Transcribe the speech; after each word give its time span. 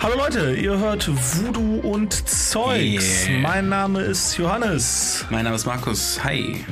Hallo 0.00 0.16
Leute, 0.16 0.54
ihr 0.54 0.78
hört 0.78 1.08
Voodoo 1.08 1.80
und 1.80 2.12
Zeugs. 2.28 3.28
Yeah. 3.28 3.40
Mein 3.40 3.68
Name 3.68 4.02
ist 4.02 4.36
Johannes. 4.38 5.24
Mein 5.30 5.44
Name 5.44 5.56
ist 5.56 5.66
Markus. 5.66 6.22
Hi. 6.22 6.64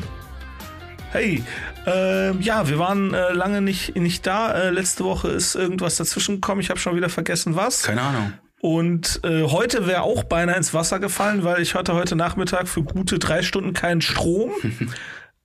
Hey, 1.10 1.42
ähm, 1.86 2.40
ja, 2.40 2.68
wir 2.68 2.78
waren 2.78 3.12
äh, 3.12 3.32
lange 3.32 3.60
nicht, 3.60 3.96
nicht 3.96 4.26
da. 4.26 4.52
Äh, 4.52 4.70
letzte 4.70 5.04
Woche 5.04 5.28
ist 5.28 5.54
irgendwas 5.56 5.96
dazwischen 5.96 6.36
gekommen. 6.36 6.60
Ich 6.60 6.70
habe 6.70 6.80
schon 6.80 6.96
wieder 6.96 7.08
vergessen, 7.08 7.56
was. 7.56 7.82
Keine 7.82 8.02
Ahnung. 8.02 8.32
Und 8.64 9.20
äh, 9.24 9.42
heute 9.42 9.86
wäre 9.86 10.00
auch 10.00 10.24
beinahe 10.24 10.56
ins 10.56 10.72
Wasser 10.72 10.98
gefallen, 10.98 11.44
weil 11.44 11.60
ich 11.60 11.74
hatte 11.74 11.92
heute 11.92 12.16
Nachmittag 12.16 12.66
für 12.66 12.82
gute 12.82 13.18
drei 13.18 13.42
Stunden 13.42 13.74
keinen 13.74 14.00
Strom. 14.00 14.52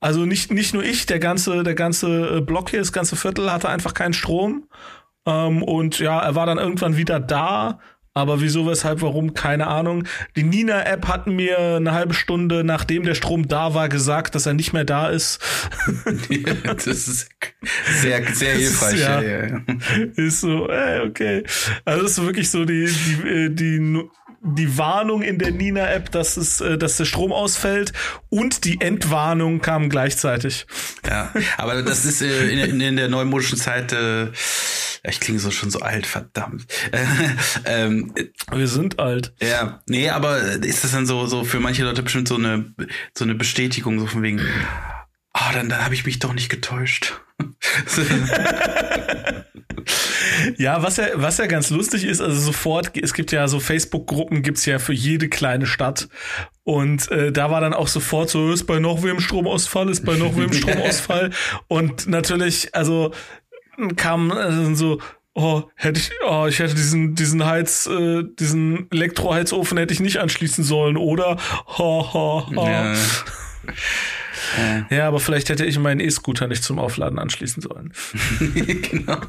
Also 0.02 0.26
nicht, 0.26 0.50
nicht 0.54 0.74
nur 0.74 0.82
ich, 0.82 1.08
der 1.08 1.20
ganze, 1.20 1.64
der 1.64 1.76
ganze 1.76 2.38
äh, 2.38 2.40
Block 2.40 2.70
hier, 2.70 2.80
das 2.80 2.94
ganze 2.94 3.18
Viertel 3.18 3.52
hatte 3.52 3.68
einfach 3.68 3.94
keinen 3.94 4.14
Strom. 4.14 4.70
Ähm, 5.26 5.62
und 5.62 6.00
ja, 6.00 6.22
er 6.22 6.36
war 6.36 6.46
dann 6.46 6.58
irgendwann 6.58 6.96
wieder 6.96 7.20
da. 7.20 7.80
Aber 8.14 8.42
wieso, 8.42 8.66
weshalb, 8.68 9.02
warum, 9.02 9.34
keine 9.34 9.68
Ahnung. 9.68 10.04
Die 10.36 10.44
Nina-App 10.44 11.08
hat 11.08 11.28
mir 11.28 11.58
eine 11.78 11.94
halbe 11.94 12.14
Stunde, 12.14 12.64
nachdem 12.64 13.04
der 13.04 13.14
Strom 13.14 13.48
da 13.48 13.74
war, 13.74 13.88
gesagt, 13.88 14.36
dass 14.36 14.46
er 14.46 14.54
nicht 14.54 14.74
mehr 14.74 14.84
da 14.84 15.10
ist. 15.10 15.40
das 16.66 16.88
ist 16.88 17.30
sehr, 18.02 18.26
sehr 18.34 18.54
hilfreich. 18.56 19.00
Ja, 19.00 19.22
ja, 19.22 19.48
ja. 19.48 19.62
ist 20.16 20.42
so, 20.42 20.68
äh, 20.70 21.02
okay. 21.08 21.44
Also 21.86 22.04
das 22.04 22.12
ist 22.12 22.24
wirklich 22.24 22.50
so 22.50 22.66
die, 22.66 22.88
die, 22.88 23.28
äh, 23.28 23.50
die, 23.50 24.10
die 24.42 24.78
Warnung 24.78 25.22
in 25.22 25.38
der 25.38 25.52
Nina-App, 25.52 26.12
dass 26.12 26.38
es, 26.38 26.62
äh, 26.62 26.78
dass 26.78 26.98
der 26.98 27.06
Strom 27.06 27.32
ausfällt 27.32 27.94
und 28.30 28.66
die 28.66 28.82
Entwarnung 28.82 29.62
kamen 29.62 29.90
gleichzeitig. 29.90 30.66
Ja, 31.08 31.34
aber 31.58 31.82
das 31.82 32.06
ist 32.06 32.22
äh, 32.22 32.50
in, 32.50 32.80
in, 32.80 32.96
der 32.96 33.10
neumodischen 33.10 33.58
Zeit, 33.58 33.92
äh, 33.92 34.28
ich 35.04 35.20
klinge 35.20 35.40
so 35.40 35.52
schon 35.52 35.70
so 35.70 35.80
alt, 35.80 36.06
verdammt. 36.06 36.66
Äh, 36.92 37.06
ähm, 37.66 38.14
Wir 38.52 38.68
sind 38.68 39.00
alt. 39.00 39.34
ja, 39.42 39.82
nee, 39.88 40.10
aber 40.10 40.40
ist 40.40 40.84
das 40.84 40.92
dann 40.92 41.06
so, 41.06 41.26
so 41.26 41.44
für 41.44 41.60
manche 41.60 41.84
Leute 41.84 42.04
bestimmt 42.04 42.28
so 42.28 42.36
eine, 42.36 42.74
so 43.18 43.26
eine 43.26 43.36
Bestätigung, 43.36 44.00
so 44.00 44.08
von 44.08 44.24
wegen, 44.24 44.42
ah, 45.34 45.52
dann, 45.54 45.70
dann 45.70 45.84
habe 45.84 45.96
ich 45.96 46.06
mich 46.06 46.20
doch 46.20 46.34
nicht 46.34 46.50
getäuscht. 46.50 47.22
Ja, 50.58 50.84
was 50.84 50.98
ja, 50.98 51.08
was 51.16 51.38
ja 51.38 51.46
ganz 51.46 51.70
lustig 51.70 52.04
ist, 52.04 52.22
also 52.22 52.40
sofort, 52.40 52.92
es 52.98 53.14
gibt 53.14 53.32
ja 53.32 53.48
so 53.48 53.60
Facebook-Gruppen, 53.60 54.42
gibt's 54.42 54.66
ja 54.66 54.80
für 54.80 54.94
jede 54.94 55.30
kleine 55.30 55.66
Stadt. 55.66 56.10
Und 56.64 57.10
äh, 57.12 57.32
da 57.32 57.52
war 57.52 57.62
dann 57.62 57.74
auch 57.74 57.88
sofort 57.88 58.30
so, 58.30 58.52
ist 58.52 58.66
bei 58.66 58.80
noch 58.80 59.04
wem 59.04 59.20
Stromausfall, 59.20 59.90
ist 59.90 60.06
bei 60.06 60.16
noch 60.16 60.36
wem 60.36 60.54
Stromausfall. 60.54 61.32
Und 61.68 62.08
natürlich, 62.08 62.74
also 62.76 63.12
kam 63.96 64.32
also 64.32 64.76
so, 64.76 65.02
oh, 65.34 65.64
hätte 65.76 66.00
ich, 66.00 66.12
oh, 66.28 66.46
ich 66.48 66.60
hätte 66.60 66.76
diesen, 66.76 67.16
diesen 67.16 67.46
Heiz, 67.46 67.88
äh, 67.88 68.24
diesen 68.40 68.90
Elektroheizofen 68.92 69.78
hätte 69.78 69.94
ich 69.94 70.00
nicht 70.00 70.18
anschließen 70.18 70.64
sollen, 70.64 70.98
oder? 70.98 71.38
Ha, 71.78 72.14
ha, 72.14 72.48
ha. 72.56 72.70
ja. 72.70 72.96
Ja, 74.90 75.08
aber 75.08 75.20
vielleicht 75.20 75.50
hätte 75.50 75.66
ich 75.66 75.78
meinen 75.80 76.00
E-Scooter 76.00 76.48
nicht 76.48 76.64
zum 76.64 76.80
Aufladen 76.80 77.20
anschließen 77.20 77.62
sollen. 77.62 77.94
genau. 78.92 79.22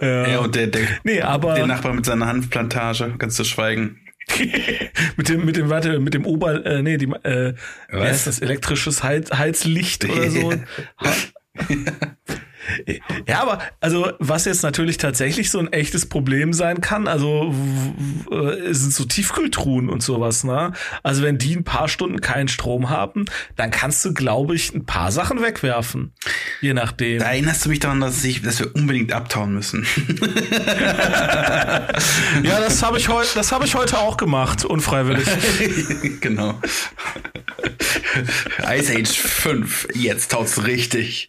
Ja. 0.00 0.28
Ja, 0.28 0.38
und 0.38 0.54
der, 0.54 0.66
der, 0.68 0.82
Nee, 1.04 1.20
aber 1.20 1.54
der 1.54 1.66
Nachbar 1.66 1.92
mit 1.94 2.04
seiner 2.04 2.26
Hanfplantage, 2.26 3.14
ganz 3.18 3.34
zu 3.36 3.44
schweigen. 3.44 4.00
mit 5.16 5.28
dem, 5.28 5.44
mit 5.44 5.56
dem, 5.56 5.68
warte, 5.68 5.98
mit 6.00 6.14
dem 6.14 6.24
Ober, 6.24 6.64
äh, 6.64 6.82
nee, 6.82 6.96
die, 6.96 7.06
äh, 7.06 7.54
wie 7.90 7.96
Was? 7.98 8.08
heißt 8.08 8.26
das, 8.26 8.38
elektrisches 8.40 9.02
Heiz, 9.02 9.30
Heizlicht 9.30 10.04
oder 10.06 10.30
so. 10.30 10.52
Ha- 10.98 11.12
ja, 11.68 11.92
aber, 13.32 13.58
also, 13.80 14.12
was 14.18 14.44
jetzt 14.44 14.62
natürlich 14.62 14.98
tatsächlich 14.98 15.50
so 15.50 15.58
ein 15.58 15.72
echtes 15.72 16.06
Problem 16.06 16.52
sein 16.52 16.80
kann, 16.80 17.08
also, 17.08 17.54
äh, 18.30 18.72
sind 18.72 18.92
so 18.92 19.04
Tiefkühltruhen 19.04 19.88
und 19.88 20.02
sowas, 20.02 20.44
ne? 20.44 20.72
Also, 21.02 21.22
wenn 21.22 21.38
die 21.38 21.56
ein 21.56 21.64
paar 21.64 21.88
Stunden 21.88 22.20
keinen 22.20 22.48
Strom 22.48 22.90
haben, 22.90 23.24
dann 23.56 23.70
kannst 23.70 24.04
du, 24.04 24.14
glaube 24.14 24.54
ich, 24.54 24.74
ein 24.74 24.84
paar 24.86 25.12
Sachen 25.12 25.42
wegwerfen. 25.42 26.12
Je 26.60 26.74
nachdem. 26.74 27.18
Da 27.18 27.26
erinnerst 27.26 27.64
du 27.64 27.68
mich 27.68 27.80
daran, 27.80 28.00
dass, 28.00 28.24
ich, 28.24 28.42
dass 28.42 28.60
wir 28.60 28.74
unbedingt 28.74 29.12
abtauen 29.12 29.54
müssen. 29.54 29.86
Ja, 32.42 32.60
das 32.60 32.82
habe 32.82 32.98
ich 32.98 33.08
heute, 33.08 33.30
das 33.34 33.52
habe 33.52 33.64
ich 33.64 33.74
heute 33.74 33.98
auch 33.98 34.16
gemacht, 34.16 34.64
unfreiwillig. 34.64 35.26
genau. 36.20 36.60
Ice 38.68 38.94
Age 38.94 39.16
5, 39.16 39.88
jetzt 39.94 40.32
taut's 40.32 40.64
richtig. 40.66 41.28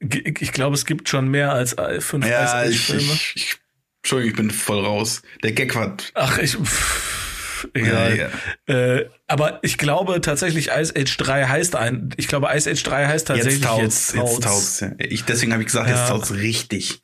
Ich, 0.00 0.52
glaube, 0.52 0.74
es 0.74 0.86
gibt 0.86 1.08
schon 1.08 1.28
mehr 1.28 1.52
als 1.52 1.72
äh, 1.76 2.00
fünf 2.00 2.24
Ja, 2.26 2.62
Ice 2.64 2.70
ich, 2.70 2.94
ich, 2.94 3.32
ich, 3.34 3.56
Entschuldigung, 4.02 4.30
ich 4.30 4.36
bin 4.36 4.50
voll 4.50 4.84
raus. 4.84 5.22
Der 5.42 5.52
Gag 5.52 5.74
war. 5.74 5.96
Ach, 6.14 6.38
ich. 6.38 6.52
Pff, 6.56 7.68
egal. 7.74 8.30
Ja, 8.68 8.74
Äh, 8.74 9.10
aber 9.26 9.58
ich 9.62 9.76
glaube 9.76 10.20
tatsächlich, 10.20 10.68
Ice 10.68 10.94
Age 10.96 11.16
3 11.16 11.46
heißt 11.46 11.74
ein. 11.76 12.10
Ich 12.16 12.28
glaube, 12.28 12.48
Ice 12.54 12.70
Age 12.70 12.82
3 12.82 13.06
heißt 13.08 13.26
tatsächlich 13.26 13.54
Jetzt 13.54 13.64
taut's, 13.64 13.82
jetzt. 13.82 14.14
jetzt 14.14 14.42
taut's. 14.42 14.78
taut's. 14.78 14.80
ja. 14.80 14.90
Ich, 14.98 15.24
deswegen 15.24 15.52
habe 15.52 15.62
ich 15.62 15.66
gesagt, 15.66 15.88
Ja. 15.90 15.96
jetzt 15.98 16.08
taut's 16.08 16.32
richtig. 16.32 17.02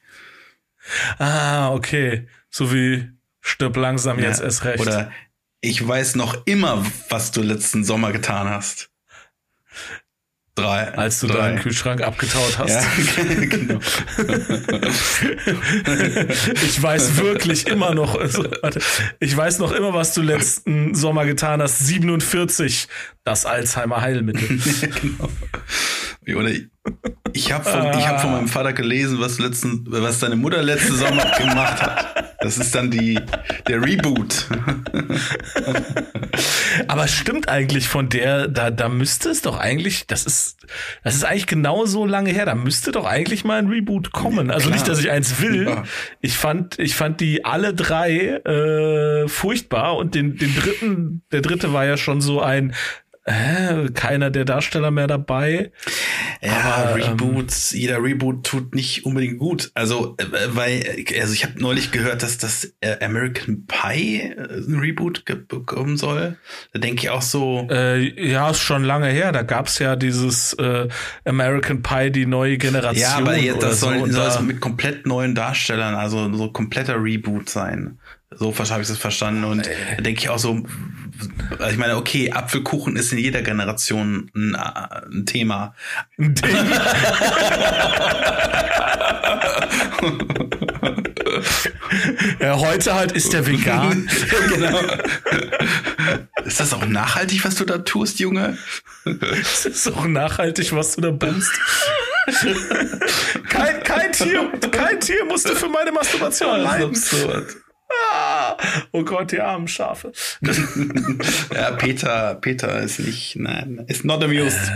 Ah, 1.19 1.73
okay. 1.73 2.29
So 2.51 2.73
wie 2.73 3.11
stirb 3.41 3.77
langsam 3.77 4.19
jetzt 4.21 4.39
Ja. 4.39 4.45
erst 4.45 4.65
recht. 4.65 4.81
Oder 4.81 5.11
ich 5.61 5.87
weiß 5.87 6.15
noch 6.15 6.47
immer, 6.47 6.85
was 7.09 7.33
du 7.33 7.43
letzten 7.43 7.85
Sommer 7.85 8.13
getan 8.13 8.49
hast. 8.49 8.91
Drei. 10.57 10.95
als 10.95 11.19
du 11.19 11.27
drei. 11.27 11.37
deinen 11.39 11.59
Kühlschrank 11.59 12.01
abgetaut 12.01 12.59
hast. 12.59 12.71
Ja, 12.71 12.81
genau. 13.47 13.81
ich 16.63 16.81
weiß 16.81 17.17
wirklich 17.17 17.67
immer 17.67 17.93
noch, 17.93 18.17
also, 18.17 18.45
warte, 18.63 18.81
ich 19.19 19.37
weiß 19.37 19.59
noch 19.59 19.73
immer, 19.73 19.95
was 19.95 20.15
du 20.15 20.23
letzten 20.23 20.95
Sommer 20.95 21.27
getan 21.27 21.61
hast. 21.61 21.81
47, 21.81 22.87
das 23.25 23.47
Alzheimer 23.47 24.01
Heilmittel. 24.01 24.47
genau. 25.03 25.29
Oder 26.29 26.51
ich- 27.33 27.53
habe 27.53 27.65
von, 27.65 27.99
ich 27.99 28.07
hab 28.09 28.21
von 28.21 28.33
meinem 28.33 28.49
Vater 28.49 28.73
gelesen, 28.73 29.19
was, 29.21 29.39
letzten, 29.39 29.85
was 29.89 30.21
deine 30.21 30.37
Mutter 30.37 30.63
letzten 30.63 30.95
Sommer 30.95 31.25
gemacht 31.39 31.83
hat. 31.83 32.37
Das 32.41 32.59
ist 32.59 32.75
dann 32.75 32.91
die, 32.91 33.19
der 33.67 33.83
Reboot. 33.83 34.47
Aber 36.89 37.09
stimmt 37.09 37.49
eigentlich 37.49 37.89
von 37.89 38.09
der, 38.09 38.49
da, 38.49 38.71
da 38.71 38.89
müsste 38.89 39.31
es 39.31 39.43
doch 39.43 39.59
eigentlich, 39.59 40.07
das 40.07 40.27
ist, 40.27 40.57
das 41.03 41.15
ist 41.15 41.25
eigentlich 41.25 41.47
genau 41.47 41.87
so 41.87 42.07
lange 42.07 42.31
her, 42.31 42.47
da 42.47 42.55
müsste 42.55 42.93
doch 42.93 43.07
eigentlich 43.07 43.45
mal 43.45 43.59
ein 43.59 43.69
Reboot 43.69 44.13
kommen. 44.13 44.51
Also 44.51 44.67
klar. 44.67 44.77
nicht, 44.77 44.89
dass 44.89 45.01
ich 45.01 45.11
eins 45.11 45.41
will. 45.41 45.69
Ja. 45.69 45.85
Ich 46.21 46.37
fand, 46.37 46.79
ich 46.79 46.95
fand 46.95 47.21
die 47.21 47.45
alle 47.45 47.75
drei 47.75 48.41
äh, 48.45 49.29
furchtbar 49.29 49.97
und 49.97 50.15
den, 50.15 50.37
den 50.37 50.55
dritten, 50.55 51.23
der 51.33 51.41
dritte 51.41 51.73
war 51.73 51.85
ja 51.85 51.97
schon 51.97 52.21
so 52.21 52.41
ein, 52.41 52.75
äh, 53.25 53.89
keiner 53.95 54.31
der 54.31 54.45
Darsteller 54.45 54.91
mehr 54.91 55.07
dabei. 55.07 55.73
Ja, 56.43 56.87
Aber, 56.91 56.99
ähm, 56.99 57.13
Reboots, 57.13 57.73
jeder 57.73 58.03
Reboot 58.03 58.45
tut 58.45 58.75
nicht 58.75 59.07
unbedingt 59.07 59.39
gut. 59.39 59.71
Also, 59.75 60.15
äh, 60.19 60.25
weil, 60.49 60.85
also 61.21 61.33
ich 61.33 61.45
habe 61.45 61.59
neulich 61.59 61.91
gehört, 61.91 62.23
dass 62.23 62.37
das 62.37 62.75
äh, 62.81 63.03
American 63.03 63.67
Pie 63.67 64.21
äh, 64.21 64.37
ein 64.37 64.79
Reboot 64.79 65.25
bekommen 65.49 65.97
soll. 65.97 66.37
Da 66.73 66.79
denke 66.81 67.05
ich 67.05 67.11
auch 67.11 67.23
so, 67.23 67.67
Äh, 67.71 68.31
ja, 68.31 68.51
ist 68.51 68.61
schon 68.61 68.85
lange 68.85 69.09
her. 69.09 69.33
Da 69.33 69.43
gab's 69.43 69.79
ja 69.79 69.97
dieses 69.97 70.53
äh, 70.55 70.89
American 71.25 71.83
Pie, 71.83 72.11
die 72.11 72.27
neue 72.27 72.59
Generation. 72.59 73.01
ja, 73.01 73.17
aber 73.17 73.37
jetzt, 73.39 73.63
das 73.63 73.81
so. 73.81 73.87
soll, 73.87 73.97
Und 74.03 74.13
soll 74.13 74.27
es 74.29 74.41
mit 74.41 74.61
komplett 74.61 75.07
neuen 75.07 75.35
Darstellern, 75.35 75.95
also 75.95 76.31
so 76.35 76.53
kompletter 76.53 77.03
Reboot 77.03 77.49
sein. 77.49 77.99
So 78.39 78.55
habe 78.55 78.83
ich 78.83 78.89
das 78.89 78.99
verstanden. 78.99 79.45
Und 79.45 79.67
da 79.97 80.03
denke 80.03 80.21
ich 80.21 80.29
auch 80.29 80.39
so, 80.39 80.65
also 81.59 81.71
ich 81.71 81.79
meine, 81.79 81.97
okay, 81.97 82.33
Apfelkuchen 82.33 82.97
ist 82.97 83.13
in 83.13 83.19
jeder 83.19 83.43
Generation 83.43 84.31
ein, 84.35 84.55
äh, 84.55 85.07
ein 85.11 85.27
Thema. 85.27 85.75
ja, 92.41 92.59
heute 92.59 92.95
halt 92.95 93.13
ist 93.13 93.33
der 93.33 93.47
vegan. 93.47 94.11
genau. 94.49 94.81
Ist 96.45 96.61
das 96.61 96.73
auch 96.73 96.85
nachhaltig, 96.87 97.45
was 97.45 97.55
du 97.55 97.65
da 97.65 97.79
tust, 97.79 98.19
Junge? 98.19 98.59
Das 99.05 99.67
ist 99.67 99.89
auch 99.89 100.07
nachhaltig, 100.07 100.73
was 100.73 100.97
du 100.97 101.01
da 101.01 101.11
bummst. 101.11 101.53
kein, 103.49 103.83
kein 103.83 104.13
Tier, 104.13 104.51
kein 104.71 105.01
Tier 105.01 105.25
musste 105.27 105.55
für 105.55 105.69
meine 105.69 105.93
Masturbation 105.93 106.61
leiden. 106.61 106.91
absurd. 106.91 107.64
Ah, 108.13 108.57
oh 108.93 109.05
Gott, 109.05 109.33
die 109.33 109.41
armen 109.41 109.69
Schafe. 109.69 110.13
Ja, 111.55 111.73
Peter, 111.73 112.35
Peter 112.37 112.81
ist 112.81 112.99
nicht, 112.99 113.37
nein, 113.37 113.85
ist 113.89 114.05
not 114.05 114.23
amused. 114.23 114.73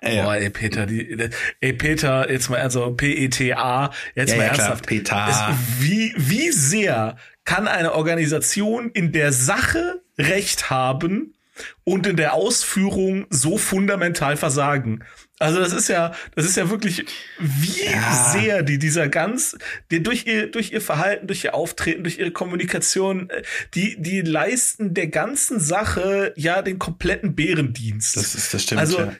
Äh, 0.00 0.16
ja. 0.16 0.24
Boah, 0.24 0.36
ey, 0.36 0.50
Peter, 0.50 0.86
die, 0.86 1.28
ey, 1.60 1.72
Peter, 1.72 2.30
jetzt 2.30 2.48
mal, 2.50 2.60
also 2.60 2.92
P-E-T-A, 2.92 3.90
jetzt 4.14 4.30
Ja, 4.30 4.36
mal 4.36 4.46
ja, 4.46 4.52
klar, 4.52 4.66
ernsthaft. 4.68 4.86
Peter. 4.86 5.26
Es, 5.28 5.82
wie, 5.82 6.14
wie 6.16 6.50
sehr 6.50 7.16
kann 7.44 7.68
eine 7.68 7.94
Organisation 7.94 8.90
in 8.90 9.12
der 9.12 9.32
Sache 9.32 10.02
Recht 10.18 10.70
haben 10.70 11.34
und 11.84 12.06
in 12.06 12.16
der 12.16 12.34
Ausführung 12.34 13.26
so 13.30 13.58
fundamental 13.58 14.36
versagen. 14.36 15.04
Also 15.42 15.58
das 15.58 15.72
ist 15.72 15.88
ja, 15.88 16.12
das 16.36 16.44
ist 16.44 16.56
ja 16.56 16.70
wirklich, 16.70 17.04
wie 17.38 17.84
ja. 17.84 18.32
sehr 18.32 18.62
die 18.62 18.78
dieser 18.78 19.08
ganz, 19.08 19.56
die 19.90 20.02
durch 20.02 20.26
ihr, 20.26 20.50
durch 20.50 20.72
ihr 20.72 20.80
Verhalten, 20.80 21.26
durch 21.26 21.44
ihr 21.44 21.54
Auftreten, 21.54 22.04
durch 22.04 22.18
ihre 22.18 22.30
Kommunikation, 22.30 23.28
äh, 23.28 23.42
die, 23.74 24.00
die 24.00 24.20
leisten 24.20 24.94
der 24.94 25.08
ganzen 25.08 25.58
Sache 25.58 26.32
ja 26.36 26.62
den 26.62 26.78
kompletten 26.78 27.34
Bärendienst. 27.34 28.16
Das 28.16 28.34
ist, 28.34 28.54
das 28.54 28.62
stimmt. 28.62 28.80
Also 28.80 29.00
ja 29.00 29.12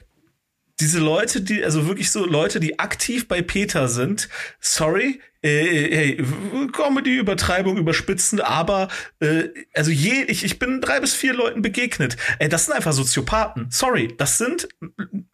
diese 0.79 0.99
Leute, 0.99 1.41
die, 1.41 1.63
also 1.63 1.87
wirklich 1.87 2.11
so 2.11 2.25
Leute, 2.25 2.59
die 2.59 2.79
aktiv 2.79 3.27
bei 3.27 3.41
Peter 3.41 3.87
sind, 3.87 4.29
sorry, 4.59 5.21
äh, 5.43 6.17
hey, 6.17 6.23
Comedy-Übertreibung 6.71 7.77
überspitzen, 7.77 8.39
aber 8.39 8.87
äh, 9.19 9.49
also 9.73 9.91
je, 9.91 10.23
ich, 10.27 10.43
ich 10.43 10.57
bin 10.57 10.81
drei 10.81 10.99
bis 10.99 11.13
vier 11.13 11.33
Leuten 11.33 11.61
begegnet. 11.61 12.15
Ey, 12.39 12.49
das 12.49 12.65
sind 12.65 12.73
einfach 12.73 12.93
Soziopathen. 12.93 13.67
Sorry, 13.69 14.15
das 14.17 14.37
sind 14.37 14.69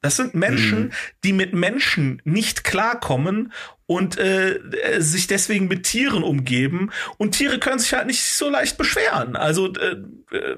das 0.01 0.15
sind 0.15 0.33
Menschen, 0.33 0.85
mhm. 0.85 0.91
die 1.23 1.33
mit 1.33 1.53
Menschen 1.53 2.21
nicht 2.23 2.63
klarkommen 2.63 3.51
und 3.85 4.17
äh, 4.17 4.59
sich 4.99 5.27
deswegen 5.27 5.67
mit 5.67 5.83
Tieren 5.83 6.23
umgeben. 6.23 6.91
Und 7.17 7.31
Tiere 7.31 7.59
können 7.59 7.79
sich 7.79 7.93
halt 7.93 8.07
nicht 8.07 8.23
so 8.23 8.49
leicht 8.49 8.77
beschweren. 8.77 9.35
Also 9.35 9.73
äh, 9.73 9.95
äh 10.35 10.57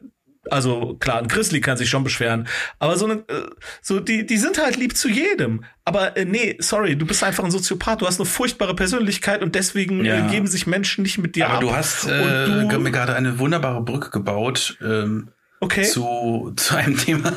also 0.49 0.95
klar, 0.99 1.19
ein 1.19 1.27
Grizzly 1.27 1.61
kann 1.61 1.77
sich 1.77 1.89
schon 1.89 2.03
beschweren, 2.03 2.47
aber 2.79 2.97
so 2.97 3.05
eine, 3.05 3.13
äh, 3.27 3.49
so 3.81 3.99
die, 3.99 4.25
die 4.25 4.37
sind 4.37 4.57
halt 4.57 4.77
lieb 4.77 4.97
zu 4.97 5.09
jedem. 5.09 5.63
Aber 5.85 6.17
äh, 6.17 6.25
nee, 6.25 6.57
sorry, 6.59 6.95
du 6.95 7.05
bist 7.05 7.23
einfach 7.23 7.43
ein 7.43 7.51
Soziopath, 7.51 8.01
du 8.01 8.07
hast 8.07 8.19
eine 8.19 8.25
furchtbare 8.25 8.75
Persönlichkeit 8.75 9.41
und 9.41 9.55
deswegen 9.55 10.03
äh, 10.03 10.07
ja. 10.07 10.27
äh, 10.27 10.31
geben 10.31 10.47
sich 10.47 10.67
Menschen 10.67 11.03
nicht 11.03 11.17
mit 11.17 11.35
dir 11.35 11.45
aber 11.45 11.53
ab. 11.53 11.61
Aber 11.61 11.71
du 11.71 11.75
hast 11.75 12.05
äh, 12.07 12.67
du, 12.67 12.79
mir 12.79 12.91
gerade 12.91 13.15
eine 13.15 13.39
wunderbare 13.39 13.83
Brücke 13.83 14.09
gebaut. 14.09 14.77
Ähm 14.81 15.29
Okay. 15.63 15.83
Zu, 15.83 16.53
zu 16.55 16.75
einem 16.75 16.97
Thema. 16.97 17.31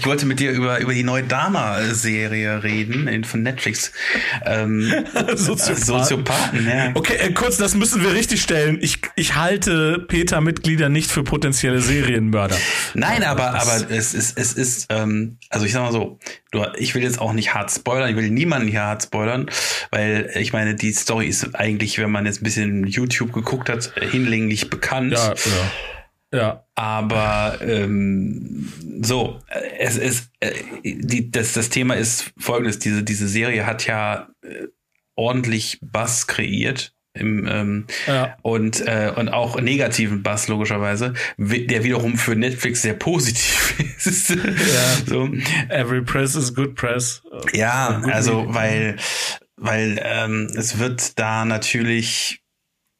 Ich 0.00 0.04
wollte 0.04 0.26
mit 0.26 0.40
dir 0.40 0.50
über, 0.50 0.80
über 0.80 0.92
die 0.92 1.04
neue 1.04 1.22
Dama-Serie 1.22 2.64
reden 2.64 3.22
von 3.22 3.42
Netflix. 3.42 3.92
Ähm, 4.44 4.92
Soziopathen. 5.36 5.84
Soziopathen, 5.84 6.66
ja. 6.68 6.90
Okay, 6.94 7.14
äh, 7.14 7.32
kurz, 7.32 7.56
das 7.56 7.76
müssen 7.76 8.02
wir 8.02 8.12
richtig 8.14 8.42
stellen. 8.42 8.78
Ich, 8.80 8.98
ich 9.14 9.36
halte 9.36 10.04
Peter-Mitglieder 10.08 10.88
nicht 10.88 11.08
für 11.08 11.22
potenzielle 11.22 11.80
Serienmörder. 11.80 12.56
Nein, 12.94 13.22
aber, 13.22 13.54
aber 13.54 13.90
es 13.90 14.12
ist, 14.12 14.36
es 14.36 14.52
ist, 14.52 14.86
ähm, 14.90 15.38
also 15.48 15.66
ich 15.66 15.72
sag 15.72 15.82
mal 15.82 15.92
so, 15.92 16.18
du, 16.50 16.64
ich 16.76 16.96
will 16.96 17.04
jetzt 17.04 17.20
auch 17.20 17.32
nicht 17.32 17.54
hart 17.54 17.70
spoilern, 17.70 18.10
ich 18.10 18.16
will 18.16 18.28
niemanden 18.28 18.66
hier 18.66 18.82
hart 18.82 19.04
spoilern, 19.04 19.48
weil 19.92 20.30
ich 20.34 20.52
meine, 20.52 20.74
die 20.74 20.92
Story 20.92 21.28
ist 21.28 21.54
eigentlich, 21.54 21.98
wenn 21.98 22.10
man 22.10 22.26
jetzt 22.26 22.40
ein 22.40 22.44
bisschen 22.44 22.88
YouTube 22.88 23.32
geguckt 23.32 23.68
hat, 23.68 23.92
hinlänglich 24.10 24.68
bekannt. 24.68 25.12
Ja, 25.12 25.28
ja. 25.28 25.70
Ja. 26.32 26.64
Aber 26.74 27.58
ähm, 27.60 28.72
so, 29.02 29.40
es 29.78 29.96
ist 29.96 30.30
äh, 30.40 30.52
die, 30.82 31.30
das, 31.30 31.52
das 31.52 31.68
Thema 31.68 31.94
ist 31.94 32.32
folgendes: 32.38 32.78
Diese, 32.78 33.02
diese 33.02 33.28
Serie 33.28 33.66
hat 33.66 33.86
ja 33.86 34.28
äh, 34.42 34.66
ordentlich 35.14 35.78
Bass 35.82 36.26
kreiert. 36.26 36.92
Im, 37.14 37.46
ähm, 37.46 37.86
ja. 38.06 38.36
und, 38.42 38.86
äh, 38.86 39.10
und 39.16 39.30
auch 39.30 39.58
negativen 39.58 40.22
Bass 40.22 40.48
logischerweise, 40.48 41.14
der 41.38 41.82
wiederum 41.82 42.18
für 42.18 42.36
Netflix 42.36 42.82
sehr 42.82 42.92
positiv 42.92 43.74
ist. 44.04 44.28
ja. 44.28 44.36
so. 45.06 45.26
Every 45.70 46.02
press 46.02 46.34
is 46.34 46.54
good 46.54 46.74
press. 46.74 47.22
Ja, 47.54 48.02
also 48.04 48.52
weil, 48.52 48.96
weil 49.56 49.98
ähm, 50.02 50.50
es 50.56 50.78
wird 50.78 51.18
da 51.18 51.46
natürlich 51.46 52.42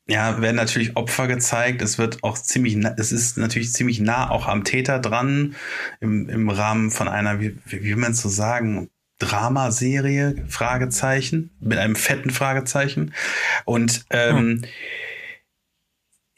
ja, 0.08 0.40
werden 0.40 0.56
natürlich 0.56 0.96
Opfer 0.96 1.26
gezeigt. 1.26 1.82
Es 1.82 1.98
wird 1.98 2.22
auch 2.22 2.38
ziemlich, 2.38 2.76
es 2.96 3.10
ist 3.12 3.36
natürlich 3.38 3.72
ziemlich 3.72 4.00
nah 4.00 4.30
auch 4.30 4.46
am 4.46 4.64
Täter 4.64 5.00
dran, 5.00 5.56
im, 6.00 6.28
im 6.28 6.48
Rahmen 6.48 6.90
von 6.90 7.08
einer, 7.08 7.40
wie, 7.40 7.58
wie 7.66 7.82
will 7.82 7.96
man 7.96 8.12
es 8.12 8.22
so 8.22 8.28
sagen, 8.28 8.88
Dramaserie, 9.18 10.44
Fragezeichen, 10.48 11.50
mit 11.60 11.78
einem 11.78 11.96
fetten 11.96 12.30
Fragezeichen. 12.30 13.14
Und 13.64 14.04
ähm, 14.10 14.62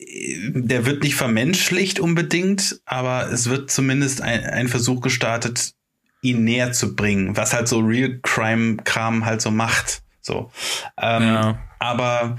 hm. 0.01 0.67
der 0.67 0.87
wird 0.87 1.03
nicht 1.03 1.17
vermenschlicht 1.17 2.01
unbedingt, 2.01 2.81
aber 2.87 3.31
es 3.31 3.51
wird 3.51 3.71
zumindest 3.71 4.23
ein, 4.23 4.45
ein 4.45 4.69
Versuch 4.69 5.03
gestartet, 5.03 5.75
ihn 6.23 6.45
näher 6.45 6.73
zu 6.73 6.97
bringen, 6.97 7.37
was 7.37 7.53
halt 7.53 7.69
so 7.69 7.81
Real 7.81 8.19
Crime-Kram 8.23 9.27
halt 9.27 9.43
so 9.43 9.51
macht. 9.51 10.03
So. 10.21 10.51
Ähm, 10.97 11.23
ja. 11.23 11.59
Aber 11.81 12.39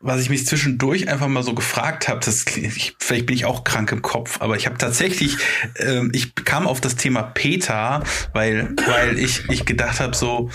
was 0.00 0.22
ich 0.22 0.30
mich 0.30 0.46
zwischendurch 0.46 1.08
einfach 1.08 1.28
mal 1.28 1.42
so 1.42 1.54
gefragt 1.54 2.08
habe, 2.08 2.20
das 2.20 2.46
ich, 2.56 2.96
vielleicht 2.98 3.26
bin 3.26 3.36
ich 3.36 3.44
auch 3.44 3.64
krank 3.64 3.92
im 3.92 4.00
Kopf, 4.00 4.40
aber 4.40 4.56
ich 4.56 4.66
habe 4.66 4.78
tatsächlich, 4.78 5.36
ähm, 5.76 6.10
ich 6.14 6.34
kam 6.34 6.66
auf 6.66 6.80
das 6.80 6.96
Thema 6.96 7.22
Peter, 7.22 8.02
weil 8.32 8.74
weil 8.86 9.18
ich 9.18 9.48
ich 9.50 9.66
gedacht 9.66 10.00
habe 10.00 10.16
so, 10.16 10.50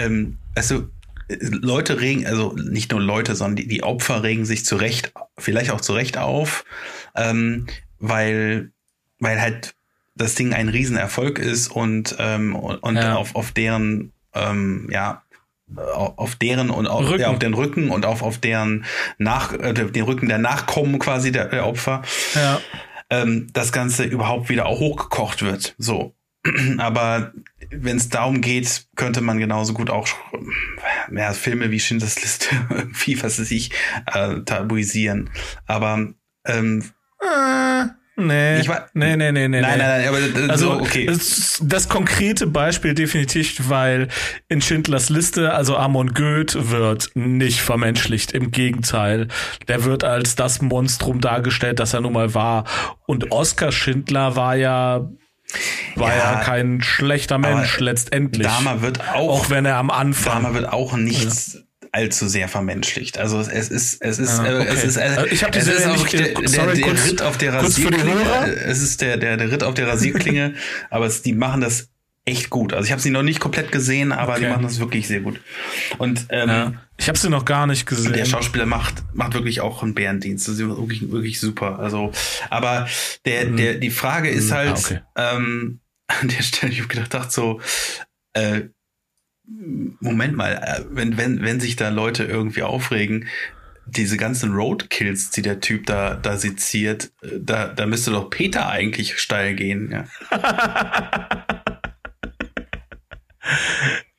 ähm, 0.00 0.38
also 0.56 0.88
Leute 1.28 2.00
regen, 2.00 2.26
also 2.26 2.54
nicht 2.54 2.90
nur 2.90 3.00
Leute, 3.00 3.34
sondern 3.34 3.56
die, 3.56 3.68
die 3.68 3.82
Opfer 3.82 4.22
regen 4.22 4.44
sich 4.44 4.64
zu 4.64 4.76
Recht, 4.76 5.12
vielleicht 5.38 5.70
auch 5.70 5.80
zu 5.80 5.92
Recht 5.92 6.18
auf, 6.18 6.64
ähm, 7.14 7.66
weil 8.00 8.72
weil 9.20 9.40
halt 9.40 9.76
das 10.16 10.34
Ding 10.34 10.52
ein 10.52 10.68
Riesenerfolg 10.68 11.38
ist 11.38 11.68
und 11.68 12.16
ähm, 12.18 12.56
und 12.56 12.96
ja. 12.96 13.14
auf 13.14 13.36
auf 13.36 13.52
deren 13.52 14.12
ähm, 14.34 14.88
ja 14.90 15.22
auf 15.78 16.36
deren 16.36 16.70
und 16.70 16.86
auf, 16.86 17.18
ja, 17.18 17.28
auf 17.28 17.38
den 17.38 17.54
Rücken 17.54 17.90
und 17.90 18.06
auf, 18.06 18.22
auf 18.22 18.38
deren 18.38 18.84
nach 19.18 19.52
äh, 19.52 19.72
den 19.72 20.04
Rücken 20.04 20.28
der 20.28 20.38
Nachkommen 20.38 20.98
quasi 20.98 21.32
der, 21.32 21.46
der 21.46 21.66
Opfer 21.66 22.02
ja. 22.34 22.60
ähm, 23.10 23.48
das 23.52 23.72
Ganze 23.72 24.04
überhaupt 24.04 24.48
wieder 24.48 24.66
auch 24.66 24.80
hochgekocht 24.80 25.42
wird. 25.42 25.74
So. 25.78 26.14
Aber 26.78 27.32
wenn 27.70 27.96
es 27.96 28.08
darum 28.08 28.40
geht, 28.40 28.86
könnte 28.96 29.20
man 29.20 29.38
genauso 29.38 29.72
gut 29.74 29.90
auch 29.90 30.08
ja, 31.12 31.32
Filme 31.32 31.70
wie 31.70 31.80
Schindlers 31.80 32.20
Liste, 32.20 32.48
wie 33.04 33.22
was 33.22 33.40
weiß 33.40 33.50
ich, 33.50 33.70
äh, 34.12 34.40
tabuisieren. 34.40 35.30
Aber 35.66 36.08
ähm, 36.46 36.84
äh 37.20 37.86
Nee, 38.16 38.60
ich 38.60 38.68
war, 38.68 38.88
nee, 38.94 39.16
nee, 39.16 39.32
nee, 39.32 39.48
nee. 39.48 39.60
Nein, 39.60 39.78
nein, 39.78 40.02
nein, 40.02 40.08
aber 40.08 40.50
also, 40.52 40.66
so, 40.66 40.80
okay. 40.80 41.06
Das, 41.06 41.60
das, 41.64 41.88
konkrete 41.88 42.46
Beispiel 42.46 42.94
definitiv, 42.94 43.68
weil 43.68 44.08
in 44.48 44.62
Schindlers 44.62 45.08
Liste, 45.08 45.52
also 45.52 45.76
Amon 45.76 46.14
Goeth 46.14 46.70
wird 46.70 47.10
nicht 47.14 47.60
vermenschlicht. 47.60 48.32
Im 48.32 48.52
Gegenteil. 48.52 49.28
Der 49.66 49.84
wird 49.84 50.04
als 50.04 50.36
das 50.36 50.62
Monstrum 50.62 51.20
dargestellt, 51.20 51.80
das 51.80 51.92
er 51.92 52.02
nun 52.02 52.12
mal 52.12 52.34
war. 52.34 52.64
Und 53.06 53.32
Oskar 53.32 53.72
Schindler 53.72 54.36
war 54.36 54.54
ja 54.54 55.08
war 55.96 56.16
ja, 56.16 56.32
ja 56.34 56.40
kein 56.40 56.82
schlechter 56.82 57.38
Mensch 57.38 57.80
letztendlich. 57.80 58.46
Dama 58.46 58.80
wird 58.80 59.00
auch, 59.00 59.40
auch 59.40 59.50
wenn 59.50 59.66
er 59.66 59.76
am 59.76 59.90
Anfang. 59.90 60.42
Dama 60.42 60.54
wird 60.54 60.72
auch 60.72 60.96
nichts 60.96 61.64
allzu 61.94 62.26
sehr 62.26 62.48
vermenschlicht. 62.48 63.18
Also 63.18 63.38
es 63.38 63.48
ist, 63.70 64.02
es 64.02 64.18
ist, 64.18 64.38
ja, 64.38 64.60
okay. 64.60 64.66
es 64.68 64.84
ist, 64.84 64.96
äh, 64.96 65.26
ich 65.30 65.44
habe 65.44 65.52
diese 65.56 65.72
es 65.72 65.80
ist 65.80 65.86
auch 65.86 66.08
der, 66.08 66.34
der, 66.34 66.48
sorry, 66.48 66.74
der 66.74 66.86
kurz, 66.88 67.04
Ritt 67.04 67.22
auf 67.22 67.38
der 67.38 67.54
Rasierklinge. 67.54 68.52
Es 68.66 68.82
ist 68.82 69.00
der, 69.00 69.16
der, 69.16 69.36
der 69.36 69.52
Ritt 69.52 69.62
auf 69.62 69.74
der 69.74 69.86
Rasierklinge, 69.86 70.54
aber 70.90 71.06
es, 71.06 71.22
die 71.22 71.32
machen 71.32 71.60
das 71.60 71.90
echt 72.24 72.50
gut. 72.50 72.72
Also 72.72 72.86
ich 72.86 72.90
habe 72.90 73.00
sie 73.00 73.10
noch 73.10 73.22
nicht 73.22 73.38
komplett 73.38 73.70
gesehen, 73.70 74.10
aber 74.10 74.32
okay. 74.32 74.42
die 74.42 74.48
machen 74.48 74.64
das 74.64 74.80
wirklich 74.80 75.06
sehr 75.06 75.20
gut. 75.20 75.40
Und 75.98 76.26
ähm, 76.30 76.48
ja. 76.48 76.72
ich 76.96 77.06
habe 77.06 77.16
sie 77.16 77.30
noch 77.30 77.44
gar 77.44 77.68
nicht 77.68 77.86
gesehen. 77.86 78.12
Der 78.12 78.24
Schauspieler 78.24 78.66
macht 78.66 79.04
macht 79.12 79.34
wirklich 79.34 79.60
auch 79.60 79.84
einen 79.84 79.94
Bärendienst. 79.94 80.48
Das 80.48 80.56
ist 80.56 80.60
wirklich 80.66 81.12
wirklich 81.12 81.38
super. 81.38 81.78
Also, 81.78 82.10
aber 82.50 82.88
der 83.24 83.46
mhm. 83.46 83.56
der 83.56 83.74
die 83.74 83.90
Frage 83.90 84.30
ist 84.30 84.50
mhm. 84.50 84.54
halt 84.54 84.70
ah, 84.70 84.78
okay. 84.78 85.00
ähm, 85.16 85.80
an 86.08 86.28
der 86.28 86.42
Stelle, 86.42 86.72
ich 86.72 86.80
habe 86.80 86.88
gedacht, 86.88 87.30
so 87.30 87.60
äh, 88.32 88.62
Moment 89.46 90.36
mal, 90.36 90.52
äh, 90.54 90.84
wenn, 90.90 91.16
wenn, 91.16 91.42
wenn 91.42 91.60
sich 91.60 91.76
da 91.76 91.90
Leute 91.90 92.24
irgendwie 92.24 92.62
aufregen, 92.62 93.28
diese 93.86 94.16
ganzen 94.16 94.54
Roadkills, 94.54 95.30
die 95.30 95.42
der 95.42 95.60
Typ 95.60 95.84
da, 95.86 96.14
da 96.14 96.36
seziert, 96.36 97.12
äh, 97.22 97.38
da, 97.40 97.68
da 97.68 97.86
müsste 97.86 98.10
doch 98.10 98.30
Peter 98.30 98.68
eigentlich 98.68 99.18
steil 99.18 99.54
gehen, 99.54 99.90
ja. 99.90 100.06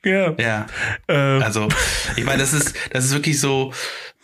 ja. 0.06 0.36
Ja. 0.38 0.68
Ähm. 1.08 1.42
Also, 1.42 1.68
ich 2.16 2.24
meine, 2.24 2.40
das 2.40 2.54
ist, 2.54 2.76
das 2.92 3.06
ist 3.06 3.14
wirklich 3.14 3.40
so, 3.40 3.74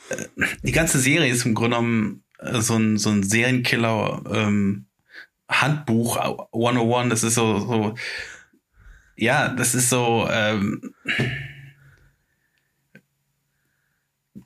äh, 0.10 0.25
die 0.62 0.72
ganze 0.72 1.00
Serie 1.00 1.31
ist 1.31 1.46
im 1.46 1.55
Grunde 1.55 1.77
genommen 1.77 2.24
so 2.60 2.75
ein, 2.75 2.98
so 2.98 3.10
ein 3.10 3.24
Serienkiller, 3.24 4.22
ähm, 4.31 4.86
Handbuch 5.50 6.17
101, 6.53 7.10
das 7.10 7.24
ist 7.24 7.36
so, 7.36 7.60
so 7.60 7.96
ja, 9.15 9.49
das 9.49 9.75
ist 9.75 9.89
so 9.89 10.27
ähm, 10.31 10.93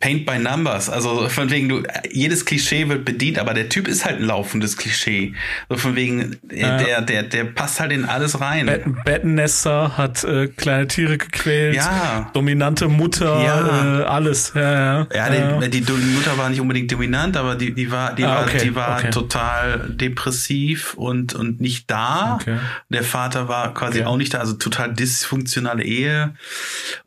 Paint 0.06 0.28
by 0.28 0.38
Numbers. 0.38 0.88
Also 0.88 1.28
von 1.30 1.50
wegen, 1.50 1.68
du, 1.68 1.82
jedes 2.12 2.46
Klischee 2.46 2.88
wird 2.88 3.06
bedient, 3.06 3.40
aber 3.40 3.56
der 3.56 3.70
Typ 3.70 3.88
ist 3.88 4.06
halt 4.06 4.18
ein 4.18 4.26
laufendes 4.26 4.78
Klischee. 4.78 5.34
So 5.68 5.78
von 5.78 5.96
wegen, 5.96 6.38
ja. 6.52 6.78
der, 6.78 7.02
der, 7.02 7.24
der 7.24 7.46
passt 7.46 7.80
halt 7.80 7.92
in 7.92 8.06
alles 8.06 8.40
rein. 8.40 8.70
Bettennester 9.04 9.98
hat 9.98 10.24
äh, 10.24 10.48
kleine 10.50 10.88
Tiere 10.88 11.18
gequält. 11.18 11.76
Ja. 11.76 12.30
Dominante 12.34 12.88
Mutter, 12.88 13.42
ja. 13.42 14.02
Äh, 14.02 14.04
alles. 14.04 14.52
Ja, 14.54 14.62
ja. 14.62 15.08
ja, 15.12 15.68
die, 15.68 15.82
die, 15.82 15.92
Mutter 15.92 16.38
war 16.38 16.50
nicht 16.50 16.62
unbedingt 16.62 16.92
dominant, 16.92 17.36
aber 17.36 17.56
die, 17.56 17.74
die 17.74 17.90
war, 17.90 18.14
die 18.14 18.26
ah, 18.26 18.44
okay. 18.44 18.54
war, 18.54 18.62
die 18.62 18.76
war 18.76 18.98
okay. 19.00 19.10
total 19.10 19.90
depressiv 19.90 20.94
und, 20.94 21.34
und 21.34 21.62
nicht 21.62 21.90
da. 21.90 22.36
Okay. 22.40 22.60
Der 22.90 23.04
Vater 23.04 23.48
war 23.48 23.74
quasi 23.74 24.04
auch 24.04 24.18
nicht 24.18 24.36
da, 24.36 24.38
also 24.38 24.54
total 24.54 24.94
dysfunktionale 24.94 25.84
Ehe. 25.84 26.36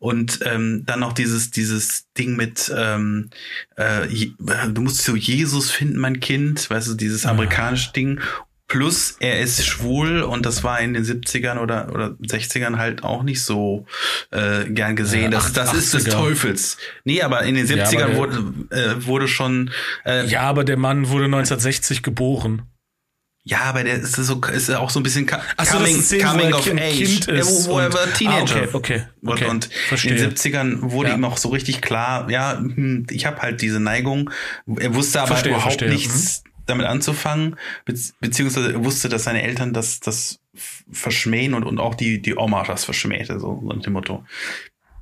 Und 0.00 0.40
ähm, 0.44 0.82
dann 0.84 0.98
noch 0.98 1.12
dieses, 1.12 1.52
dieses 1.52 2.07
Ding 2.18 2.36
mit 2.36 2.72
ähm, 2.76 3.30
äh, 3.76 4.06
du 4.68 4.82
musst 4.82 5.02
so 5.02 5.16
Jesus 5.16 5.70
finden, 5.70 5.98
mein 5.98 6.20
Kind, 6.20 6.68
weißt 6.68 6.88
du, 6.88 6.94
dieses 6.94 7.26
ah. 7.26 7.30
amerikanische 7.30 7.92
Ding. 7.92 8.20
Plus 8.66 9.16
er 9.18 9.40
ist 9.40 9.64
schwul 9.64 10.20
und 10.20 10.44
das 10.44 10.62
war 10.62 10.78
in 10.80 10.92
den 10.92 11.02
70ern 11.02 11.58
oder, 11.58 11.90
oder 11.90 12.08
60ern 12.22 12.76
halt 12.76 13.02
auch 13.02 13.22
nicht 13.22 13.42
so 13.42 13.86
äh, 14.30 14.64
gern 14.68 14.94
gesehen. 14.94 15.22
Ja, 15.22 15.30
das, 15.30 15.54
das 15.54 15.72
ist 15.72 15.94
des 15.94 16.04
Teufels. 16.04 16.76
Nee, 17.04 17.22
aber 17.22 17.44
in 17.44 17.54
den 17.54 17.66
70ern 17.66 18.10
ja, 18.10 18.16
wurde, 18.16 18.36
äh, 18.68 19.06
wurde 19.06 19.26
schon. 19.26 19.70
Äh, 20.04 20.26
ja, 20.26 20.42
aber 20.42 20.64
der 20.64 20.76
Mann 20.76 21.08
wurde 21.08 21.24
1960 21.24 22.02
geboren. 22.02 22.68
Ja, 23.44 23.62
aber 23.62 23.82
der 23.82 23.94
ist 23.94 24.14
so 24.14 24.40
ist 24.52 24.70
auch 24.70 24.90
so 24.90 25.00
ein 25.00 25.02
bisschen 25.02 25.26
Ach 25.56 25.64
so, 25.64 25.78
coming, 25.78 26.02
coming 26.20 26.52
of 26.52 26.64
kind, 26.64 26.80
age, 26.80 26.96
kind 26.98 27.28
ist 27.28 27.66
wo, 27.66 27.72
wo 27.72 27.78
er 27.78 27.92
war 27.92 28.12
Teenager. 28.12 28.56
Ah, 28.56 28.64
okay, 28.64 28.68
okay, 28.72 29.02
okay. 29.24 29.44
Und, 29.46 29.70
und 29.90 30.04
in 30.04 30.16
den 30.16 30.30
70ern 30.32 30.90
wurde 30.90 31.10
ja. 31.10 31.14
ihm 31.14 31.24
auch 31.24 31.38
so 31.38 31.48
richtig 31.48 31.80
klar, 31.80 32.30
ja, 32.30 32.58
hm, 32.58 33.06
ich 33.10 33.24
habe 33.24 33.40
halt 33.40 33.62
diese 33.62 33.80
Neigung. 33.80 34.30
Er 34.78 34.94
wusste 34.94 35.20
aber 35.20 35.28
verstehe, 35.28 35.52
überhaupt 35.52 35.78
verstehe. 35.78 35.88
nichts 35.88 36.42
mhm. 36.44 36.50
damit 36.66 36.86
anzufangen, 36.86 37.56
beziehungsweise 38.20 38.72
er 38.72 38.84
wusste, 38.84 39.08
dass 39.08 39.24
seine 39.24 39.42
Eltern 39.42 39.72
das 39.72 40.00
das 40.00 40.40
verschmähen 40.90 41.54
und 41.54 41.64
und 41.64 41.78
auch 41.78 41.94
die 41.94 42.20
die 42.20 42.36
Oma 42.36 42.64
das 42.64 42.84
verschmähte, 42.84 43.40
so 43.40 43.62
nach 43.64 43.80
dem 43.80 43.94
Motto. 43.94 44.26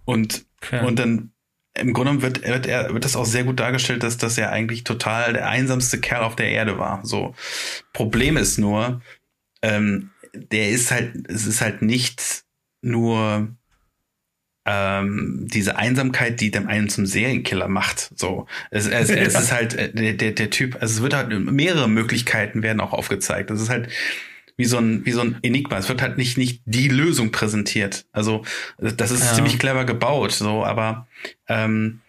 Und 0.04 0.46
okay. 0.62 0.86
und 0.86 0.98
dann 1.00 1.32
im 1.80 1.92
Grunde 1.92 2.22
wird, 2.22 2.46
wird, 2.46 2.66
er, 2.66 2.92
wird 2.92 3.04
das 3.04 3.16
auch 3.16 3.24
sehr 3.24 3.44
gut 3.44 3.60
dargestellt, 3.60 4.02
dass, 4.02 4.18
dass 4.18 4.38
er 4.38 4.52
eigentlich 4.52 4.84
total 4.84 5.32
der 5.32 5.48
einsamste 5.48 6.00
Kerl 6.00 6.22
auf 6.22 6.36
der 6.36 6.50
Erde 6.50 6.78
war. 6.78 7.04
So. 7.04 7.34
Problem 7.92 8.36
ist 8.36 8.58
nur, 8.58 9.00
ähm, 9.62 10.10
der 10.34 10.70
ist 10.70 10.90
halt, 10.90 11.28
es 11.28 11.46
ist 11.46 11.60
halt 11.60 11.82
nicht 11.82 12.44
nur 12.82 13.48
ähm, 14.66 15.46
diese 15.50 15.76
Einsamkeit, 15.76 16.40
die 16.40 16.50
dem 16.50 16.66
einen 16.66 16.88
zum 16.88 17.06
Serienkiller 17.06 17.68
macht. 17.68 18.10
So, 18.16 18.46
es, 18.70 18.86
es, 18.86 19.10
es 19.10 19.34
ist 19.38 19.52
halt 19.52 19.74
äh, 19.74 19.92
der, 19.92 20.14
der, 20.14 20.32
der 20.32 20.50
Typ, 20.50 20.76
also 20.80 20.96
es 20.96 21.02
wird 21.02 21.14
halt 21.14 21.30
mehrere 21.30 21.88
Möglichkeiten 21.88 22.62
werden 22.62 22.80
auch 22.80 22.92
aufgezeigt. 22.92 23.50
Das 23.50 23.60
ist 23.60 23.70
halt 23.70 23.88
wie 24.56 24.64
so 24.64 24.78
ein, 24.78 25.04
wie 25.04 25.12
so 25.12 25.20
ein 25.20 25.38
Enigma. 25.42 25.78
Es 25.78 25.88
wird 25.88 26.02
halt 26.02 26.16
nicht, 26.16 26.38
nicht 26.38 26.62
die 26.64 26.88
Lösung 26.88 27.30
präsentiert. 27.30 28.06
Also, 28.12 28.44
das 28.78 29.10
ist 29.10 29.24
ja. 29.24 29.34
ziemlich 29.34 29.58
clever 29.58 29.84
gebaut, 29.84 30.32
so, 30.32 30.64
aber, 30.64 31.06
ähm, 31.48 32.00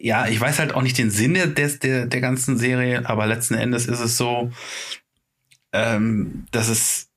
ja, 0.00 0.26
ich 0.28 0.40
weiß 0.40 0.58
halt 0.58 0.74
auch 0.74 0.82
nicht 0.82 0.98
den 0.98 1.10
Sinn 1.10 1.34
der, 1.34 1.46
der, 1.46 2.06
der 2.06 2.20
ganzen 2.20 2.58
Serie, 2.58 3.08
aber 3.08 3.26
letzten 3.26 3.54
Endes 3.54 3.86
ist 3.86 4.00
es 4.00 4.16
so, 4.16 4.52
ähm, 5.72 6.46
dass 6.50 6.68
es 6.68 7.08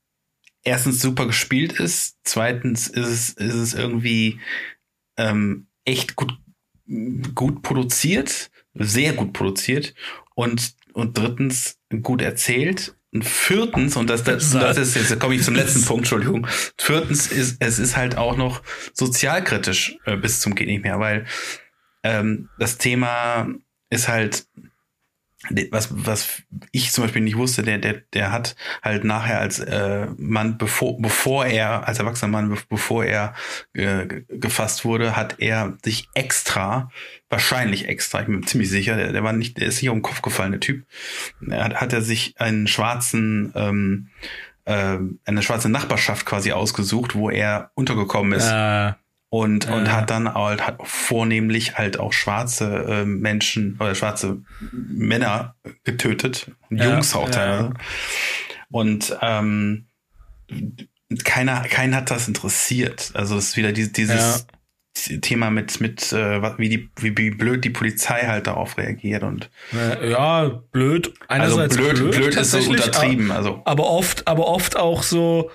erstens 0.64 1.02
super 1.02 1.28
gespielt 1.28 1.74
ist, 1.74 2.18
zweitens 2.24 2.88
ist 2.88 3.08
es, 3.08 3.30
ist 3.30 3.54
es 3.54 3.74
irgendwie 3.74 4.40
ähm, 5.18 5.68
echt 5.86 6.16
gut, 6.16 6.34
gut 7.36 7.62
produziert, 7.62 8.50
sehr 8.74 9.14
gut 9.14 9.34
produziert 9.34 9.94
und, 10.34 10.76
und 10.94 11.18
drittens 11.18 11.78
gut 12.02 12.22
erzählt 12.22 12.96
viertens, 13.22 13.96
und 13.96 14.10
das, 14.10 14.24
das, 14.24 14.52
das 14.52 14.78
ist 14.78 14.96
jetzt, 14.96 15.12
da 15.12 15.16
komme 15.16 15.36
ich 15.36 15.44
zum 15.44 15.56
letzten 15.56 15.82
Punkt, 15.86 16.04
Entschuldigung. 16.04 16.48
Viertens 16.78 17.28
ist, 17.28 17.58
es 17.60 17.80
ist 17.80 17.96
halt 17.96 18.18
auch 18.18 18.38
noch 18.38 18.62
sozialkritisch 18.94 19.98
äh, 20.06 20.18
bis 20.18 20.40
zum 20.40 20.56
geht 20.56 20.68
nicht 20.68 20.84
mehr, 20.84 21.00
weil 21.00 21.26
ähm, 22.04 22.50
das 22.60 22.78
Thema 22.78 23.48
ist 23.90 24.08
halt 24.08 24.46
was, 25.72 25.90
was 25.92 26.44
ich 26.72 26.92
zum 26.92 27.04
Beispiel 27.04 27.22
nicht 27.22 27.38
wusste, 27.38 27.64
der, 27.64 27.78
der, 27.78 28.02
der 28.14 28.32
hat 28.32 28.56
halt 28.82 29.04
nachher 29.04 29.40
als 29.40 29.60
äh, 29.60 30.08
Mann, 30.18 30.58
bevor, 30.58 31.00
bevor 31.02 31.46
er, 31.46 31.88
als 31.88 32.00
erwachsener 32.00 32.32
Mann, 32.32 32.58
bevor 32.70 33.06
er 33.06 33.34
äh, 33.74 34.06
gefasst 34.30 34.86
wurde, 34.86 35.16
hat 35.16 35.36
er 35.40 35.78
sich 35.84 36.10
extra, 36.14 36.90
wahrscheinlich 37.30 37.88
extra, 37.88 38.22
ich 38.22 38.28
bin 38.28 38.46
ziemlich 38.46 38.70
sicher, 38.70 38.96
der, 38.96 39.12
der 39.12 39.24
war 39.24 39.34
nicht, 39.34 39.58
der 39.58 39.68
ist 39.68 39.82
nicht 39.82 39.90
auf 39.90 39.96
den 39.96 40.02
Kopf 40.02 40.22
gefallen, 40.22 40.52
der 40.52 40.62
Typ, 40.62 40.86
hat, 41.52 41.76
hat 41.76 41.94
er 41.94 42.02
sich 42.02 42.36
einen 42.40 42.68
schwarzen, 42.68 43.52
ähm, 43.56 44.10
äh, 44.66 44.98
eine 45.26 45.42
schwarze 45.42 45.70
Nachbarschaft 45.70 46.26
quasi 46.26 46.52
ausgesucht, 46.52 47.16
wo 47.16 47.30
er 47.30 47.72
untergekommen 47.76 48.34
ist. 48.34 48.50
Äh 48.50 48.94
und, 49.36 49.68
und 49.68 49.92
hat 49.92 50.12
dann 50.12 50.34
halt 50.34 50.66
hat 50.66 50.78
vornehmlich 50.84 51.78
halt 51.78 52.00
auch 52.00 52.14
schwarze 52.14 52.86
äh, 52.88 53.06
Menschen 53.06 53.76
oder 53.82 53.94
schwarze 53.94 54.42
Männer 54.72 55.56
getötet, 55.84 56.52
Jungs 56.70 57.12
ja, 57.12 57.20
auch 57.20 57.30
teilweise. 57.30 57.74
Ja. 57.74 57.74
Und 58.72 59.18
ähm, 59.22 59.88
keiner, 61.26 61.64
keinen 61.64 61.96
hat 61.96 62.12
das 62.12 62.30
interessiert. 62.30 63.12
Also 63.14 63.36
es 63.38 63.50
ist 63.50 63.58
wieder 63.58 63.74
dieses, 63.74 63.92
dieses 63.92 64.48
Thema 65.20 65.50
mit, 65.50 65.82
mit 65.82 66.14
äh, 66.14 66.42
wie, 66.58 66.70
die, 66.70 66.90
wie, 66.96 67.18
wie 67.18 67.32
blöd 67.32 67.66
die 67.66 67.72
Polizei 67.72 68.28
halt 68.28 68.48
darauf 68.48 68.78
reagiert 68.78 69.24
und 69.24 69.50
ja, 70.02 70.48
blöd. 70.72 71.14
Einerseits 71.28 71.78
also 71.78 71.94
blöd, 71.94 71.96
blöd, 71.98 72.16
blöd 72.16 72.36
ist 72.38 72.52
so 72.52 72.70
untertrieben. 72.70 73.32
Also. 73.32 73.62
Aber 73.66 73.90
oft, 73.90 74.30
aber 74.30 74.48
oft 74.48 74.78
auch 74.78 75.04
so, 75.04 75.52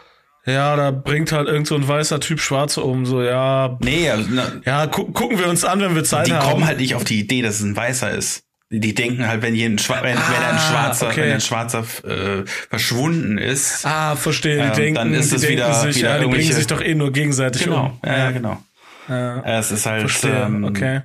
ja, 0.47 0.75
da 0.77 0.91
bringt 0.91 1.33
halt 1.33 1.49
irgend 1.49 1.67
so 1.67 1.75
ein 1.75 1.87
weißer 1.87 2.21
Typ 2.21 2.41
Schwarze 2.41 2.83
um, 2.83 3.05
so, 3.05 3.23
ja. 3.23 3.77
Nee, 3.81 4.09
also, 4.11 4.27
na, 4.31 4.53
ja, 4.65 4.87
gu 4.87 5.05
gucken 5.13 5.39
wir 5.39 5.49
uns 5.49 5.65
an, 5.65 5.81
wenn 5.81 5.95
wir 5.95 6.05
Zeit 6.05 6.29
die 6.29 6.33
haben. 6.33 6.47
Die 6.47 6.51
kommen 6.51 6.67
halt 6.67 6.79
nicht 6.79 6.95
auf 6.95 7.05
die 7.05 7.21
Idee, 7.21 7.43
dass 7.43 7.57
es 7.57 7.63
ein 7.63 7.77
Weißer 7.77 8.11
ist. 8.11 8.45
Die 8.73 8.95
denken 8.95 9.27
halt, 9.27 9.43
wenn 9.43 9.53
hier 9.53 9.69
ein, 9.69 9.79
Schwa 9.79 10.01
wenn, 10.03 10.17
ah, 10.17 10.23
wenn 10.31 10.45
ein 10.45 10.59
Schwarzer, 10.59 11.09
okay. 11.09 11.23
wenn 11.23 11.33
ein 11.33 11.41
Schwarzer 11.41 11.85
äh, 12.05 12.45
verschwunden 12.47 13.37
ist. 13.37 13.85
Ah, 13.85 14.15
verstehe. 14.15 14.57
Die 14.57 14.69
äh, 14.69 14.73
denken, 14.73 14.95
dann 14.95 15.13
ist 15.13 15.33
es 15.33 15.47
wieder, 15.47 15.75
sich, 15.75 15.97
wieder 15.97 16.17
ja, 16.17 16.19
die 16.21 16.27
bringen 16.27 16.53
sich 16.53 16.69
doch 16.69 16.81
eh 16.81 16.95
nur 16.95 17.13
gegenseitig 17.13 17.65
genau. 17.65 17.87
um. 17.87 17.99
Ja, 18.05 18.19
ja, 18.19 18.31
genau. 18.31 18.63
Ja. 19.09 19.59
Es 19.59 19.73
ist 19.73 19.87
halt, 19.87 20.03
verstehe. 20.03 20.45
Ähm, 20.45 20.63
okay. 20.63 21.01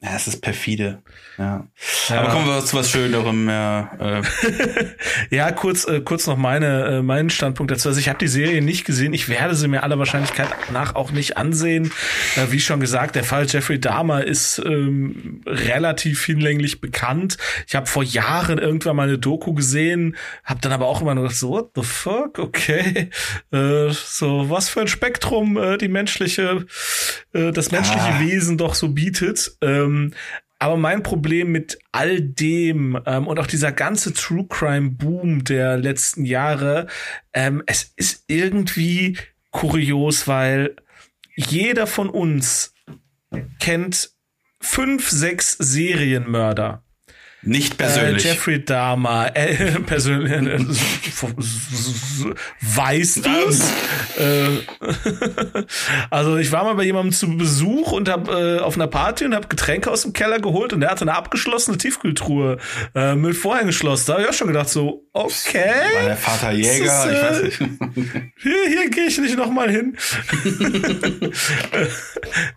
Ja, 0.00 0.10
es 0.14 0.28
ist 0.28 0.42
perfide. 0.42 1.02
Ja. 1.38 1.66
ja. 2.08 2.20
Aber 2.20 2.30
kommen 2.30 2.46
wir 2.46 2.64
zu 2.64 2.76
was 2.76 2.88
Schönerem. 2.88 3.48
Ja, 3.48 3.90
äh. 3.98 4.22
ja 5.34 5.50
kurz, 5.50 5.88
äh, 5.88 6.00
kurz 6.00 6.28
noch 6.28 6.36
meine, 6.36 6.84
äh, 6.84 7.02
meinen 7.02 7.30
Standpunkt 7.30 7.72
dazu. 7.72 7.88
Also 7.88 7.98
ich 7.98 8.08
habe 8.08 8.18
die 8.20 8.28
Serie 8.28 8.62
nicht 8.62 8.84
gesehen. 8.84 9.12
Ich 9.12 9.28
werde 9.28 9.56
sie 9.56 9.66
mir 9.66 9.82
aller 9.82 9.98
Wahrscheinlichkeit 9.98 10.48
nach 10.72 10.94
auch 10.94 11.10
nicht 11.10 11.36
ansehen. 11.36 11.90
Äh, 12.36 12.52
wie 12.52 12.60
schon 12.60 12.78
gesagt, 12.78 13.16
der 13.16 13.24
Fall 13.24 13.46
Jeffrey 13.48 13.80
Dahmer 13.80 14.22
ist 14.22 14.62
ähm, 14.64 15.42
relativ 15.44 16.24
hinlänglich 16.24 16.80
bekannt. 16.80 17.36
Ich 17.66 17.74
habe 17.74 17.86
vor 17.86 18.04
Jahren 18.04 18.58
irgendwann 18.58 18.94
mal 18.94 19.08
eine 19.08 19.18
Doku 19.18 19.52
gesehen, 19.52 20.16
habe 20.44 20.60
dann 20.60 20.70
aber 20.70 20.86
auch 20.86 21.00
immer 21.00 21.16
nur 21.16 21.24
gedacht, 21.24 21.40
so, 21.40 21.50
what 21.50 21.70
the 21.74 21.82
fuck, 21.82 22.38
okay. 22.38 23.10
Äh, 23.50 23.90
so, 23.90 24.48
was 24.48 24.68
für 24.68 24.80
ein 24.80 24.88
Spektrum 24.88 25.56
äh, 25.56 25.76
die 25.76 25.88
menschliche, 25.88 26.66
äh, 27.32 27.50
das 27.50 27.72
menschliche 27.72 28.00
ah. 28.00 28.20
Wesen 28.20 28.58
doch 28.58 28.74
so 28.74 28.90
bietet. 28.90 29.56
Ähm, 29.60 29.87
ähm, 29.88 30.14
aber 30.58 30.76
mein 30.76 31.02
Problem 31.02 31.52
mit 31.52 31.78
all 31.92 32.20
dem 32.20 33.00
ähm, 33.06 33.26
und 33.26 33.38
auch 33.38 33.46
dieser 33.46 33.70
ganze 33.70 34.12
True 34.12 34.46
Crime 34.48 34.90
Boom 34.90 35.44
der 35.44 35.76
letzten 35.76 36.24
Jahre, 36.24 36.88
ähm, 37.32 37.62
es 37.66 37.92
ist 37.96 38.24
irgendwie 38.26 39.16
kurios, 39.50 40.26
weil 40.26 40.74
jeder 41.36 41.86
von 41.86 42.10
uns 42.10 42.74
kennt 43.60 44.10
fünf, 44.60 45.08
sechs 45.08 45.52
Serienmörder. 45.52 46.82
Nicht 47.42 47.78
persönlich. 47.78 48.24
Äh, 48.24 48.28
Jeffrey 48.30 48.64
Dahmer, 48.64 49.30
äh, 49.34 49.78
persönlich, 49.86 50.32
äh, 50.32 50.58
weißt 52.60 53.24
du's? 53.24 53.60
äh, 54.18 54.58
also 56.10 56.36
ich 56.36 56.50
war 56.50 56.64
mal 56.64 56.74
bei 56.74 56.82
jemandem 56.82 57.12
zu 57.12 57.36
Besuch 57.36 57.92
und 57.92 58.08
hab 58.08 58.28
äh, 58.28 58.58
auf 58.58 58.74
einer 58.74 58.88
Party 58.88 59.24
und 59.24 59.36
hab 59.36 59.48
Getränke 59.48 59.88
aus 59.88 60.02
dem 60.02 60.12
Keller 60.12 60.40
geholt 60.40 60.72
und 60.72 60.80
der 60.80 60.90
hatte 60.90 61.02
eine 61.02 61.14
abgeschlossene 61.14 61.78
Tiefkühltruhe 61.78 62.58
äh, 62.96 63.14
mit 63.14 63.36
voreingeschlossen. 63.36 64.06
Da 64.08 64.14
hab 64.14 64.20
ich 64.20 64.28
auch 64.28 64.34
schon 64.34 64.48
gedacht 64.48 64.68
so, 64.68 65.06
okay. 65.12 65.70
War 65.94 66.02
der 66.06 66.16
Vater 66.16 66.50
Jäger, 66.50 66.84
ist, 66.84 67.06
ich 67.12 67.22
weiß 67.22 67.42
nicht. 67.42 67.58
Hier, 68.36 68.66
hier 68.68 68.90
gehe 68.90 69.06
ich 69.06 69.18
nicht 69.18 69.36
nochmal 69.36 69.70
hin. 69.70 69.96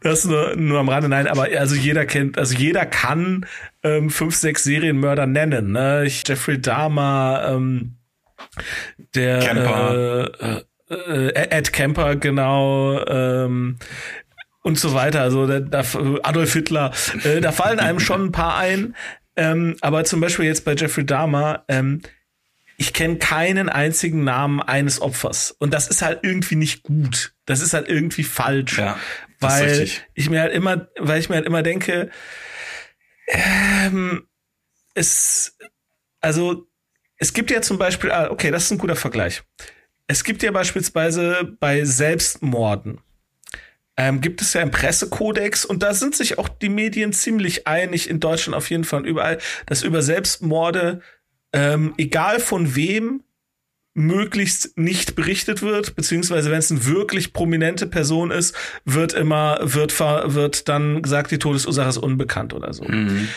das 0.01 0.25
nur, 0.25 0.55
nur 0.55 0.79
am 0.79 0.89
Rande, 0.89 1.07
nein, 1.07 1.27
aber 1.27 1.49
also 1.57 1.75
jeder 1.75 2.07
kennt, 2.07 2.39
also 2.39 2.55
jeder 2.55 2.87
kann 2.87 3.45
ähm, 3.83 4.09
fünf, 4.09 4.35
sechs 4.35 4.63
Serienmörder 4.63 5.25
nennen. 5.25 5.71
Ne? 5.71 6.07
Jeffrey 6.07 6.61
Dahmer, 6.61 7.43
ähm, 7.47 7.97
der 9.15 9.39
Camper. 9.39 10.31
Äh, 10.39 10.61
äh, 10.91 11.49
Ed 11.49 11.71
Kemper, 11.73 12.15
genau. 12.15 13.03
Ähm, 13.05 13.77
und 14.63 14.77
so 14.77 14.93
weiter. 14.93 15.21
Also 15.21 15.47
da, 15.47 15.59
da, 15.59 15.83
Adolf 16.23 16.53
Hitler, 16.53 16.91
äh, 17.23 17.41
da 17.41 17.51
fallen 17.51 17.79
einem 17.79 17.99
schon 18.01 18.25
ein 18.25 18.31
paar 18.31 18.57
ein. 18.57 18.95
Ähm, 19.35 19.77
aber 19.81 20.03
zum 20.03 20.19
Beispiel 20.19 20.45
jetzt 20.45 20.65
bei 20.65 20.75
Jeffrey 20.75 21.05
Dahmer, 21.05 21.63
ähm, 21.67 22.01
ich 22.77 22.93
kenne 22.93 23.17
keinen 23.17 23.69
einzigen 23.69 24.23
Namen 24.23 24.61
eines 24.61 25.01
Opfers. 25.01 25.55
Und 25.59 25.73
das 25.73 25.87
ist 25.87 26.01
halt 26.01 26.19
irgendwie 26.23 26.55
nicht 26.55 26.83
gut. 26.83 27.33
Das 27.45 27.61
ist 27.61 27.73
halt 27.73 27.87
irgendwie 27.87 28.23
falsch. 28.23 28.77
Ja, 28.77 28.97
weil 29.39 29.87
ich 30.13 30.29
mir 30.29 30.41
halt 30.41 30.53
immer, 30.53 30.87
weil 30.97 31.19
ich 31.19 31.29
mir 31.29 31.35
halt 31.35 31.45
immer 31.45 31.63
denke, 31.63 32.09
ähm, 33.31 34.27
es, 34.93 35.57
also, 36.19 36.67
es 37.17 37.33
gibt 37.33 37.49
ja 37.49 37.61
zum 37.61 37.77
Beispiel, 37.77 38.11
ah, 38.11 38.29
okay, 38.29 38.51
das 38.51 38.65
ist 38.65 38.71
ein 38.71 38.77
guter 38.77 38.95
Vergleich. 38.95 39.41
Es 40.07 40.23
gibt 40.23 40.43
ja 40.43 40.51
beispielsweise 40.51 41.55
bei 41.59 41.85
Selbstmorden, 41.85 42.99
ähm, 43.95 44.19
gibt 44.19 44.41
es 44.41 44.53
ja 44.53 44.61
einen 44.61 44.71
Pressekodex 44.71 45.63
und 45.63 45.81
da 45.81 45.93
sind 45.93 46.15
sich 46.15 46.37
auch 46.37 46.49
die 46.49 46.69
Medien 46.69 47.13
ziemlich 47.13 47.67
einig, 47.67 48.09
in 48.09 48.19
Deutschland 48.19 48.55
auf 48.55 48.69
jeden 48.69 48.83
Fall 48.83 49.07
überall, 49.07 49.37
dass 49.65 49.83
über 49.83 50.01
Selbstmorde, 50.01 51.01
ähm, 51.53 51.93
egal 51.97 52.41
von 52.41 52.75
wem, 52.75 53.23
möglichst 53.93 54.77
nicht 54.77 55.15
berichtet 55.15 55.61
wird, 55.61 55.95
beziehungsweise 55.95 56.49
wenn 56.49 56.59
es 56.59 56.71
eine 56.71 56.85
wirklich 56.85 57.33
prominente 57.33 57.87
Person 57.87 58.31
ist, 58.31 58.55
wird 58.85 59.13
immer, 59.13 59.59
wird, 59.61 59.99
wird 59.99 60.69
dann 60.69 61.01
gesagt, 61.01 61.31
die 61.31 61.39
Todesursache 61.39 61.89
ist 61.89 61.97
unbekannt 61.97 62.53
oder 62.53 62.73
so. 62.73 62.85
Mhm 62.85 63.27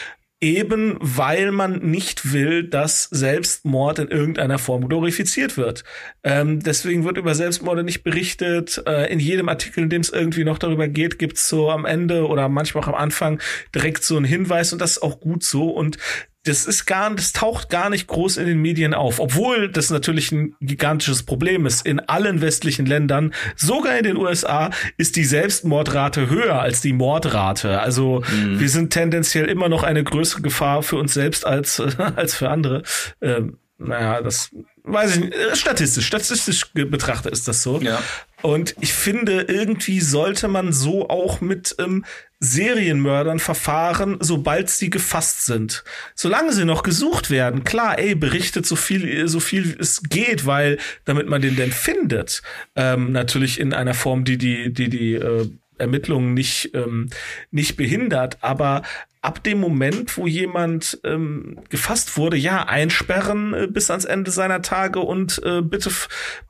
eben 0.45 0.99
weil 1.01 1.53
man 1.53 1.79
nicht 1.79 2.33
will, 2.33 2.65
dass 2.65 3.05
Selbstmord 3.05 3.99
in 3.99 4.09
irgendeiner 4.09 4.59
Form 4.59 4.89
glorifiziert 4.89 5.57
wird. 5.57 5.85
Ähm, 6.23 6.61
deswegen 6.61 7.05
wird 7.05 7.17
über 7.17 7.35
Selbstmorde 7.35 7.83
nicht 7.83 8.03
berichtet. 8.03 8.83
Äh, 8.87 9.11
in 9.11 9.21
jedem 9.21 9.49
Artikel, 9.49 9.85
in 9.85 9.89
dem 9.89 10.03
es 10.03 10.11
irgendwie 10.11 10.45
noch 10.45 10.59
darüber 10.59 10.87
geht, 10.87 11.19
gibt's 11.19 11.49
so 11.49 11.71
am 11.71 11.87
Ende 11.87 12.27
oder 12.27 12.51
manchmal 12.51 12.85
auch 12.85 12.89
am 12.89 12.95
Anfang 12.95 13.41
direkt 13.75 14.05
so 14.05 14.17
einen 14.17 14.27
Hinweis 14.27 14.73
und 14.75 14.81
das 14.83 14.93
ist 14.93 15.03
auch 15.03 15.19
gut 15.19 15.45
so. 15.45 15.71
Und 15.71 15.97
das 16.45 16.67
ist 16.67 16.87
gar, 16.87 17.15
das 17.15 17.33
taucht 17.33 17.71
gar 17.71 17.91
nicht 17.91 18.07
groß 18.07 18.37
in 18.37 18.47
den 18.47 18.61
Medien 18.61 18.95
auf, 18.95 19.19
obwohl 19.19 19.69
das 19.71 19.91
natürlich 19.91 20.31
ein 20.31 20.55
gigantisches 20.61 21.23
Problem 21.23 21.67
ist. 21.67 21.87
In 21.87 22.01
allen 22.01 22.41
westlichen 22.41 22.87
Ländern, 22.87 23.33
sogar 23.57 23.97
in 23.97 24.05
den 24.05 24.17
USA, 24.17 24.71
ist 24.99 25.17
die 25.17 25.25
Selbstmordrate 25.25 26.29
höher 26.29 26.61
als 26.61 26.81
die 26.83 26.93
Mordrate. 26.93 27.81
Also 27.81 28.23
mhm. 28.31 28.61
wir 28.61 28.69
sind 28.69 28.93
tendenziell 28.93 29.47
immer 29.47 29.69
noch 29.69 29.83
eine 29.83 30.05
größere 30.05 30.43
Gefahr 30.43 30.83
für 30.83 30.97
uns 30.97 31.15
selbst 31.15 31.47
als 31.47 31.81
als 32.17 32.35
für 32.35 32.51
andere. 32.51 32.83
Ähm, 33.21 33.59
naja, 33.79 34.21
das 34.21 34.51
weiß 34.85 35.17
ich 35.17 35.25
nicht. 35.25 35.57
Statistisch, 35.57 36.07
statistisch 36.07 36.67
betrachtet 36.73 37.33
ist 37.33 37.49
das 37.49 37.63
so. 37.63 37.81
Ja. 37.81 38.01
Und 38.43 38.77
ich 38.81 38.93
finde, 38.93 39.43
irgendwie 39.43 40.01
sollte 40.01 40.49
man 40.49 40.73
so 40.73 41.09
auch 41.09 41.41
mit 41.41 41.75
ähm, 41.79 42.05
Serienmördern 42.41 43.39
verfahren, 43.39 44.19
sobald 44.21 44.69
sie 44.69 44.91
gefasst 44.91 45.47
sind. 45.47 45.83
Solange 46.15 46.53
sie 46.53 46.67
noch 46.67 46.83
gesucht 46.83 47.31
werden, 47.31 47.65
klar, 47.65 47.99
ey, 47.99 48.15
berichtet 48.15 48.67
so 48.67 48.77
viel, 48.77 49.27
so 49.29 49.41
viel 49.41 49.77
es 49.81 50.03
geht, 50.03 50.45
weil 50.45 50.79
damit 51.07 51.27
man 51.27 51.41
den 51.41 51.57
denn 51.57 51.73
findet. 51.73 52.43
Ähm, 52.77 53.13
natürlich 53.13 53.59
in 53.59 53.73
einer 53.73 53.95
Form, 53.95 54.25
die 54.25 54.37
die, 54.37 54.73
die, 54.73 54.91
die 54.91 55.15
äh, 55.15 55.49
Ermittlungen 55.79 56.35
nicht, 56.35 56.75
ähm, 56.75 57.09
nicht 57.51 57.77
behindert, 57.77 58.39
aber 58.43 58.83
ab 59.25 59.43
dem 59.43 59.59
Moment, 59.59 60.19
wo 60.19 60.27
jemand 60.27 61.01
ähm, 61.03 61.59
gefasst 61.71 62.19
wurde, 62.19 62.37
ja, 62.37 62.67
einsperren 62.67 63.55
äh, 63.55 63.67
bis 63.67 63.91
ans 63.91 64.05
Ende 64.05 64.31
seiner 64.31 64.61
Tage 64.61 65.01
und 65.01 65.41
äh, 65.45 65.63
bitte, 65.63 65.91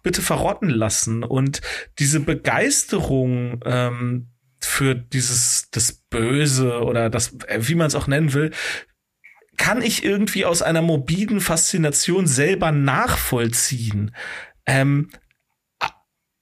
bitte 0.02 0.22
verrotten 0.22 0.70
lassen. 0.70 1.22
Und 1.22 1.60
diese 2.00 2.18
Begeisterung 2.18 3.60
ähm, 3.64 4.28
für 4.60 4.96
dieses, 4.96 5.68
das 5.70 5.92
Böse 6.10 6.82
oder 6.82 7.10
das, 7.10 7.34
äh, 7.46 7.60
wie 7.60 7.76
man 7.76 7.86
es 7.86 7.94
auch 7.94 8.08
nennen 8.08 8.32
will, 8.34 8.50
kann 9.56 9.80
ich 9.80 10.04
irgendwie 10.04 10.44
aus 10.44 10.60
einer 10.60 10.82
morbiden 10.82 11.40
Faszination 11.40 12.26
selber 12.26 12.72
nachvollziehen. 12.72 14.12
Ähm, 14.66 15.10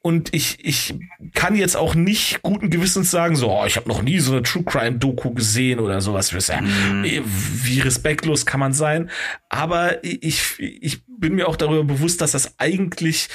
und 0.02 0.34
ich, 0.34 0.58
ich 0.64 0.94
kann 1.32 1.54
jetzt 1.54 1.76
auch 1.76 1.94
nicht 1.94 2.42
guten 2.42 2.70
Gewissens 2.70 3.12
sagen, 3.12 3.36
so, 3.36 3.52
oh, 3.52 3.64
ich 3.66 3.76
habe 3.76 3.88
noch 3.88 4.02
nie 4.02 4.18
so 4.18 4.32
eine 4.32 4.42
True 4.42 4.64
Crime 4.64 4.98
Doku 4.98 5.32
gesehen 5.32 5.78
oder 5.78 6.00
sowas. 6.00 6.32
Mhm. 6.32 7.04
Wie 7.04 7.78
respektlos 7.78 8.44
kann 8.44 8.58
man 8.58 8.72
sein? 8.72 9.10
Aber 9.48 10.02
ich, 10.04 10.58
ich 10.58 11.02
bin 11.06 11.36
mir 11.36 11.46
auch 11.48 11.54
darüber 11.54 11.84
bewusst, 11.84 12.20
dass 12.20 12.32
das 12.32 12.58
eigentlich 12.58 13.28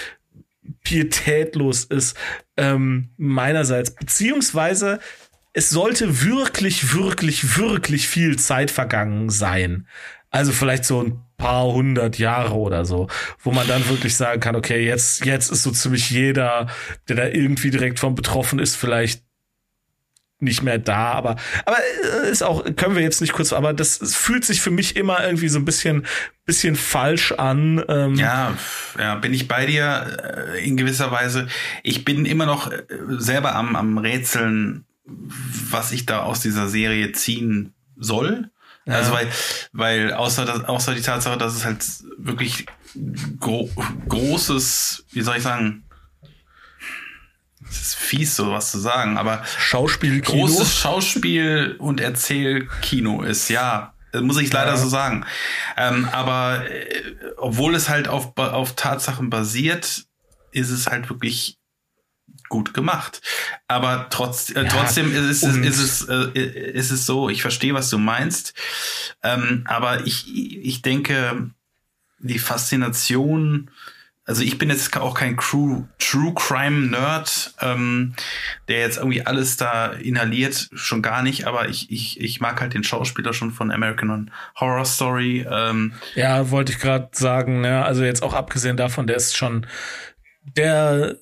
pietätlos 0.83 1.85
ist, 1.85 2.17
ähm, 2.57 3.09
meinerseits. 3.15 3.95
Beziehungsweise 3.95 4.99
es 5.53 5.69
sollte 5.69 6.23
wirklich, 6.23 6.93
wirklich, 6.93 7.57
wirklich 7.57 8.09
viel 8.09 8.37
Zeit 8.37 8.71
vergangen 8.71 9.29
sein. 9.29 9.87
Also 10.29 10.51
vielleicht 10.51 10.83
so 10.83 11.01
ein 11.01 11.23
paar 11.37 11.65
hundert 11.65 12.17
Jahre 12.17 12.55
oder 12.55 12.83
so, 12.85 13.07
wo 13.39 13.51
man 13.51 13.67
dann 13.67 13.87
wirklich 13.89 14.15
sagen 14.15 14.41
kann, 14.41 14.55
okay, 14.55 14.85
jetzt, 14.85 15.25
jetzt 15.25 15.51
ist 15.51 15.63
so 15.63 15.71
ziemlich 15.71 16.09
jeder, 16.09 16.67
der 17.07 17.15
da 17.15 17.27
irgendwie 17.27 17.69
direkt 17.69 17.99
von 17.99 18.15
betroffen 18.15 18.59
ist, 18.59 18.75
vielleicht 18.75 19.23
nicht 20.39 20.61
mehr 20.61 20.77
da, 20.77 21.13
aber 21.13 21.35
aber 21.65 21.77
äh, 22.23 22.29
ist 22.29 22.43
auch 22.43 22.63
können 22.75 22.95
wir 22.95 23.01
jetzt 23.01 23.21
nicht 23.21 23.33
kurz, 23.33 23.53
aber 23.53 23.73
das 23.73 23.97
fühlt 24.15 24.45
sich 24.45 24.61
für 24.61 24.69
mich 24.69 24.95
immer 24.95 25.25
irgendwie 25.25 25.47
so 25.47 25.57
ein 25.57 25.65
bisschen 25.65 26.05
bisschen 26.45 26.75
falsch 26.75 27.31
an. 27.31 27.83
Ähm. 27.87 28.15
Ja, 28.15 28.55
ja, 28.99 29.15
bin 29.15 29.33
ich 29.33 29.47
bei 29.47 29.65
dir 29.65 30.53
äh, 30.53 30.63
in 30.63 30.77
gewisser 30.77 31.11
Weise. 31.11 31.47
Ich 31.81 32.05
bin 32.05 32.25
immer 32.25 32.45
noch 32.45 32.71
äh, 32.71 32.83
selber 33.17 33.55
am 33.55 33.75
am 33.75 33.97
Rätseln, 33.97 34.85
was 35.05 35.91
ich 35.91 36.05
da 36.05 36.21
aus 36.21 36.39
dieser 36.39 36.67
Serie 36.67 37.13
ziehen 37.13 37.73
soll. 37.95 38.51
Ja. 38.87 38.93
Also 38.93 39.11
weil, 39.11 39.27
weil 39.73 40.13
außer, 40.13 40.45
das, 40.45 40.63
außer 40.63 40.95
die 40.95 41.01
Tatsache, 41.01 41.37
dass 41.37 41.55
es 41.55 41.65
halt 41.65 41.85
wirklich 42.17 42.65
gro 43.39 43.69
großes, 44.07 45.05
wie 45.11 45.21
soll 45.21 45.37
ich 45.37 45.43
sagen, 45.43 45.83
es 47.69 47.81
ist 47.81 47.95
fies, 47.95 48.35
so 48.35 48.51
was 48.51 48.71
zu 48.71 48.79
sagen, 48.79 49.17
aber 49.17 49.43
Schauspiel, 49.57 50.21
großes 50.21 50.77
Schauspiel 50.77 51.75
und 51.79 51.99
Erzählkino 51.99 53.23
ist, 53.23 53.49
ja, 53.49 53.93
muss 54.13 54.39
ich 54.39 54.53
leider 54.53 54.71
ja. 54.71 54.77
so 54.77 54.87
sagen. 54.87 55.25
Ähm, 55.75 56.07
aber 56.13 56.63
äh, 56.69 57.13
obwohl 57.35 57.75
es 57.75 57.89
halt 57.89 58.07
auf, 58.07 58.37
auf 58.37 58.75
Tatsachen 58.75 59.29
basiert, 59.29 60.05
ist 60.51 60.69
es 60.69 60.87
halt 60.87 61.09
wirklich 61.09 61.56
gut 62.49 62.73
gemacht. 62.73 63.21
Aber 63.67 64.07
trotz, 64.09 64.49
äh, 64.49 64.63
ja, 64.63 64.69
trotzdem 64.69 65.11
ist 65.13 65.43
es, 65.43 65.43
ist, 65.43 65.79
es, 65.79 66.07
äh, 66.07 66.71
ist 66.71 66.91
es 66.91 67.05
so, 67.05 67.29
ich 67.29 67.41
verstehe, 67.41 67.73
was 67.73 67.89
du 67.89 67.97
meinst. 67.97 68.53
Ähm, 69.23 69.63
aber 69.65 70.05
ich, 70.05 70.33
ich 70.33 70.81
denke, 70.81 71.51
die 72.19 72.39
Faszination, 72.39 73.69
also 74.25 74.41
ich 74.41 74.57
bin 74.57 74.69
jetzt 74.69 74.95
auch 74.97 75.13
kein 75.13 75.37
True, 75.37 75.87
True 75.99 76.33
Crime 76.35 76.87
Nerd, 76.87 77.53
ähm, 77.61 78.13
der 78.67 78.79
jetzt 78.79 78.97
irgendwie 78.97 79.25
alles 79.25 79.55
da 79.55 79.87
inhaliert, 79.87 80.69
schon 80.73 81.01
gar 81.01 81.23
nicht, 81.23 81.45
aber 81.47 81.69
ich, 81.69 81.89
ich, 81.91 82.19
ich 82.19 82.41
mag 82.41 82.59
halt 82.59 82.73
den 82.73 82.83
Schauspieler 82.83 83.33
schon 83.33 83.51
von 83.51 83.71
American 83.71 84.31
Horror 84.59 84.85
Story. 84.85 85.45
Ähm. 85.49 85.93
Ja, 86.15 86.49
wollte 86.51 86.73
ich 86.73 86.79
gerade 86.79 87.09
sagen, 87.13 87.63
ja, 87.63 87.83
also 87.83 88.03
jetzt 88.03 88.21
auch 88.21 88.33
abgesehen 88.33 88.75
davon, 88.75 89.07
der 89.07 89.15
ist 89.15 89.37
schon 89.37 89.65
der, 90.55 91.17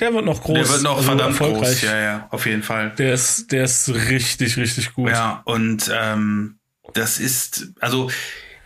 der 0.00 0.14
wird 0.14 0.24
noch 0.24 0.42
groß. 0.42 0.54
Der 0.54 0.68
wird 0.68 0.82
noch 0.82 0.96
also 0.96 1.08
verdammt 1.08 1.38
groß, 1.38 1.82
ja, 1.82 2.00
ja, 2.00 2.28
auf 2.30 2.46
jeden 2.46 2.62
Fall. 2.62 2.94
Der 2.96 3.14
ist, 3.14 3.52
der 3.52 3.64
ist 3.64 3.88
richtig, 3.88 4.56
richtig 4.56 4.94
gut. 4.94 5.10
Ja, 5.10 5.42
und 5.44 5.90
ähm, 5.92 6.58
das 6.94 7.18
ist, 7.20 7.72
also 7.80 8.10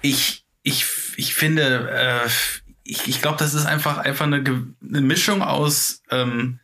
ich, 0.02 0.46
ich, 0.62 0.86
ich 1.16 1.34
finde, 1.34 1.90
äh, 1.90 2.28
ich, 2.84 3.08
ich 3.08 3.20
glaube, 3.20 3.38
das 3.38 3.54
ist 3.54 3.66
einfach, 3.66 3.98
einfach 3.98 4.26
eine, 4.26 4.38
eine 4.38 5.00
Mischung 5.00 5.42
aus 5.42 6.02
ähm, 6.10 6.60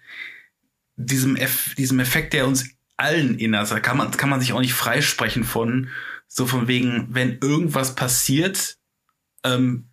diesem, 0.97 1.37
Eff, 1.37 1.75
diesem 1.75 1.99
Effekt, 1.99 2.33
der 2.33 2.47
uns 2.47 2.69
allen 2.97 3.39
innerst. 3.39 3.73
Da 3.73 3.81
kann 3.81 3.97
man, 3.97 4.11
kann 4.13 4.31
man 4.31 4.41
sich 4.41 4.53
auch 4.53 4.61
nicht 4.61 4.75
freisprechen 4.75 5.45
von, 5.45 5.89
so 6.29 6.47
von 6.47 6.69
wegen, 6.69 7.09
wenn 7.11 7.39
irgendwas 7.39 7.95
passiert, 7.95 8.79
ähm, 9.45 9.89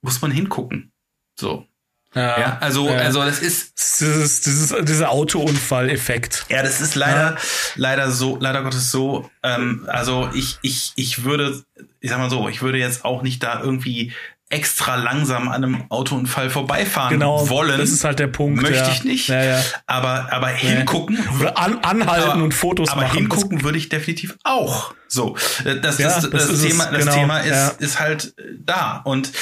muss 0.00 0.20
man 0.20 0.30
hingucken. 0.30 0.92
So. 1.38 1.67
Ja, 2.14 2.40
ja, 2.40 2.58
also, 2.60 2.88
ja. 2.88 2.96
also 2.96 3.22
das 3.22 3.40
ist 3.40 4.00
dieses, 4.00 4.40
dieses, 4.40 4.74
dieser 4.84 5.10
Autounfall-Effekt. 5.10 6.46
Ja, 6.48 6.62
das 6.62 6.80
ist 6.80 6.94
leider, 6.94 7.32
ja. 7.32 7.36
leider 7.76 8.10
so, 8.10 8.38
leider 8.40 8.62
Gottes 8.62 8.90
so. 8.90 9.30
Ähm, 9.42 9.84
also 9.88 10.30
ich, 10.34 10.58
ich, 10.62 10.92
ich 10.96 11.24
würde, 11.24 11.62
ich 12.00 12.10
sag 12.10 12.18
mal 12.18 12.30
so, 12.30 12.48
ich 12.48 12.62
würde 12.62 12.78
jetzt 12.78 13.04
auch 13.04 13.22
nicht 13.22 13.42
da 13.42 13.60
irgendwie 13.60 14.12
extra 14.50 14.96
langsam 14.96 15.48
an 15.48 15.62
einem 15.62 15.84
Autounfall 15.90 16.48
vorbeifahren 16.48 17.12
genau, 17.12 17.48
wollen. 17.50 17.78
Das 17.78 17.90
ist 17.90 18.04
halt 18.04 18.18
der 18.18 18.28
Punkt. 18.28 18.62
Möchte 18.62 18.78
ja. 18.78 18.90
ich 18.90 19.04
nicht. 19.04 19.28
Ja, 19.28 19.42
ja. 19.42 19.62
Aber, 19.86 20.32
aber 20.32 20.48
hingucken. 20.48 21.18
Oder 21.38 21.58
an, 21.58 21.78
anhalten 21.82 22.30
aber, 22.30 22.42
und 22.42 22.54
Fotos 22.54 22.88
aber 22.88 23.02
machen. 23.02 23.10
Aber 23.10 23.18
hingucken 23.18 23.62
würde 23.62 23.76
ich 23.76 23.90
definitiv 23.90 24.38
auch. 24.44 24.94
So. 25.06 25.36
Äh, 25.64 25.80
das, 25.80 25.98
ja, 25.98 26.08
das, 26.08 26.30
das, 26.30 26.48
das 26.48 26.62
Thema, 26.62 26.86
das 26.86 27.00
genau, 27.00 27.12
Thema 27.12 27.38
ist, 27.40 27.80
ist 27.80 28.00
halt 28.00 28.34
da. 28.58 29.02
Und 29.04 29.32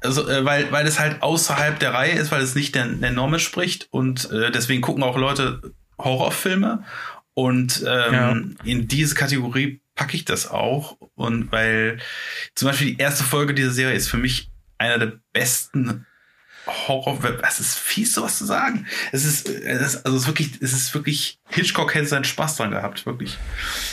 also, 0.00 0.28
äh, 0.28 0.44
weil, 0.44 0.70
weil 0.70 0.86
es 0.86 1.00
halt 1.00 1.22
außerhalb 1.22 1.80
der 1.80 1.92
Reihe 1.92 2.12
ist, 2.12 2.30
weil 2.30 2.42
es 2.42 2.54
nicht 2.54 2.76
der, 2.76 2.86
der 2.86 3.10
Norme 3.10 3.40
spricht. 3.40 3.88
Und 3.90 4.30
äh, 4.30 4.52
deswegen 4.52 4.80
gucken 4.80 5.02
auch 5.02 5.16
Leute 5.16 5.60
Horrorfilme. 5.98 6.84
Und 7.34 7.82
ähm, 7.88 8.56
in 8.62 8.88
diese 8.88 9.14
Kategorie 9.14 9.80
packe 9.96 10.16
ich 10.16 10.24
das 10.24 10.48
auch. 10.50 10.98
Und 11.14 11.50
weil 11.50 11.98
zum 12.54 12.68
Beispiel 12.68 12.94
die 12.94 12.98
erste 12.98 13.24
Folge 13.24 13.54
dieser 13.54 13.72
Serie 13.72 13.96
ist 13.96 14.08
für 14.08 14.18
mich 14.18 14.51
einer 14.82 14.98
der 14.98 15.12
besten 15.32 16.06
Horror, 16.66 17.18
es 17.46 17.58
ist 17.58 17.76
fies, 17.76 18.14
sowas 18.14 18.38
zu 18.38 18.44
sagen. 18.44 18.86
Es 19.10 19.24
ist, 19.24 19.48
es 19.48 19.80
ist, 19.80 20.06
also 20.06 20.16
es 20.16 20.22
ist 20.22 20.28
wirklich, 20.28 20.50
es 20.60 20.72
ist 20.72 20.94
wirklich, 20.94 21.40
Hitchcock 21.48 21.94
hätte 21.94 22.06
seinen 22.06 22.24
Spaß 22.24 22.56
dran 22.56 22.70
gehabt, 22.70 23.04
wirklich. 23.04 23.36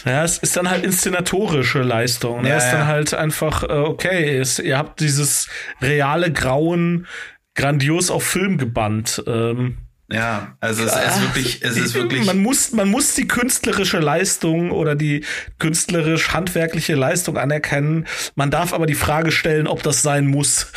Ja, 0.05 0.23
es 0.23 0.37
ist 0.37 0.55
dann 0.55 0.69
halt 0.69 0.83
inszenatorische 0.83 1.81
Leistung. 1.81 2.43
Ne? 2.43 2.49
Ja, 2.49 2.57
es 2.57 2.65
ist 2.65 2.71
dann 2.71 2.85
halt 2.85 3.13
einfach, 3.15 3.63
äh, 3.63 3.71
okay, 3.71 4.37
es, 4.37 4.59
ihr 4.59 4.77
habt 4.77 4.99
dieses 4.99 5.47
reale 5.81 6.31
Grauen 6.31 7.07
grandios 7.55 8.11
auf 8.11 8.23
Film 8.23 8.59
gebannt. 8.59 9.23
Ähm, 9.25 9.79
ja, 10.11 10.55
also 10.59 10.83
es 10.83 10.93
ist 10.93 11.21
wirklich, 11.21 11.61
es 11.61 11.77
ist 11.77 11.93
wirklich. 11.93 12.25
Man 12.25 12.39
muss, 12.39 12.71
man 12.71 12.89
muss 12.89 13.15
die 13.15 13.27
künstlerische 13.27 13.99
Leistung 13.99 14.71
oder 14.71 14.95
die 14.95 15.25
künstlerisch-handwerkliche 15.59 16.95
Leistung 16.95 17.37
anerkennen. 17.37 18.07
Man 18.35 18.51
darf 18.51 18.73
aber 18.73 18.85
die 18.85 18.95
Frage 18.95 19.31
stellen, 19.31 19.67
ob 19.67 19.83
das 19.83 20.01
sein 20.01 20.27
muss. 20.27 20.71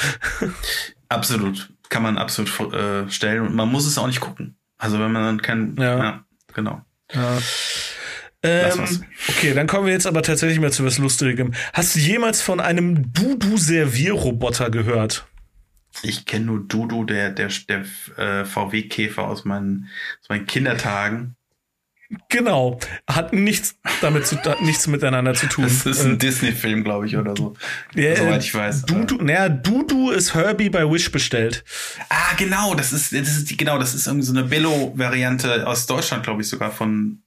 Absolut 1.09 1.73
kann 1.93 2.03
man 2.03 2.17
absolut 2.17 2.73
äh, 2.73 3.09
stellen 3.11 3.43
und 3.43 3.55
man 3.55 3.71
muss 3.71 3.87
es 3.87 3.99
auch 3.99 4.07
nicht 4.07 4.21
gucken. 4.21 4.57
Also 4.79 4.99
wenn 4.99 5.13
man 5.13 5.23
dann 5.25 5.43
kein, 5.43 5.77
ja, 5.79 5.99
ja 5.99 6.25
genau. 6.55 6.81
Ja. 7.13 7.39
Ähm, 8.43 9.05
okay, 9.29 9.55
dann 9.55 9.69
kommen 9.69 9.87
wir 9.87 9.93
jetzt 9.93 10.07
aber 10.07 10.23
tatsächlich 10.23 10.59
mal 10.59 10.73
zu 10.73 10.85
was 10.85 10.99
Lustigem. 10.99 11.53
Hast 11.75 11.95
du 11.95 12.01
jemals 12.01 12.41
von 12.41 12.59
einem 12.59 13.13
Dudu-Servierroboter 13.13 14.71
gehört? 14.71 15.27
Ich 16.03 16.25
kenne 16.25 16.47
nur 16.47 16.61
Dudu, 16.61 17.05
der, 17.05 17.31
der, 17.31 17.51
der 17.69 17.85
äh, 18.17 18.45
VW-Käfer 18.45 19.25
aus 19.25 19.45
meinen, 19.45 19.89
aus 20.21 20.29
meinen 20.29 20.47
Kindertagen. 20.47 21.37
Genau, 22.29 22.79
hat 23.09 23.33
nichts 23.33 23.77
damit 24.03 24.27
zu, 24.27 24.37
nichts 24.61 24.87
miteinander 24.87 25.35
zu 25.35 25.47
tun. 25.47 25.65
Das 25.65 25.87
ist 25.87 26.05
ein 26.05 26.15
äh, 26.15 26.19
Disney-Film, 26.19 26.85
glaube 26.85 27.07
ich, 27.07 27.17
oder 27.17 27.35
so. 27.35 27.55
Ja, 27.95 28.17
soweit 28.17 28.43
ich 28.43 28.55
weiß. 28.55 28.83
Dudu, 28.83 29.17
naja, 29.23 29.49
Dudu 29.49 30.11
ist 30.11 30.35
Herbie 30.35 30.69
bei 30.69 30.91
Wish 30.91 31.11
bestellt. 31.11 31.65
Ah, 32.11 32.35
genau, 32.37 32.75
das 32.75 32.93
ist, 32.93 33.13
das 33.13 33.29
ist 33.29 33.57
genau, 33.57 33.79
das 33.79 33.95
ist 33.95 34.07
irgendwie 34.07 34.27
so 34.27 34.33
eine 34.33 34.45
Bello-Variante 34.45 35.67
aus 35.67 35.87
Deutschland, 35.87 36.25
glaube 36.25 36.43
ich, 36.43 36.49
sogar 36.49 36.71
von, 36.71 37.23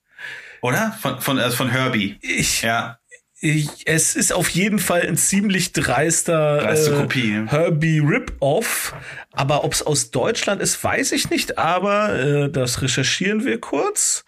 oder? 0.61 0.95
Von, 1.01 1.19
von, 1.19 1.39
also 1.39 1.57
von 1.57 1.69
Herbie. 1.69 2.17
Ich, 2.21 2.61
ja. 2.61 2.99
Es 3.85 4.15
ist 4.15 4.33
auf 4.33 4.49
jeden 4.49 4.79
Fall 4.79 5.01
ein 5.01 5.17
ziemlich 5.17 5.71
dreister 5.71 6.59
Dreiste 6.59 6.91
äh, 6.91 6.99
Kopie. 6.99 7.43
Herbie 7.47 7.99
Rip-Off. 7.99 8.95
Aber 9.31 9.63
ob 9.63 9.73
es 9.73 9.83
aus 9.83 10.11
Deutschland 10.11 10.61
ist, 10.61 10.83
weiß 10.83 11.11
ich 11.11 11.29
nicht. 11.29 11.57
Aber 11.57 12.17
äh, 12.17 12.49
das 12.49 12.81
recherchieren 12.81 13.45
wir 13.45 13.59
kurz. 13.59 14.25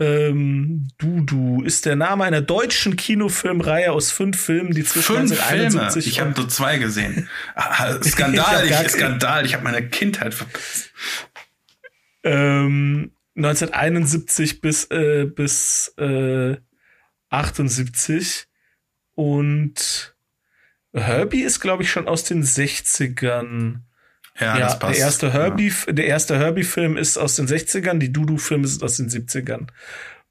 Ähm, 0.00 0.88
Dudu 0.98 1.62
ist 1.62 1.84
der 1.84 1.96
Name 1.96 2.24
einer 2.24 2.40
deutschen 2.40 2.96
Kinofilmreihe 2.96 3.90
aus 3.90 4.12
fünf 4.12 4.40
Filmen, 4.40 4.72
die 4.72 4.84
zwischen 4.84 5.28
fünf 5.28 5.32
1971 5.32 6.04
Filme. 6.04 6.12
Ich 6.12 6.20
habe 6.20 6.40
nur 6.40 6.48
zwei 6.48 6.78
gesehen. 6.78 7.28
Ah, 7.54 8.00
Skandal, 8.02 8.64
ich, 8.64 8.70
ich 8.70 8.88
Skandal, 8.90 9.44
ich 9.44 9.54
habe 9.54 9.64
meine 9.64 9.88
Kindheit 9.88 10.34
verpasst. 10.34 10.92
Ähm, 12.22 13.12
1971 13.36 14.60
bis 14.60 14.84
äh, 14.90 15.24
bis 15.24 15.94
äh, 15.98 16.56
78 17.30 18.47
und 19.18 20.14
Herbie 20.92 21.42
ist 21.42 21.58
glaube 21.58 21.82
ich 21.82 21.90
schon 21.90 22.06
aus 22.06 22.22
den 22.22 22.44
60ern. 22.44 23.80
Ja, 24.38 24.56
ja 24.56 24.58
das 24.60 24.78
passt. 24.78 24.96
Der 24.96 25.04
erste 25.04 25.32
Herbie, 25.32 25.72
ja. 25.86 25.92
der 25.92 26.06
erste 26.06 26.38
Herbie-Film 26.38 26.96
ist 26.96 27.18
aus 27.18 27.34
den 27.34 27.48
60ern, 27.48 27.98
die 27.98 28.12
Dudu-Filme 28.12 28.68
sind 28.68 28.84
aus 28.84 28.96
den 28.96 29.08
70ern. 29.08 29.66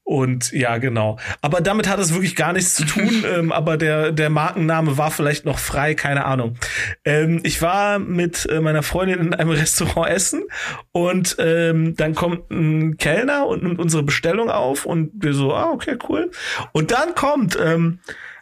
Und 0.04 0.52
ja, 0.52 0.78
genau. 0.78 1.18
Aber 1.42 1.60
damit 1.60 1.86
hat 1.86 1.98
es 1.98 2.14
wirklich 2.14 2.34
gar 2.34 2.54
nichts 2.54 2.76
zu 2.76 2.86
tun. 2.86 3.24
ähm, 3.30 3.52
aber 3.52 3.76
der, 3.76 4.10
der 4.10 4.30
Markenname 4.30 4.96
war 4.96 5.10
vielleicht 5.10 5.44
noch 5.44 5.58
frei, 5.58 5.94
keine 5.94 6.24
Ahnung. 6.24 6.56
Ähm, 7.04 7.40
ich 7.42 7.60
war 7.60 7.98
mit 7.98 8.46
äh, 8.46 8.60
meiner 8.60 8.82
Freundin 8.82 9.18
in 9.18 9.34
einem 9.34 9.50
Restaurant 9.50 10.08
essen 10.08 10.44
und 10.92 11.36
ähm, 11.38 11.94
dann 11.94 12.14
kommt 12.14 12.50
ein 12.50 12.96
Kellner 12.96 13.46
und 13.46 13.62
nimmt 13.62 13.80
unsere 13.80 14.02
Bestellung 14.02 14.48
auf 14.48 14.86
und 14.86 15.10
wir 15.12 15.34
so, 15.34 15.52
ah, 15.52 15.72
okay, 15.72 15.98
cool. 16.08 16.30
Und 16.72 16.90
dann 16.90 17.14
kommt 17.14 17.58
ähm, 17.62 17.98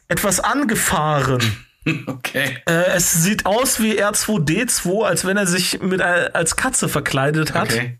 etwas 0.08 0.40
angefahren 0.40 1.40
Okay. 2.06 2.58
Äh, 2.66 2.96
es 2.96 3.12
sieht 3.12 3.46
aus 3.46 3.80
wie 3.80 4.02
R2D2, 4.02 5.04
als 5.04 5.24
wenn 5.24 5.36
er 5.36 5.46
sich 5.46 5.80
mit 5.80 6.00
als 6.00 6.56
Katze 6.56 6.88
verkleidet 6.88 7.54
hat. 7.54 7.72
Okay. 7.72 7.98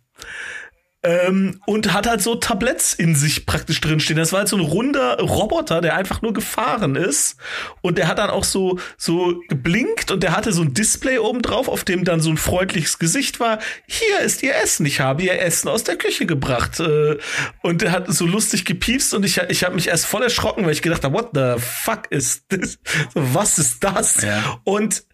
Ähm, 1.06 1.60
und 1.66 1.92
hat 1.92 2.08
halt 2.08 2.20
so 2.20 2.34
Tabletts 2.34 2.92
in 2.92 3.14
sich 3.14 3.46
praktisch 3.46 3.80
drinstehen. 3.80 4.18
Das 4.18 4.32
war 4.32 4.40
halt 4.40 4.48
so 4.48 4.56
ein 4.56 4.62
runder 4.62 5.20
Roboter, 5.20 5.80
der 5.80 5.94
einfach 5.94 6.20
nur 6.20 6.32
gefahren 6.32 6.96
ist. 6.96 7.36
Und 7.80 7.96
der 7.96 8.08
hat 8.08 8.18
dann 8.18 8.28
auch 8.28 8.42
so, 8.42 8.80
so 8.96 9.40
geblinkt 9.48 10.10
und 10.10 10.24
der 10.24 10.36
hatte 10.36 10.52
so 10.52 10.62
ein 10.62 10.74
Display 10.74 11.18
oben 11.18 11.42
drauf, 11.42 11.68
auf 11.68 11.84
dem 11.84 12.04
dann 12.04 12.20
so 12.20 12.28
ein 12.28 12.36
freundliches 12.36 12.98
Gesicht 12.98 13.38
war. 13.38 13.60
Hier 13.86 14.18
ist 14.24 14.42
ihr 14.42 14.56
Essen. 14.56 14.84
Ich 14.84 14.98
habe 14.98 15.22
ihr 15.22 15.40
Essen 15.40 15.68
aus 15.68 15.84
der 15.84 15.94
Küche 15.96 16.26
gebracht. 16.26 16.80
Äh, 16.80 17.18
und 17.62 17.82
der 17.82 17.92
hat 17.92 18.12
so 18.12 18.26
lustig 18.26 18.64
gepiepst 18.64 19.14
und 19.14 19.24
ich, 19.24 19.38
ich 19.48 19.62
habe 19.62 19.76
mich 19.76 19.86
erst 19.86 20.06
voll 20.06 20.24
erschrocken, 20.24 20.64
weil 20.64 20.72
ich 20.72 20.82
gedacht 20.82 21.04
habe, 21.04 21.14
what 21.14 21.30
the 21.34 21.54
fuck 21.60 22.10
is 22.10 22.42
this? 22.48 22.80
Was 23.14 23.58
ist 23.58 23.84
das? 23.84 24.22
Ja. 24.22 24.58
Und 24.64 25.04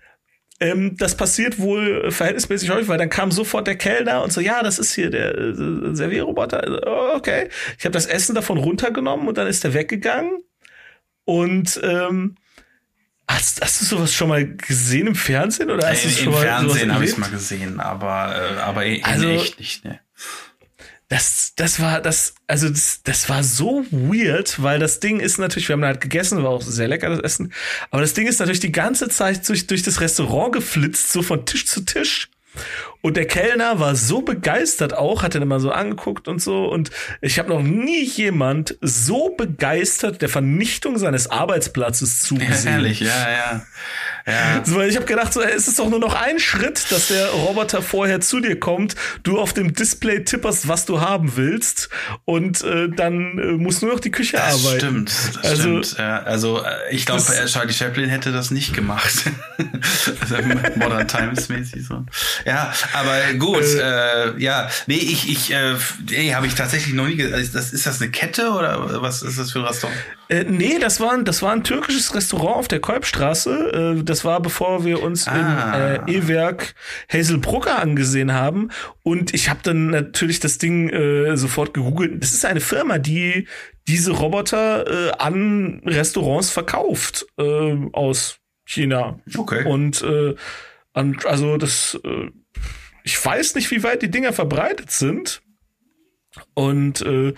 ähm, 0.63 0.97
das 0.97 1.17
passiert 1.17 1.59
wohl 1.59 2.13
verhältnismäßig 2.13 2.71
häufig, 2.71 2.89
weil 2.89 2.99
dann 2.99 3.11
kam 3.11 3.33
sofort 3.33 3.67
der 3.67 3.77
Kellner 3.77 4.23
und 4.23 4.33
so, 4.33 4.41
ja, 4.41 4.63
das 4.63 4.79
ist 4.79 4.95
hier 4.95 5.11
der 5.11 5.37
äh, 5.37 5.95
Servierroboter. 5.95 6.63
Also, 6.63 6.81
oh, 6.87 7.17
okay. 7.17 7.49
Ich 7.79 7.85
habe 7.85 7.93
das 7.93 8.07
Essen 8.07 8.37
davon 8.37 8.59
runtergenommen 8.59 9.27
und 9.27 9.37
dann 9.37 9.49
ist 9.49 9.65
er 9.65 9.75
weggegangen. 9.75 10.45
Und 11.25 11.81
ähm, 11.83 12.37
hast, 13.29 13.61
hast 13.61 13.81
du 13.81 13.85
sowas 13.87 14.15
schon 14.15 14.29
mal 14.29 14.47
gesehen 14.57 15.09
im 15.09 15.15
Fernsehen 15.17 15.71
oder 15.71 15.89
hast 15.89 16.05
äh, 16.05 16.09
du 16.09 16.15
schon 16.15 16.33
Im 16.33 16.39
Fernsehen 16.39 16.95
habe 16.95 17.05
ich 17.05 17.11
es 17.11 17.19
mal 17.19 17.31
gesehen, 17.31 17.81
aber 17.81 18.35
äh, 18.37 18.61
aber 18.61 18.85
in 18.85 19.05
also, 19.05 19.29
echt 19.29 19.59
nicht. 19.59 19.85
Ne 19.85 20.01
das, 21.13 21.53
das 21.57 21.79
war 21.79 22.01
das, 22.01 22.35
also 22.47 22.71
das, 22.71 23.03
das 23.05 23.29
war 23.29 23.45
so 23.45 23.85
weird, 23.91 24.63
weil 24.63 24.79
das 24.79 24.99
Ding 24.99 25.21
ist 25.21 25.37
natürlich, 25.37 25.69
wir 25.69 25.75
haben 25.75 25.85
halt 25.85 26.01
gegessen, 26.01 26.43
war 26.43 26.49
auch 26.49 26.63
sehr 26.63 26.89
lecker 26.89 27.11
das 27.11 27.21
Essen, 27.21 27.53
aber 27.91 28.01
das 28.01 28.15
Ding 28.15 28.27
ist 28.27 28.41
natürlich 28.41 28.61
die 28.61 28.73
ganze 28.73 29.11
Zeit 29.11 29.47
durch, 29.47 29.67
durch 29.67 29.83
das 29.83 30.01
Restaurant 30.01 30.55
geflitzt, 30.55 31.13
so 31.13 31.23
von 31.23 31.45
Tisch 31.45 31.67
zu 31.67 31.83
Tisch. 31.83 32.31
Und 33.03 33.17
der 33.17 33.27
Kellner 33.27 33.81
war 33.81 33.97
so 33.97 34.23
begeistert 34.23 34.95
auch, 34.95 35.25
hat 35.25 35.35
ihn 35.35 35.43
immer 35.43 35.59
so 35.59 35.71
angeguckt 35.73 36.29
und 36.29 36.41
so. 36.41 36.67
Und 36.67 36.91
ich 37.21 37.39
habe 37.39 37.49
noch 37.49 37.63
nie 37.63 38.05
jemand 38.05 38.79
so 38.81 39.31
begeistert 39.37 40.23
der 40.23 40.29
Vernichtung 40.29 40.99
seines 40.99 41.29
Arbeitsplatzes 41.29 42.23
zugesehen. 42.23 42.65
Ja, 42.65 42.71
ehrlich, 42.71 43.01
ja, 43.01 43.31
ja. 43.31 43.63
Ja. 44.27 44.63
So, 44.65 44.77
weil 44.77 44.89
ich 44.89 44.97
habe 44.97 45.07
gedacht, 45.07 45.33
so, 45.33 45.43
es 45.43 45.67
ist 45.67 45.79
doch 45.79 45.91
nur 45.91 45.99
noch 45.99 46.15
ein 46.15 46.39
Schritt, 46.39 46.91
dass 46.93 47.09
der 47.09 47.29
Roboter 47.31 47.83
vorher 47.83 48.21
zu 48.21 48.41
dir 48.41 48.59
kommt, 48.59 48.95
du 49.25 49.41
auf 49.41 49.53
dem 49.53 49.75
Display 49.75 50.23
tipperst, 50.23 50.69
was 50.69 50.87
du 50.87 51.01
haben 51.01 51.37
willst 51.37 51.89
und 52.25 52.63
äh, 52.63 52.89
dann 52.89 53.39
äh, 53.39 53.53
muss 53.53 53.83
nur 53.83 53.93
noch 53.93 54.01
die 54.01 54.11
Küche 54.11 54.37
das 54.37 54.65
arbeiten. 54.65 54.79
Stimmt, 54.79 55.13
das 55.35 55.45
also, 55.45 55.83
stimmt. 55.83 55.99
Ja, 55.99 56.23
also 56.23 56.63
äh, 56.63 56.71
ich 56.93 57.07
glaube, 57.07 57.23
Charlie 57.47 57.73
Chaplin 57.73 58.09
hätte 58.09 58.31
das 58.31 58.51
nicht 58.53 58.75
gemacht. 58.75 59.13
also 60.21 60.37
Modern 60.77 61.09
Times 61.09 61.49
mäßig 61.49 61.85
so. 61.85 62.05
Ja, 62.45 62.73
aber 62.93 63.35
gut, 63.39 63.63
äh, 63.63 64.13
äh, 64.13 64.39
ja, 64.39 64.69
nee, 64.87 64.97
ich, 64.97 65.31
ich, 65.31 65.53
äh, 65.53 65.75
nee, 66.11 66.35
habe 66.35 66.47
ich 66.47 66.55
tatsächlich 66.55 66.95
noch 66.95 67.07
nie. 67.07 67.23
Also 67.23 67.53
das, 67.53 67.73
ist 67.73 67.87
das 67.87 68.01
eine 68.01 68.11
Kette 68.11 68.51
oder 68.51 69.03
was 69.03 69.23
ist 69.23 69.39
das 69.39 69.53
für 69.53 69.61
ein 69.61 69.65
Restaurant? 69.65 69.99
Äh, 70.29 70.45
nee, 70.45 70.79
das 70.79 71.01
war, 71.01 71.17
das 71.23 71.43
war 71.43 71.53
ein 71.53 71.65
türkisches 71.65 72.15
Restaurant 72.15 72.57
auf 72.57 72.69
der 72.69 72.81
Kolbstraße. 72.81 73.97
Äh, 73.99 74.05
das 74.05 74.25
war 74.25 74.41
bevor 74.41 74.85
wir 74.85 75.03
uns 75.03 75.29
ah. 75.29 75.99
im 76.07 76.09
äh, 76.09 76.19
E-Werk 76.19 76.75
Hazelbrucker 77.13 77.79
angesehen 77.79 78.33
haben. 78.33 78.71
Und 79.03 79.35
ich 79.35 79.49
habe 79.49 79.61
dann 79.63 79.89
natürlich 79.89 80.41
das 80.41 80.59
Ding 80.59 80.89
äh, 80.89 81.37
sofort 81.37 81.75
gegoogelt. 81.75 82.23
Das 82.23 82.33
ist 82.33 82.45
eine 82.45 82.61
Firma, 82.61 82.99
die 82.99 83.47
diese 83.89 84.13
Roboter 84.13 85.09
äh, 85.09 85.13
an 85.19 85.83
Restaurants 85.85 86.51
verkauft 86.51 87.27
äh, 87.37 87.77
aus 87.93 88.39
China. 88.65 89.19
Okay. 89.37 89.65
Und 89.67 90.03
äh, 90.03 90.35
an, 90.95 91.19
also 91.25 91.57
das, 91.57 91.99
äh, 92.05 92.31
ich 93.05 93.25
weiß 93.25 93.55
nicht, 93.55 93.71
wie 93.71 93.83
weit 93.83 94.03
die 94.03 94.11
Dinger 94.11 94.33
verbreitet 94.33 94.91
sind. 94.91 95.43
Und 96.55 97.03
äh, 97.03 97.35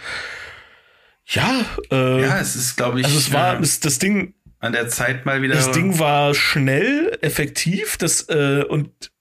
ja, 1.27 1.64
äh, 1.90 2.22
ja, 2.22 2.38
es 2.38 2.55
ist, 2.55 2.77
glaube 2.77 3.00
ich. 3.00 3.07
Also 3.07 3.18
es 3.18 3.33
war, 3.33 3.61
es, 3.61 3.81
das 3.81 3.98
Ding. 3.98 4.35
An 4.61 4.72
der 4.72 4.88
Zeit 4.88 5.27
mal 5.27 5.42
wieder. 5.42 5.55
Das 5.55 5.72
Ding 5.72 5.98
war 5.98 6.35
schnell, 6.35 7.18
effektiv, 7.20 7.98
das, 7.98 8.29
äh, 8.29 8.64
und 8.66 9.12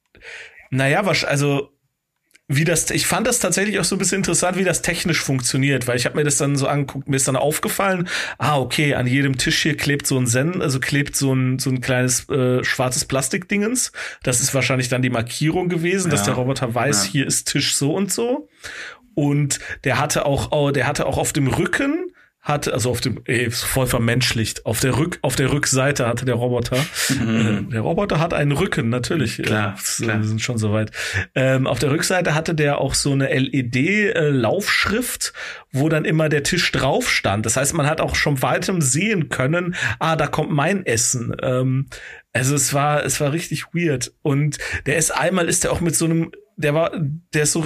naja, 0.70 1.06
was, 1.06 1.26
also 1.26 1.73
wie 2.56 2.66
das, 2.66 2.90
ich 2.92 3.08
fand 3.08 3.28
das 3.28 3.40
tatsächlich 3.40 3.80
auch 3.80 3.84
so 3.84 3.96
ein 3.96 4.00
bisschen 4.00 4.18
interessant, 4.18 4.58
wie 4.58 4.64
das 4.64 4.82
technisch 4.82 5.22
funktioniert, 5.22 5.88
weil 5.88 5.98
ich 5.98 6.06
habe 6.06 6.18
mir 6.18 6.24
das 6.24 6.38
dann 6.38 6.56
so 6.56 6.68
angeguckt, 6.68 7.08
mir 7.08 7.16
ist 7.16 7.28
dann 7.28 7.36
aufgefallen, 7.36 8.08
ah, 8.38 8.58
okay, 8.60 8.96
an 8.96 9.08
jedem 9.08 9.38
Tisch 9.38 9.62
hier 9.62 9.78
klebt 9.78 10.08
so 10.08 10.18
ein 10.18 10.28
Zen, 10.28 10.62
also 10.62 10.80
klebt 10.80 11.16
so 11.16 11.34
ein, 11.34 11.60
so 11.60 11.70
ein 11.70 11.82
kleines 11.82 12.28
äh, 12.30 12.64
schwarzes 12.64 13.06
Plastikdingens. 13.06 13.92
Das 14.24 14.42
ist 14.42 14.54
wahrscheinlich 14.54 14.90
dann 14.90 15.02
die 15.02 15.10
Markierung 15.10 15.70
gewesen, 15.70 16.10
ja. 16.10 16.12
dass 16.12 16.24
der 16.24 16.34
Roboter 16.36 16.74
weiß, 16.74 17.06
ja. 17.06 17.12
hier 17.12 17.28
ist 17.28 17.50
Tisch 17.50 17.76
so 17.76 17.94
und 17.94 18.12
so. 18.12 18.50
Und 19.16 19.60
der 19.84 20.00
hatte 20.00 20.26
auch, 20.26 20.72
der 20.72 20.88
hatte 20.88 21.06
auch 21.06 21.18
auf 21.18 21.34
dem 21.34 21.48
Rücken 21.48 22.03
hatte, 22.44 22.74
also 22.74 22.92
auf 22.92 23.00
dem, 23.00 23.22
ey, 23.24 23.50
voll 23.50 23.88
vermenschlicht, 23.88 24.66
auf 24.66 24.82
der 24.82 24.98
Rück, 24.98 25.18
auf 25.22 25.38
der 25.38 25.54
Rückseite 25.54 26.06
hatte 26.08 26.26
der 26.26 26.36
Roboter. 26.36 26.76
Mhm. 27.10 27.68
Äh, 27.70 27.72
der 27.72 27.80
Roboter 27.82 28.20
hat 28.20 28.34
einen 28.34 28.52
Rücken, 28.52 28.90
natürlich. 28.90 29.38
Klar, 29.38 29.78
äh, 29.78 30.04
klar. 30.04 30.20
Wir 30.20 30.28
sind 30.28 30.42
schon 30.42 30.58
soweit. 30.58 30.92
Ähm, 31.36 31.68
auf 31.68 31.80
der 31.80 31.92
Rückseite 31.92 32.36
hatte 32.36 32.54
der 32.54 32.80
auch 32.80 32.96
so 32.96 33.14
eine 33.14 33.30
LED-Laufschrift, 33.34 35.30
äh, 35.30 35.32
wo 35.72 35.88
dann 35.88 36.04
immer 36.04 36.28
der 36.28 36.44
Tisch 36.44 36.70
drauf 36.74 37.10
stand. 37.10 37.46
Das 37.46 37.56
heißt, 37.56 37.74
man 37.76 37.88
hat 37.88 38.02
auch 38.02 38.16
schon 38.16 38.42
weitem 38.42 38.82
sehen 38.82 39.30
können, 39.30 39.76
ah, 40.00 40.18
da 40.18 40.28
kommt 40.28 40.52
mein 40.52 40.86
Essen. 40.86 41.34
Ähm, 41.42 41.88
also 42.34 42.56
es 42.56 42.74
war, 42.74 43.06
es 43.06 43.22
war 43.22 43.32
richtig 43.32 43.68
weird. 43.74 44.12
Und 44.22 44.58
der 44.86 44.98
ist 44.98 45.12
einmal 45.12 45.48
ist 45.48 45.64
der 45.64 45.72
auch 45.72 45.80
mit 45.80 45.96
so 45.96 46.04
einem, 46.06 46.34
der 46.58 46.74
war, 46.74 46.92
der 47.34 47.44
ist 47.44 47.54
so, 47.54 47.66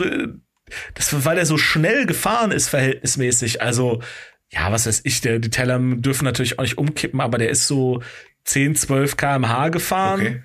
das, 0.94 1.26
weil 1.26 1.40
er 1.40 1.48
so 1.48 1.58
schnell 1.58 2.06
gefahren 2.06 2.52
ist, 2.52 2.70
verhältnismäßig. 2.70 3.62
Also, 3.62 4.02
ja, 4.49 4.71
was 4.71 4.86
weiß 4.88 5.01
ich, 5.03 5.21
der, 5.21 5.39
die 5.39 5.49
Teller 5.49 5.79
dürfen 5.79 6.25
natürlich 6.25 6.60
auch 6.60 6.63
nicht 6.63 6.77
umkippen, 6.77 7.21
aber 7.21 7.38
der 7.38 7.49
ist 7.49 7.67
so 7.67 8.01
10, 8.45 8.75
12 8.75 9.17
kmh 9.17 9.69
gefahren, 9.69 10.21
okay. 10.21 10.43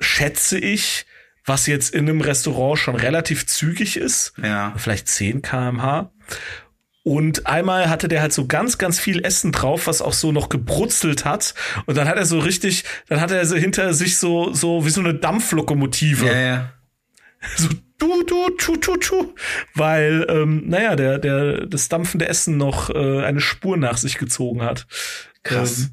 schätze 0.00 0.58
ich, 0.58 1.06
was 1.44 1.66
jetzt 1.66 1.94
in 1.94 2.08
einem 2.08 2.22
Restaurant 2.22 2.78
schon 2.78 2.96
relativ 2.96 3.46
zügig 3.46 3.98
ist. 3.98 4.32
Ja. 4.42 4.72
Vielleicht 4.76 5.08
10 5.08 5.42
kmh. 5.42 6.10
Und 7.02 7.46
einmal 7.46 7.90
hatte 7.90 8.08
der 8.08 8.22
halt 8.22 8.32
so 8.32 8.46
ganz, 8.46 8.78
ganz 8.78 8.98
viel 8.98 9.22
Essen 9.26 9.52
drauf, 9.52 9.86
was 9.86 10.00
auch 10.00 10.14
so 10.14 10.32
noch 10.32 10.48
gebrutzelt 10.48 11.26
hat. 11.26 11.54
Und 11.84 11.98
dann 11.98 12.08
hat 12.08 12.16
er 12.16 12.24
so 12.24 12.38
richtig, 12.38 12.84
dann 13.08 13.20
hat 13.20 13.30
er 13.30 13.44
so 13.44 13.56
hinter 13.56 13.92
sich 13.92 14.16
so, 14.16 14.54
so 14.54 14.86
wie 14.86 14.90
so 14.90 15.00
eine 15.00 15.12
Dampflokomotive. 15.12 16.26
Ja, 16.26 16.38
ja. 16.38 16.72
So 17.56 17.68
du, 17.98 18.22
du, 18.24 18.50
tu, 18.56 18.76
tu, 18.76 18.96
tu. 18.96 19.34
Weil, 19.74 20.26
ähm, 20.28 20.62
naja, 20.66 20.96
der, 20.96 21.18
der, 21.18 21.66
das 21.66 21.88
dampfende 21.88 22.28
Essen 22.28 22.56
noch 22.56 22.90
äh, 22.90 23.22
eine 23.22 23.40
Spur 23.40 23.76
nach 23.76 23.96
sich 23.96 24.18
gezogen 24.18 24.62
hat. 24.62 24.86
Krass. 25.42 25.90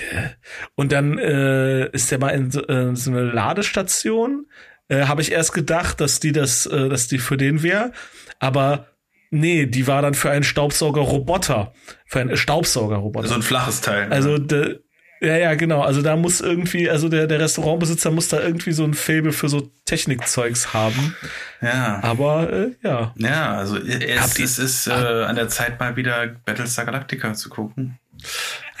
Ähm, 0.00 0.30
und 0.74 0.92
dann 0.92 1.18
äh, 1.18 1.88
ist 1.90 2.10
der 2.10 2.18
mal 2.18 2.30
in 2.30 2.50
so, 2.50 2.66
äh, 2.66 2.94
so 2.94 3.10
eine 3.10 3.22
Ladestation. 3.22 4.46
Äh, 4.88 5.06
Habe 5.06 5.22
ich 5.22 5.32
erst 5.32 5.52
gedacht, 5.52 6.00
dass 6.00 6.20
die 6.20 6.32
das, 6.32 6.66
äh, 6.66 6.88
dass 6.88 7.08
die 7.08 7.18
für 7.18 7.36
den 7.36 7.62
wäre. 7.62 7.92
Aber 8.38 8.86
nee, 9.30 9.66
die 9.66 9.86
war 9.86 10.02
dann 10.02 10.14
für 10.14 10.30
einen 10.30 10.44
Staubsaugerroboter. 10.44 11.72
Für 12.06 12.20
einen 12.20 12.36
Staubsaugerroboter. 12.36 13.28
So 13.28 13.34
ein 13.34 13.42
flaches 13.42 13.80
Teil. 13.80 14.12
Also 14.12 14.38
de, 14.38 14.80
ja, 15.20 15.36
ja, 15.36 15.54
genau. 15.54 15.82
Also 15.82 16.02
da 16.02 16.16
muss 16.16 16.40
irgendwie, 16.40 16.88
also 16.88 17.08
der, 17.08 17.26
der 17.26 17.40
Restaurantbesitzer 17.40 18.10
muss 18.10 18.28
da 18.28 18.40
irgendwie 18.40 18.72
so 18.72 18.84
ein 18.84 18.94
Faible 18.94 19.32
für 19.32 19.48
so 19.48 19.70
Technikzeugs 19.84 20.72
haben. 20.72 21.16
Ja. 21.60 22.00
Aber 22.02 22.52
äh, 22.52 22.70
ja. 22.82 23.14
Ja, 23.16 23.54
also 23.56 23.76
es, 23.76 24.38
es 24.38 24.58
ist 24.58 24.86
äh, 24.86 24.92
an 24.92 25.36
der 25.36 25.48
Zeit 25.48 25.80
mal 25.80 25.96
wieder 25.96 26.26
Battlestar 26.44 26.84
Galactica 26.84 27.34
zu 27.34 27.48
gucken 27.48 27.98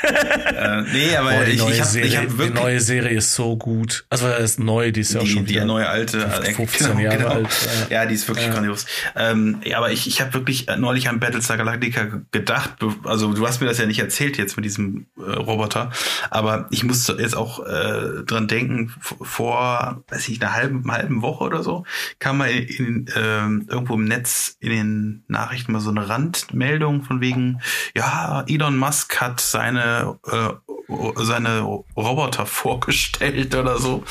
äh, 0.02 0.82
nee, 0.92 1.16
aber 1.16 1.30
Boah, 1.30 1.46
ich, 1.46 1.54
ich 1.54 2.16
habe 2.16 2.28
hab 2.30 2.38
wirklich. 2.38 2.48
Die 2.48 2.52
neue 2.52 2.80
Serie 2.80 3.16
ist 3.18 3.34
so 3.34 3.56
gut. 3.56 4.04
Also 4.10 4.28
das 4.28 4.42
ist 4.42 4.60
neu, 4.60 4.92
die 4.92 5.00
ist 5.00 5.14
ja 5.14 5.20
auch 5.20 5.24
die, 5.24 5.30
schon 5.30 5.44
Die 5.44 5.60
neue 5.60 5.88
alte, 5.88 6.20
15 6.20 6.86
genau, 6.86 7.00
Jahre 7.00 7.16
genau. 7.16 7.30
alt. 7.30 7.48
Ja. 7.90 8.02
ja, 8.02 8.06
die 8.06 8.14
ist 8.14 8.28
wirklich 8.28 8.46
ja. 8.46 8.52
grandios. 8.52 8.86
Ähm, 9.16 9.60
ja, 9.64 9.78
aber 9.78 9.90
ich, 9.90 10.06
ich 10.06 10.20
habe 10.20 10.34
wirklich 10.34 10.66
neulich 10.78 11.08
an 11.08 11.18
Battlestar 11.18 11.56
Galactica 11.56 12.22
gedacht. 12.30 12.76
Also 13.04 13.32
du 13.32 13.46
hast 13.46 13.60
mir 13.60 13.66
das 13.66 13.78
ja 13.78 13.86
nicht 13.86 13.98
erzählt 13.98 14.38
jetzt 14.38 14.56
mit 14.56 14.64
diesem 14.64 15.06
äh, 15.16 15.32
Roboter, 15.32 15.90
aber 16.30 16.68
ich 16.70 16.84
musste 16.84 17.16
jetzt 17.18 17.36
auch 17.36 17.66
äh, 17.66 18.22
dran 18.24 18.46
denken, 18.46 18.94
vor, 19.00 20.02
weiß 20.08 20.28
ich, 20.28 20.40
einer 20.40 20.54
halben, 20.54 20.90
halben 20.90 21.22
Woche 21.22 21.44
oder 21.44 21.62
so, 21.62 21.84
kam 22.18 22.38
mal 22.38 22.50
in, 22.50 22.68
in, 22.68 23.06
äh, 23.08 23.72
irgendwo 23.72 23.94
im 23.94 24.04
Netz 24.04 24.56
in 24.60 24.70
den 24.70 25.24
Nachrichten 25.26 25.72
mal 25.72 25.80
so 25.80 25.90
eine 25.90 26.08
Randmeldung 26.08 27.02
von 27.02 27.20
wegen, 27.20 27.60
ja, 27.96 28.44
Elon 28.46 28.76
Musk 28.76 29.20
hat 29.20 29.40
seine 29.40 29.87
äh, 29.96 31.22
seine 31.22 31.60
Roboter 31.96 32.46
vorgestellt 32.46 33.54
oder 33.54 33.78
so, 33.78 34.04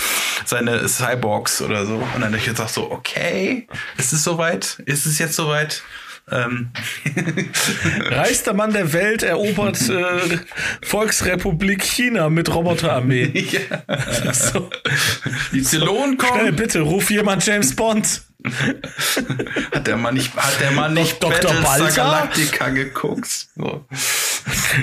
seine 0.45 0.87
Cyborgs 0.87 1.61
oder 1.61 1.85
so. 1.85 1.95
Und 1.95 2.15
dann 2.15 2.25
habe 2.25 2.37
ich 2.37 2.45
gesagt 2.45 2.69
so, 2.69 2.91
okay, 2.91 3.67
ist 3.97 4.13
es 4.13 4.23
soweit? 4.23 4.81
Ist 4.85 5.05
es 5.05 5.17
jetzt 5.19 5.35
soweit? 5.35 5.83
Ähm. 6.29 6.71
Reichster 8.09 8.53
Mann 8.53 8.73
der 8.73 8.91
Welt 8.91 9.23
erobert 9.23 9.89
äh, 9.89 10.39
Volksrepublik 10.81 11.83
China 11.83 12.29
mit 12.29 12.53
Roboterarmee. 12.53 13.31
ja. 13.51 14.33
so. 14.33 14.69
Die 15.53 15.63
Zylonen 15.63 16.17
kommen. 16.17 16.39
Schnell, 16.41 16.51
bitte, 16.51 16.81
ruf 16.81 17.09
jemand 17.09 17.45
James 17.45 17.75
Bond. 17.75 18.23
hat 19.73 19.88
der 19.88 19.97
Mann 19.97 20.13
nicht, 20.13 20.36
hat 20.36 20.60
der 20.60 20.71
Mann 20.71 20.93
nicht 20.93 21.21
Dr. 21.21 21.53
Balta? 21.63 21.89
Galactica 21.89 22.69
geguckt? 22.69 23.47
So. 23.55 23.86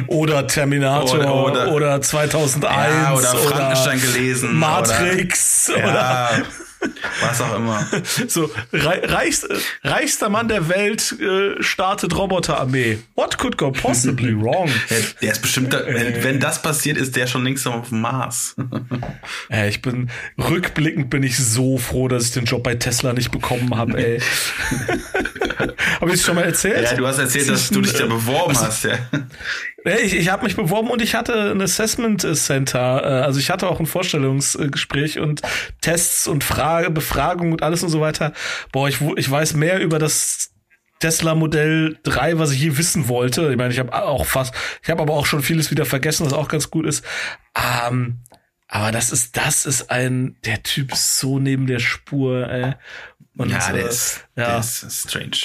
Oder 0.08 0.46
Terminator 0.46 1.18
oder, 1.18 1.34
oder, 1.34 1.72
oder 1.72 2.00
2001 2.02 2.64
ja, 2.68 3.14
oder 3.14 3.28
Frankenstein 3.28 3.98
oder 3.98 4.06
gelesen 4.06 4.54
Matrix 4.56 5.70
oder, 5.70 5.84
ja. 5.86 6.30
Was 7.20 7.40
auch 7.40 7.56
immer. 7.56 7.86
So, 8.28 8.50
reichst, 8.72 9.46
reichster 9.82 10.28
Mann 10.28 10.48
der 10.48 10.68
Welt 10.68 11.14
äh, 11.20 11.62
startet 11.62 12.16
Roboterarmee. 12.16 12.98
What 13.14 13.38
could 13.38 13.56
go 13.58 13.70
possibly 13.70 14.34
wrong? 14.40 14.70
Der, 14.90 14.98
der 15.20 15.32
ist 15.32 15.42
bestimmt, 15.42 15.72
da, 15.72 15.84
wenn, 15.86 16.22
wenn, 16.22 16.40
das 16.40 16.62
passiert, 16.62 16.96
ist 16.96 17.16
der 17.16 17.26
schon 17.26 17.44
links 17.44 17.66
auf 17.66 17.88
dem 17.88 18.00
Mars. 18.00 18.56
äh, 19.50 19.68
ich 19.68 19.82
bin, 19.82 20.10
rückblickend 20.38 21.10
bin 21.10 21.22
ich 21.22 21.36
so 21.36 21.78
froh, 21.78 22.08
dass 22.08 22.26
ich 22.26 22.32
den 22.32 22.44
Job 22.44 22.62
bei 22.62 22.74
Tesla 22.74 23.12
nicht 23.12 23.30
bekommen 23.30 23.76
habe, 23.76 23.98
ey. 23.98 24.20
habe 26.00 26.10
ich 26.10 26.14
es 26.14 26.22
schon 26.22 26.36
mal 26.36 26.44
erzählt? 26.44 26.84
Ja, 26.84 26.96
du 26.96 27.06
hast 27.06 27.18
erzählt, 27.18 27.48
dass 27.48 27.68
du 27.70 27.80
dich 27.80 27.92
da 27.92 28.06
beworben 28.06 28.56
also, 28.56 28.66
hast, 28.66 28.84
ja. 28.84 28.98
Ich, 29.84 30.14
ich 30.14 30.30
habe 30.30 30.44
mich 30.44 30.56
beworben 30.56 30.88
und 30.88 31.02
ich 31.02 31.14
hatte 31.14 31.50
ein 31.50 31.60
Assessment 31.60 32.22
Center. 32.36 33.02
Äh, 33.02 33.24
also 33.24 33.38
ich 33.38 33.50
hatte 33.50 33.68
auch 33.68 33.80
ein 33.80 33.86
Vorstellungsgespräch 33.86 35.18
und 35.18 35.42
Tests 35.82 36.26
und 36.26 36.42
Frage, 36.42 36.90
Befragung 36.90 37.52
und 37.52 37.62
alles 37.62 37.82
und 37.82 37.90
so 37.90 38.00
weiter. 38.00 38.32
Boah, 38.72 38.88
ich, 38.88 39.00
ich 39.16 39.30
weiß 39.30 39.54
mehr 39.54 39.80
über 39.80 39.98
das 39.98 40.54
Tesla 41.00 41.34
Modell 41.34 41.98
3, 42.04 42.38
was 42.38 42.52
ich 42.52 42.60
je 42.60 42.78
wissen 42.78 43.08
wollte. 43.08 43.50
Ich 43.50 43.58
meine, 43.58 43.72
ich 43.74 43.78
habe 43.78 43.92
auch 43.92 44.24
fast, 44.24 44.54
ich 44.82 44.88
habe 44.88 45.02
aber 45.02 45.12
auch 45.12 45.26
schon 45.26 45.42
vieles 45.42 45.70
wieder 45.70 45.84
vergessen, 45.84 46.24
was 46.24 46.32
auch 46.32 46.48
ganz 46.48 46.70
gut 46.70 46.86
ist. 46.86 47.04
Ähm, 47.54 48.20
aber 48.68 48.90
das 48.90 49.12
ist, 49.12 49.36
das 49.36 49.66
ist 49.66 49.90
ein, 49.90 50.36
der 50.46 50.62
Typ 50.62 50.92
ist 50.92 51.18
so 51.18 51.38
neben 51.38 51.66
der 51.66 51.78
Spur, 51.78 52.48
ey. 52.48 52.74
Und, 53.36 53.50
ja, 53.50 53.70
der, 53.70 53.84
äh, 53.84 53.88
ist, 53.88 54.26
ja. 54.34 54.46
der 54.46 54.58
ist 54.60 55.08
strange. 55.08 55.36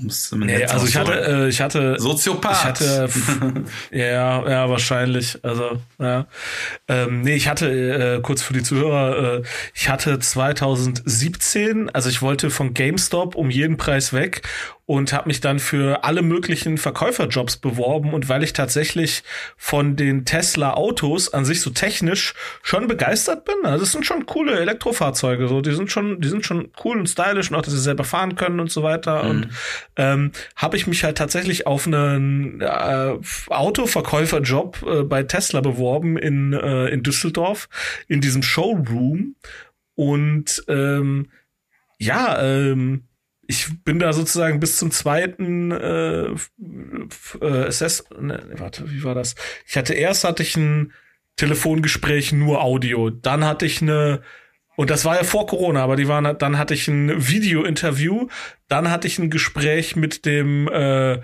Nee, 0.00 0.64
also 0.64 0.86
ich 0.86 0.96
hatte, 0.96 1.12
äh, 1.12 1.48
ich 1.48 1.60
hatte 1.60 1.96
Soziopath. 1.98 2.56
Ich 2.56 2.64
hatte, 2.64 3.08
ja, 3.90 4.48
ja, 4.48 4.70
wahrscheinlich. 4.70 5.38
Also 5.42 5.80
ja, 5.98 6.26
ähm, 6.88 7.22
nee, 7.22 7.34
ich 7.34 7.48
hatte 7.48 7.68
äh, 7.68 8.20
kurz 8.20 8.42
für 8.42 8.52
die 8.52 8.62
Zuhörer, 8.62 9.38
äh, 9.38 9.42
ich 9.74 9.88
hatte 9.88 10.18
2017, 10.18 11.90
also 11.90 12.08
ich 12.08 12.22
wollte 12.22 12.50
von 12.50 12.74
GameStop 12.74 13.34
um 13.34 13.50
jeden 13.50 13.76
Preis 13.76 14.12
weg 14.12 14.42
und 14.88 15.12
habe 15.12 15.28
mich 15.28 15.42
dann 15.42 15.58
für 15.58 16.02
alle 16.02 16.22
möglichen 16.22 16.78
Verkäuferjobs 16.78 17.58
beworben 17.58 18.14
und 18.14 18.30
weil 18.30 18.42
ich 18.42 18.54
tatsächlich 18.54 19.22
von 19.58 19.96
den 19.96 20.24
Tesla 20.24 20.72
Autos 20.72 21.34
an 21.34 21.44
sich 21.44 21.60
so 21.60 21.68
technisch 21.68 22.32
schon 22.62 22.88
begeistert 22.88 23.44
bin, 23.44 23.54
also 23.64 23.80
das 23.80 23.92
sind 23.92 24.06
schon 24.06 24.24
coole 24.24 24.58
Elektrofahrzeuge, 24.58 25.46
so. 25.46 25.60
Die 25.60 25.74
sind 25.74 25.92
schon, 25.92 26.22
die 26.22 26.28
sind 26.28 26.46
schon 26.46 26.70
cool 26.82 26.98
und 26.98 27.06
stylisch 27.06 27.50
und 27.50 27.58
auch, 27.58 27.62
dass 27.62 27.74
sie 27.74 27.80
selber 27.80 28.04
fahren 28.04 28.34
können 28.34 28.60
und 28.60 28.70
so 28.70 28.82
weiter. 28.82 29.24
Mhm. 29.24 29.30
und 29.30 29.48
ähm, 29.96 30.32
habe 30.56 30.78
ich 30.78 30.86
mich 30.86 31.04
halt 31.04 31.18
tatsächlich 31.18 31.66
auf 31.66 31.86
einen 31.86 32.62
äh, 32.62 33.18
Autoverkäuferjob 33.48 34.86
äh, 34.88 35.02
bei 35.02 35.22
Tesla 35.22 35.60
beworben 35.60 36.16
in 36.16 36.54
äh, 36.54 36.86
in 36.88 37.02
Düsseldorf 37.02 37.68
in 38.08 38.22
diesem 38.22 38.42
Showroom. 38.42 39.34
Und 39.96 40.64
ähm, 40.66 41.28
ja 41.98 42.40
ähm, 42.40 43.07
ich 43.50 43.82
bin 43.82 43.98
da 43.98 44.12
sozusagen 44.12 44.60
bis 44.60 44.76
zum 44.76 44.90
zweiten 44.90 45.72
äh, 45.72 46.26
äh, 47.40 47.66
Assess 47.66 48.04
ne, 48.20 48.46
warte, 48.58 48.90
wie 48.90 49.02
war 49.02 49.14
das? 49.14 49.34
Ich 49.66 49.76
hatte 49.76 49.94
erst 49.94 50.24
hatte 50.24 50.42
ich 50.42 50.54
ein 50.56 50.92
Telefongespräch 51.36 52.32
nur 52.32 52.62
Audio, 52.62 53.08
dann 53.08 53.44
hatte 53.44 53.64
ich 53.64 53.80
eine 53.80 54.20
und 54.76 54.90
das 54.90 55.04
war 55.04 55.16
ja 55.16 55.24
vor 55.24 55.46
Corona, 55.46 55.82
aber 55.82 55.96
die 55.96 56.08
waren 56.08 56.36
dann 56.38 56.58
hatte 56.58 56.74
ich 56.74 56.88
ein 56.88 57.26
Video-Interview, 57.26 58.28
dann 58.68 58.90
hatte 58.90 59.06
ich 59.06 59.18
ein 59.18 59.30
Gespräch 59.30 59.96
mit 59.96 60.26
dem 60.26 60.68
äh, 60.68 61.20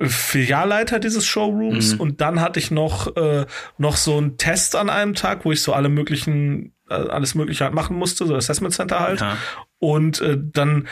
Filialleiter 0.00 0.98
dieses 0.98 1.26
Showrooms 1.26 1.94
mhm. 1.94 2.00
und 2.00 2.20
dann 2.22 2.40
hatte 2.40 2.58
ich 2.58 2.70
noch 2.70 3.14
äh, 3.16 3.44
noch 3.76 3.98
so 3.98 4.16
einen 4.16 4.38
Test 4.38 4.76
an 4.76 4.88
einem 4.88 5.14
Tag, 5.14 5.44
wo 5.44 5.52
ich 5.52 5.60
so 5.60 5.74
alle 5.74 5.90
möglichen 5.90 6.72
äh, 6.88 6.94
alles 6.94 7.34
mögliche 7.34 7.64
halt 7.64 7.74
machen 7.74 7.98
musste, 7.98 8.24
so 8.24 8.34
Assessment 8.34 8.72
Center 8.72 9.00
halt. 9.00 9.20
Ja. 9.20 9.36
Und 9.78 10.22
äh, 10.22 10.38
dann 10.40 10.88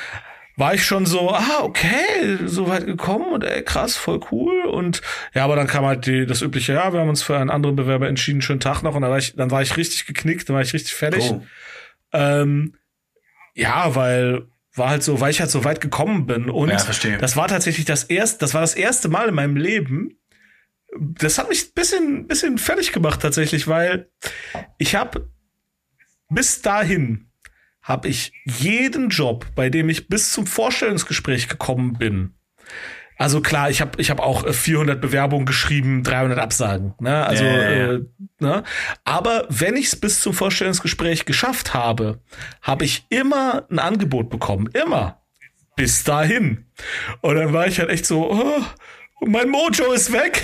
war 0.56 0.74
ich 0.74 0.84
schon 0.84 1.04
so, 1.04 1.30
ah, 1.30 1.62
okay, 1.62 2.38
so 2.44 2.68
weit 2.68 2.86
gekommen 2.86 3.32
und 3.32 3.42
ey, 3.42 3.62
krass, 3.62 3.96
voll 3.96 4.20
cool. 4.30 4.64
Und 4.66 5.02
ja, 5.34 5.44
aber 5.44 5.56
dann 5.56 5.66
kam 5.66 5.84
halt 5.84 6.06
die, 6.06 6.26
das 6.26 6.42
übliche, 6.42 6.74
ja, 6.74 6.92
wir 6.92 7.00
haben 7.00 7.08
uns 7.08 7.22
für 7.22 7.36
einen 7.36 7.50
anderen 7.50 7.74
Bewerber 7.76 8.08
entschieden, 8.08 8.40
schönen 8.40 8.60
Tag 8.60 8.82
noch. 8.82 8.94
Und 8.94 9.02
dann 9.02 9.10
war 9.10 9.18
ich, 9.18 9.34
dann 9.34 9.50
war 9.50 9.62
ich 9.62 9.76
richtig 9.76 10.06
geknickt, 10.06 10.48
dann 10.48 10.54
war 10.54 10.62
ich 10.62 10.72
richtig 10.72 10.94
fertig. 10.94 11.32
Oh. 11.32 11.42
Ähm, 12.12 12.76
ja, 13.54 13.94
weil, 13.96 14.46
war 14.74 14.90
halt 14.90 15.02
so, 15.02 15.20
weil 15.20 15.30
ich 15.30 15.40
halt 15.40 15.50
so 15.50 15.64
weit 15.64 15.80
gekommen 15.80 16.26
bin. 16.26 16.48
Und 16.50 16.70
Ja, 16.70 16.78
verstehe. 16.78 17.18
das 17.18 17.36
war 17.36 17.48
tatsächlich 17.48 17.86
das 17.86 18.04
erste, 18.04 18.38
das 18.38 18.54
war 18.54 18.60
das 18.60 18.74
erste 18.74 19.08
Mal 19.08 19.28
in 19.28 19.34
meinem 19.34 19.56
Leben. 19.56 20.18
Das 20.96 21.38
hat 21.38 21.48
mich 21.48 21.68
ein 21.68 21.72
bisschen, 21.74 22.26
bisschen 22.28 22.58
fertig 22.58 22.92
gemacht 22.92 23.20
tatsächlich, 23.20 23.66
weil 23.66 24.08
ich 24.78 24.94
habe 24.94 25.28
bis 26.28 26.62
dahin 26.62 27.30
habe 27.84 28.08
ich 28.08 28.32
jeden 28.44 29.10
Job, 29.10 29.46
bei 29.54 29.68
dem 29.68 29.88
ich 29.90 30.08
bis 30.08 30.32
zum 30.32 30.46
Vorstellungsgespräch 30.46 31.48
gekommen 31.48 31.92
bin. 31.92 32.34
Also 33.16 33.40
klar, 33.40 33.70
ich 33.70 33.80
habe 33.80 34.00
ich 34.00 34.10
hab 34.10 34.18
auch 34.18 34.44
äh, 34.44 34.52
400 34.52 35.00
Bewerbungen 35.00 35.46
geschrieben, 35.46 36.02
300 36.02 36.38
Absagen. 36.38 36.94
Ne? 36.98 37.24
Also, 37.24 37.44
Ja, 37.44 37.52
ja, 37.52 37.70
ja. 37.70 37.92
Äh, 37.92 38.00
ne? 38.40 38.64
aber 39.04 39.46
wenn 39.50 39.76
ich 39.76 39.86
es 39.86 39.96
bis 39.96 40.20
zum 40.20 40.32
Vorstellungsgespräch 40.32 41.26
geschafft 41.26 41.74
habe, 41.74 42.20
habe 42.60 42.84
ich 42.84 43.06
immer 43.10 43.66
ein 43.70 43.78
Angebot 43.78 44.30
bekommen, 44.30 44.68
immer 44.72 45.20
bis 45.76 46.04
dahin. 46.04 46.66
Und 47.20 47.36
dann 47.36 47.52
war 47.52 47.66
ich 47.66 47.78
halt 47.78 47.90
echt 47.90 48.06
so, 48.06 48.30
oh, 48.32 48.62
mein 49.20 49.48
Mojo 49.48 49.92
ist 49.92 50.12
weg. 50.12 50.42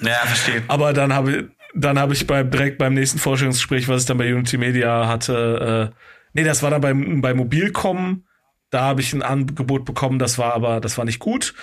Ja, 0.00 0.14
verstehe. 0.24 0.62
Aber 0.68 0.92
dann 0.92 1.12
habe 1.12 1.32
ich, 1.32 1.44
dann 1.74 1.98
habe 1.98 2.14
ich 2.14 2.26
beim, 2.26 2.50
direkt 2.50 2.78
beim 2.78 2.94
nächsten 2.94 3.18
Vorstellungsgespräch, 3.18 3.88
was 3.88 4.02
ich 4.02 4.08
dann 4.08 4.18
bei 4.18 4.32
Unity 4.32 4.56
Media 4.56 5.08
hatte, 5.08 5.92
äh, 5.92 5.96
nee, 6.36 6.44
das 6.44 6.62
war 6.62 6.70
dann 6.70 6.82
beim, 6.82 7.20
bei 7.22 7.34
Mobilcom, 7.34 8.24
da 8.70 8.82
habe 8.82 9.00
ich 9.00 9.12
ein 9.12 9.22
Angebot 9.22 9.84
bekommen, 9.84 10.18
das 10.18 10.38
war 10.38 10.52
aber, 10.54 10.80
das 10.80 10.98
war 10.98 11.04
nicht 11.04 11.18
gut. 11.18 11.54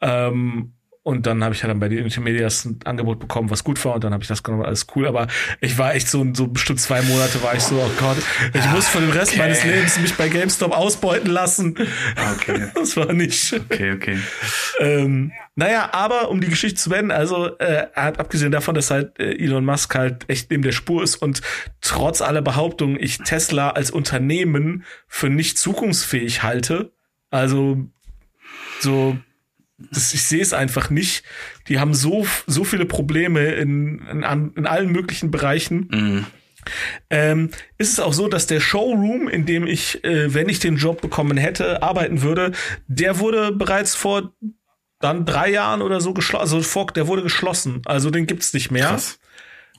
Ähm, 0.00 0.72
und 1.04 1.26
dann 1.26 1.44
habe 1.44 1.54
ich 1.54 1.60
ja 1.60 1.68
dann 1.68 1.78
bei 1.78 1.88
den 1.88 1.98
Unity 2.00 2.18
Medias 2.18 2.64
ein 2.64 2.80
Angebot 2.84 3.20
bekommen, 3.20 3.50
was 3.50 3.62
gut 3.62 3.84
war, 3.84 3.94
und 3.94 4.02
dann 4.04 4.12
habe 4.14 4.22
ich 4.24 4.28
das 4.28 4.42
genommen, 4.42 4.64
alles 4.64 4.86
cool. 4.96 5.06
Aber 5.06 5.28
ich 5.60 5.76
war 5.78 5.94
echt 5.94 6.08
so, 6.08 6.26
so 6.32 6.46
bestimmt 6.48 6.80
zwei 6.80 7.02
Monate 7.02 7.42
war 7.42 7.54
ich 7.54 7.60
so, 7.60 7.76
oh 7.76 7.90
Gott, 8.00 8.16
ich 8.54 8.64
muss 8.70 8.88
für 8.88 9.00
den 9.00 9.10
Rest 9.10 9.32
Okay. 9.32 9.38
meines 9.42 9.62
Lebens 9.64 9.98
mich 10.00 10.14
bei 10.14 10.28
GameStop 10.30 10.72
ausbeuten 10.76 11.30
lassen. 11.30 11.76
Okay. 12.36 12.70
Das 12.74 12.96
war 12.96 13.12
nicht 13.12 13.34
schön. 13.38 13.62
Okay, 13.70 13.92
okay. 13.92 14.18
Ähm, 14.80 15.30
naja, 15.56 15.90
aber 15.92 16.30
um 16.30 16.40
die 16.40 16.48
Geschichte 16.48 16.80
zu 16.80 16.88
beenden, 16.90 17.10
also 17.12 17.56
äh, 17.58 17.86
ab- 17.94 18.18
abgesehen 18.18 18.50
davon, 18.50 18.74
dass 18.74 18.90
halt 18.90 19.18
äh, 19.20 19.32
Elon 19.36 19.64
Musk 19.64 19.94
halt 19.94 20.24
echt 20.28 20.50
neben 20.50 20.62
der 20.62 20.72
Spur 20.72 21.02
ist 21.02 21.16
und 21.16 21.42
trotz 21.82 22.22
aller 22.22 22.40
Behauptungen 22.42 22.98
ich 22.98 23.18
Tesla 23.18 23.70
als 23.70 23.90
Unternehmen 23.90 24.84
für 25.06 25.28
nicht 25.28 25.58
zukunftsfähig 25.58 26.42
halte, 26.42 26.92
also 27.30 27.78
so 28.80 29.16
das, 29.78 30.14
ich 30.14 30.22
sehe 30.22 30.42
es 30.42 30.52
einfach 30.52 30.90
nicht. 30.90 31.24
Die 31.68 31.78
haben 31.80 31.94
so 31.94 32.26
so 32.46 32.64
viele 32.64 32.86
Probleme 32.86 33.52
in, 33.54 33.98
in, 34.10 34.52
in 34.54 34.66
allen 34.66 34.92
möglichen 34.92 35.30
Bereichen. 35.30 35.88
Mhm. 35.90 36.26
Ähm, 37.10 37.50
ist 37.76 37.92
es 37.92 38.00
auch 38.00 38.12
so, 38.12 38.28
dass 38.28 38.46
der 38.46 38.60
Showroom, 38.60 39.28
in 39.28 39.44
dem 39.44 39.66
ich, 39.66 40.02
äh, 40.04 40.32
wenn 40.32 40.48
ich 40.48 40.60
den 40.60 40.76
Job 40.76 41.02
bekommen 41.02 41.36
hätte, 41.36 41.82
arbeiten 41.82 42.22
würde, 42.22 42.52
der 42.86 43.18
wurde 43.18 43.52
bereits 43.52 43.94
vor 43.94 44.32
dann 45.00 45.26
drei 45.26 45.50
Jahren 45.50 45.82
oder 45.82 46.00
so 46.00 46.14
geschlossen, 46.14 46.40
also 46.40 46.62
vor, 46.62 46.86
der 46.86 47.06
wurde 47.06 47.22
geschlossen. 47.22 47.82
Also 47.84 48.10
den 48.10 48.26
gibt's 48.26 48.54
nicht 48.54 48.70
mehr. 48.70 48.88
Krass. 48.88 49.18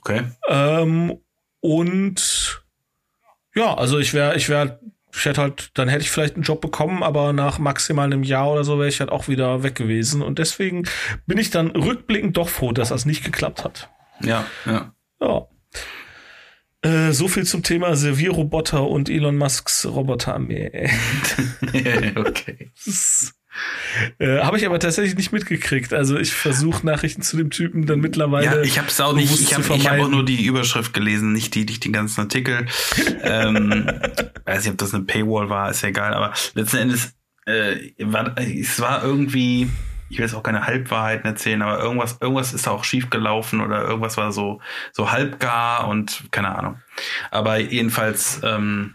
Okay. 0.00 0.22
Ähm, 0.48 1.18
und 1.60 2.62
ja, 3.54 3.74
also 3.74 3.98
ich 3.98 4.14
wäre, 4.14 4.36
ich 4.36 4.48
wäre, 4.48 4.78
ich 5.16 5.24
hätte 5.24 5.40
halt, 5.40 5.70
dann 5.74 5.88
hätte 5.88 6.02
ich 6.02 6.10
vielleicht 6.10 6.34
einen 6.34 6.42
Job 6.42 6.60
bekommen, 6.60 7.02
aber 7.02 7.32
nach 7.32 7.58
maximal 7.58 8.04
einem 8.04 8.22
Jahr 8.22 8.50
oder 8.50 8.64
so 8.64 8.78
wäre 8.78 8.88
ich 8.88 9.00
halt 9.00 9.10
auch 9.10 9.28
wieder 9.28 9.62
weg 9.62 9.74
gewesen. 9.74 10.22
Und 10.22 10.38
deswegen 10.38 10.84
bin 11.26 11.38
ich 11.38 11.50
dann 11.50 11.70
rückblickend 11.70 12.36
doch 12.36 12.48
froh, 12.48 12.72
dass 12.72 12.90
das 12.90 13.06
nicht 13.06 13.24
geklappt 13.24 13.64
hat. 13.64 13.88
Ja, 14.20 14.46
ja. 14.66 14.92
Ja. 15.20 15.48
Äh, 16.82 17.12
so 17.12 17.28
viel 17.28 17.44
zum 17.44 17.62
Thema 17.62 17.96
Servierroboter 17.96 18.86
und 18.86 19.08
Elon 19.08 19.36
Musks 19.36 19.86
Roboterarmee. 19.86 20.90
okay. 22.16 22.70
Äh, 24.18 24.40
Habe 24.40 24.58
ich 24.58 24.66
aber 24.66 24.78
tatsächlich 24.78 25.16
nicht 25.16 25.32
mitgekriegt. 25.32 25.92
Also 25.92 26.18
ich 26.18 26.32
versuche 26.32 26.84
Nachrichten 26.86 27.22
zu 27.22 27.36
dem 27.36 27.50
Typen 27.50 27.86
dann 27.86 28.00
mittlerweile. 28.00 28.46
Ja, 28.46 28.60
ich 28.62 28.78
habe 28.78 28.88
es 28.88 29.00
auch 29.00 29.14
nicht. 29.14 29.40
Ich 29.40 29.54
habe 29.54 29.64
hab 29.68 30.00
auch 30.00 30.08
nur 30.08 30.24
die 30.24 30.44
Überschrift 30.44 30.92
gelesen, 30.92 31.32
nicht 31.32 31.54
die, 31.54 31.64
nicht 31.64 31.84
den 31.84 31.92
ganzen 31.92 32.22
Artikel. 32.22 32.66
ähm, 33.22 33.90
weiß 34.44 34.64
nicht, 34.64 34.72
ob 34.72 34.78
das 34.78 34.94
eine 34.94 35.04
Paywall 35.04 35.48
war, 35.48 35.70
ist 35.70 35.82
ja 35.82 35.88
egal. 35.88 36.14
Aber 36.14 36.32
letzten 36.54 36.78
Endes 36.78 37.14
äh, 37.46 37.92
war 37.98 38.36
es 38.38 38.80
war 38.80 39.02
irgendwie. 39.02 39.68
Ich 40.08 40.18
will 40.18 40.24
jetzt 40.24 40.34
auch 40.36 40.42
keine 40.44 40.64
Halbwahrheiten 40.64 41.26
erzählen, 41.26 41.62
aber 41.62 41.80
irgendwas, 41.80 42.18
irgendwas 42.20 42.52
ist 42.54 42.68
auch 42.68 42.84
schief 42.84 43.10
gelaufen 43.10 43.60
oder 43.60 43.82
irgendwas 43.82 44.16
war 44.16 44.30
so 44.30 44.60
so 44.92 45.10
halbgar 45.10 45.88
und 45.88 46.28
keine 46.30 46.56
Ahnung. 46.56 46.80
Aber 47.30 47.58
jedenfalls. 47.58 48.40
Ähm, 48.44 48.94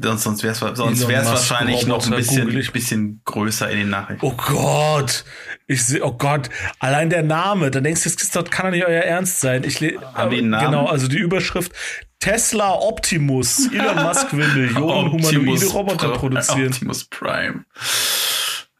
Sonst, 0.00 0.22
sonst 0.22 0.42
wäre 0.44 0.52
es 0.52 0.58
sonst 0.60 1.08
wär's 1.08 1.26
wahrscheinlich 1.26 1.86
noch 1.86 2.04
ein 2.06 2.14
bisschen, 2.14 2.48
bisschen 2.72 3.20
größer 3.24 3.68
in 3.70 3.78
den 3.78 3.90
Nachrichten. 3.90 4.24
Oh 4.24 4.32
Gott, 4.36 5.24
ich 5.66 5.84
sehe, 5.84 6.04
oh 6.04 6.12
Gott, 6.12 6.48
allein 6.78 7.10
der 7.10 7.24
Name, 7.24 7.70
da 7.72 7.80
denkst 7.80 8.04
du, 8.04 8.10
das 8.10 8.50
kann 8.50 8.66
doch 8.66 8.72
nicht 8.72 8.86
euer 8.86 9.02
Ernst 9.02 9.40
sein. 9.40 9.64
Ich 9.64 9.80
le- 9.80 9.98
Haben 10.14 10.30
die 10.30 10.38
einen 10.38 10.50
Namen? 10.50 10.66
Genau, 10.66 10.86
also 10.86 11.08
die 11.08 11.18
Überschrift 11.18 11.72
Tesla 12.20 12.74
Optimus. 12.74 13.68
Elon 13.72 14.02
Musk 14.04 14.32
will 14.36 14.46
Millionen 14.46 15.12
humanoide 15.12 15.66
Roboter 15.66 16.08
Pro- 16.10 16.18
produzieren. 16.20 16.68
Optimus 16.68 17.04
Prime. 17.04 17.64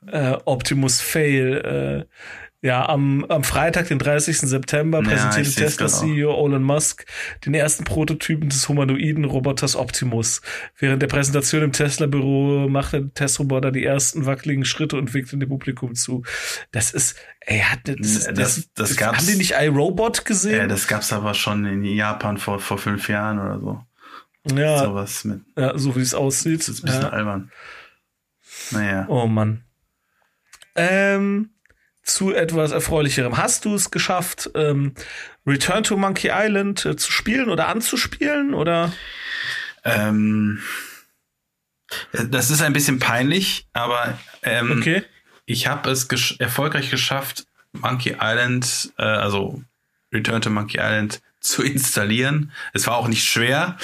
äh, 0.07 0.37
Optimus 0.45 1.01
Fail. 1.01 2.07
Äh, 2.07 2.15
ja, 2.61 2.89
am, 2.89 3.25
am 3.27 3.45
Freitag, 3.45 3.87
den 3.87 4.01
30. 4.01 4.39
September, 4.41 4.99
Ja, 4.99 5.09
präsentierte 5.09 5.49
ich 5.49 5.55
seh's 5.55 5.77
Tesla 5.77 5.87
grad 5.87 5.95
auch. 5.95 6.01
CEO 6.03 6.47
Elon 6.47 6.63
Musk 6.65 7.07
den 7.47 7.55
ersten 7.55 7.85
Prototypen 7.85 8.49
des 8.49 8.69
humanoiden 8.69 9.25
Roboters 9.25 9.77
Optimus. 9.77 10.43
Während 10.77 11.01
der 11.01 11.07
Präsentation 11.07 11.63
im 11.63 11.71
Tesla-Büro 11.73 12.69
machte 12.69 13.03
der 13.03 13.15
Testroboter 13.15 13.71
die 13.71 13.85
ersten 13.85 14.27
wackeligen 14.27 14.65
Schritte 14.65 14.97
und 14.97 15.15
winkte 15.15 15.37
dem 15.39 15.49
Publikum 15.49 15.95
zu. 15.95 16.25
Das 16.73 16.91
ist, 16.91 17.17
ey, 17.41 17.61
hat 17.61 17.81
das, 17.85 17.97
das, 17.97 18.25
Das- 18.25 18.35
das, 18.35 18.73
das 18.75 18.97
gab's- 18.97 19.19
haben 19.19 19.27
die 19.29 19.37
nicht 19.37 19.53
iRobot 19.53 20.25
gesehen? 20.25 20.57
Ja, 20.59 20.67
das 20.67 20.89
gab's 20.89 21.13
aber 21.13 21.35
schon 21.35 21.65
in 21.65 21.85
Japan 21.85 22.39
vor, 22.39 22.59
vor 22.59 22.79
fünf 22.79 23.09
Jahren 23.09 23.39
oder 23.39 23.61
so. 23.61 24.57
ja, 24.57 24.79
Sowas 24.85 25.25
mit. 25.25 25.43
ja, 25.57 25.79
so 25.79 25.95
wie 25.95 26.01
es 26.01 26.13
aussieht. 26.15 26.59
Das 26.61 26.69
ist 26.71 26.83
ein 26.83 26.87
bisschen 26.87 27.03
ja. 27.03 27.09
albern. 27.11 27.53
Naja. 28.73 29.07
Oh 29.09 29.27
Mann. 29.29 29.63
Ähm, 30.75 31.51
zu 32.09 32.35
etwas 32.35 32.73
Erfreulicherem. 32.73 33.37
Hast 33.37 33.65
du 33.65 33.75
es 33.75 33.91
geschafft, 33.91 34.51
ähm, 34.55 34.95
Return 35.47 35.85
to 35.85 35.97
Monkey 35.97 36.31
Island 36.33 36.85
äh, 36.85 36.97
zu 36.97 37.13
spielen 37.13 37.49
oder 37.49 37.69
anzuspielen? 37.69 38.55
Oder? 38.55 38.93
Ähm, 39.85 40.61
das 42.13 42.51
ist 42.51 42.63
ein 42.63 42.73
bisschen 42.73 42.99
peinlich, 42.99 43.67
aber 43.73 44.19
ähm, 44.43 44.79
Okay. 44.79 45.05
ich 45.47 45.67
habe 45.67 45.91
es 45.91 46.09
gesch 46.09 46.37
erfolgreich 46.39 46.91
geschafft, 46.91 47.47
Monkey 47.73 48.17
Island, 48.21 48.93
äh, 48.99 49.03
also 49.03 49.63
Return 50.13 50.43
to 50.43 50.51
Monkey 50.51 50.79
Island 50.79 51.21
zu 51.41 51.63
installieren. 51.63 52.53
Es 52.75 52.87
war 52.87 52.97
auch 52.97 53.09
nicht 53.09 53.25
schwer, 53.25 53.79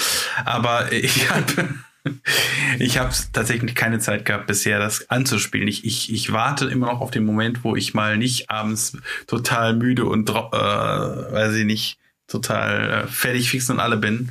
aber 0.45 0.93
ich 0.93 1.31
habe 1.31 1.75
ich 2.79 2.99
habe 2.99 3.13
tatsächlich 3.33 3.75
keine 3.75 3.99
Zeit 3.99 4.25
gehabt 4.25 4.47
bisher, 4.47 4.79
das 4.79 5.11
anzuspielen. 5.11 5.69
Ich, 5.69 5.85
ich, 5.85 6.13
ich 6.13 6.33
warte 6.33 6.67
immer 6.67 6.87
noch 6.87 7.01
auf 7.01 7.11
den 7.11 7.25
Moment, 7.25 7.65
wo 7.65 7.77
ich 7.77 7.95
mal 7.95 8.17
nicht 8.17 8.51
abends 8.51 8.97
total 9.27 9.75
müde 9.75 10.05
und 10.05 10.29
äh, 10.31 10.33
weiß 10.33 11.55
ich 11.55 11.65
nicht, 11.65 11.99
total 12.27 13.05
äh, 13.05 13.07
fertig, 13.07 13.51
fix 13.51 13.71
und 13.71 13.81
alle 13.81 13.97
bin. 13.97 14.31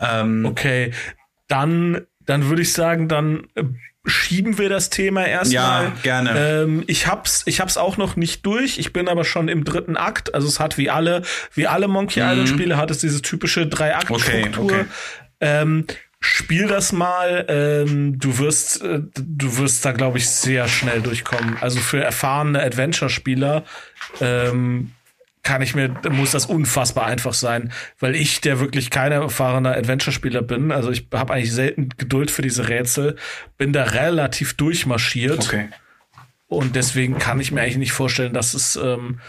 Ähm, 0.00 0.46
Okay. 0.46 0.92
Dann, 1.48 2.06
dann 2.26 2.48
würde 2.48 2.62
ich 2.62 2.72
sagen, 2.72 3.08
dann 3.08 3.46
äh, 3.54 3.64
schieben 4.04 4.58
wir 4.58 4.68
das 4.68 4.90
Thema 4.90 5.24
erstmal. 5.24 5.84
Ja, 5.84 5.92
gerne. 6.02 6.62
Ähm, 6.62 6.84
ich 6.86 7.06
hab's, 7.06 7.42
ich 7.46 7.60
hab's 7.60 7.76
auch 7.76 7.96
noch 7.96 8.16
nicht 8.16 8.44
durch. 8.44 8.78
Ich 8.78 8.92
bin 8.92 9.08
aber 9.08 9.24
schon 9.24 9.48
im 9.48 9.64
dritten 9.64 9.96
Akt. 9.96 10.34
Also 10.34 10.46
es 10.46 10.60
hat 10.60 10.78
wie 10.78 10.90
alle, 10.90 11.22
wie 11.54 11.66
alle 11.66 11.88
Monkey 11.88 12.20
Island 12.20 12.48
Spiele 12.48 12.76
hat 12.76 12.90
es 12.90 12.98
diese 12.98 13.22
typische 13.22 13.66
Drei-Akt-Struktur. 13.66 14.64
Mhm. 14.64 14.70
Okay, 14.70 14.80
okay. 14.80 14.84
Ähm, 15.40 15.86
spiel 16.20 16.66
das 16.66 16.92
mal. 16.92 17.46
Ähm, 17.48 18.18
du 18.18 18.38
wirst, 18.38 18.82
äh, 18.82 19.00
du 19.14 19.56
wirst 19.58 19.84
da 19.84 19.92
glaube 19.92 20.18
ich 20.18 20.28
sehr 20.28 20.68
schnell 20.68 21.00
durchkommen. 21.00 21.56
Also 21.60 21.80
für 21.80 22.02
erfahrene 22.02 22.62
Adventure-Spieler 22.62 23.64
ähm, 24.20 24.92
kann 25.42 25.62
ich 25.62 25.74
mir, 25.74 25.94
muss 26.10 26.32
das 26.32 26.46
unfassbar 26.46 27.06
einfach 27.06 27.32
sein, 27.32 27.72
weil 27.98 28.14
ich, 28.16 28.40
der 28.40 28.60
wirklich 28.60 28.90
kein 28.90 29.12
erfahrener 29.12 29.76
Adventure-Spieler 29.76 30.42
bin, 30.42 30.72
also 30.72 30.90
ich 30.90 31.08
habe 31.12 31.32
eigentlich 31.32 31.52
selten 31.52 31.88
Geduld 31.96 32.30
für 32.30 32.42
diese 32.42 32.68
Rätsel, 32.68 33.16
bin 33.56 33.72
da 33.72 33.84
relativ 33.84 34.54
durchmarschiert. 34.54 35.38
okay. 35.38 35.68
Und 36.48 36.76
deswegen 36.76 37.18
kann 37.18 37.40
ich 37.40 37.52
mir 37.52 37.62
eigentlich 37.62 37.76
nicht 37.76 37.92
vorstellen, 37.92 38.32
dass 38.32 38.54
es, 38.54 38.76
ähm, 38.76 39.20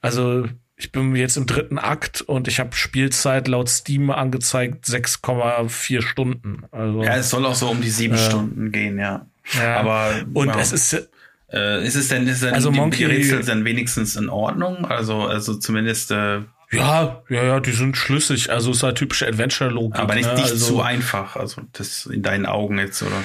also 0.00 0.46
ich 0.78 0.92
bin 0.92 1.14
jetzt 1.16 1.36
im 1.36 1.46
dritten 1.46 1.78
Akt 1.78 2.20
und 2.22 2.46
ich 2.48 2.60
habe 2.60 2.74
Spielzeit 2.74 3.48
laut 3.48 3.68
Steam 3.68 4.10
angezeigt 4.10 4.86
6,4 4.86 6.00
Stunden. 6.02 6.62
Also 6.70 7.02
Ja, 7.02 7.16
es 7.16 7.30
soll 7.30 7.44
auch 7.44 7.56
so 7.56 7.68
um 7.68 7.80
die 7.80 7.90
sieben 7.90 8.16
Stunden 8.16 8.70
gehen, 8.70 8.98
ja. 8.98 9.26
ja. 9.54 9.76
Aber 9.80 10.14
und 10.34 10.48
ja. 10.48 10.58
es 10.60 10.72
ist 10.72 11.08
Äh, 11.50 11.86
ist 11.86 11.94
es 11.96 12.08
denn, 12.08 12.26
ist 12.28 12.42
denn 12.42 12.54
Also 12.54 12.70
die, 12.70 12.78
Monkey- 12.78 12.98
die 12.98 13.04
Rätsel 13.06 13.42
dann 13.42 13.64
wenigstens 13.64 14.16
in 14.16 14.28
Ordnung? 14.28 14.84
Also, 14.84 15.22
also 15.22 15.54
zumindest, 15.54 16.10
äh, 16.10 16.42
Ja, 16.70 17.22
ja, 17.30 17.42
ja, 17.42 17.58
die 17.60 17.72
sind 17.72 17.96
schlüssig. 17.96 18.50
Also 18.50 18.70
ist 18.70 18.82
halt 18.82 18.98
typische 18.98 19.26
Adventure-Logik. 19.26 19.98
Aber 19.98 20.14
nicht, 20.14 20.28
ne? 20.28 20.34
nicht 20.34 20.50
also, 20.50 20.66
zu 20.74 20.82
einfach. 20.82 21.36
Also 21.36 21.62
das 21.72 22.04
in 22.06 22.22
deinen 22.22 22.44
Augen 22.46 22.78
jetzt, 22.78 23.02
oder? 23.02 23.16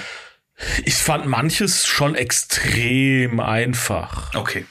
Ich 0.85 0.95
fand 0.95 1.25
manches 1.25 1.85
schon 1.85 2.15
extrem 2.15 3.39
einfach. 3.41 4.33
Okay. 4.33 4.65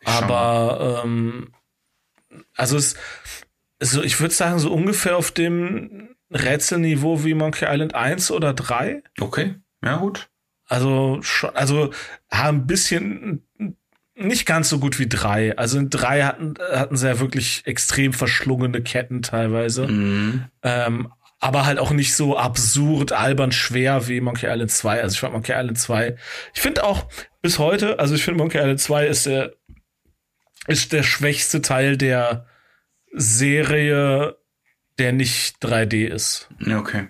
Ich 0.00 0.08
Aber 0.08 1.02
ähm, 1.04 1.48
also 2.54 2.76
es, 2.76 2.96
also 3.80 4.02
ich 4.02 4.20
würde 4.20 4.34
sagen, 4.34 4.58
so 4.58 4.72
ungefähr 4.72 5.16
auf 5.16 5.30
dem 5.30 6.10
Rätselniveau 6.30 7.24
wie 7.24 7.34
Monkey 7.34 7.66
Island 7.68 7.94
1 7.94 8.30
oder 8.30 8.54
3. 8.54 9.02
Okay, 9.20 9.56
ja 9.84 9.96
gut. 9.96 10.28
Also 10.66 11.18
schon, 11.22 11.54
also 11.56 11.90
ein 12.28 12.66
bisschen 12.66 13.42
nicht 14.14 14.46
ganz 14.46 14.68
so 14.68 14.78
gut 14.78 14.98
wie 14.98 15.08
drei. 15.08 15.56
Also 15.56 15.78
in 15.78 15.90
drei 15.90 16.22
hatten, 16.22 16.54
hatten 16.72 16.96
sie 16.96 17.08
ja 17.08 17.18
wirklich 17.18 17.62
extrem 17.64 18.12
verschlungene 18.12 18.82
Ketten 18.82 19.22
teilweise. 19.22 19.88
Mhm. 19.88 20.44
Ähm, 20.62 21.12
aber 21.40 21.64
halt 21.64 21.78
auch 21.78 21.90
nicht 21.90 22.14
so 22.14 22.36
absurd, 22.36 23.12
albern 23.12 23.50
schwer 23.50 24.06
wie 24.08 24.20
Monkey 24.20 24.46
Island 24.46 24.70
2. 24.70 25.02
Also 25.02 25.14
ich 25.14 25.20
fand 25.20 25.32
Monkey 25.32 25.52
Island 25.52 25.78
2. 25.78 26.16
Ich 26.54 26.60
finde 26.60 26.84
auch 26.84 27.06
bis 27.40 27.58
heute, 27.58 27.98
also 27.98 28.14
ich 28.14 28.22
finde 28.22 28.38
Monkey 28.38 28.58
Island 28.58 28.78
2 28.78 29.06
ist 29.06 29.26
der, 29.26 29.54
ist 30.66 30.92
der 30.92 31.02
schwächste 31.02 31.62
Teil 31.62 31.96
der 31.96 32.46
Serie, 33.12 34.36
der 34.98 35.12
nicht 35.12 35.56
3D 35.64 36.06
ist. 36.06 36.48
Okay. 36.70 37.08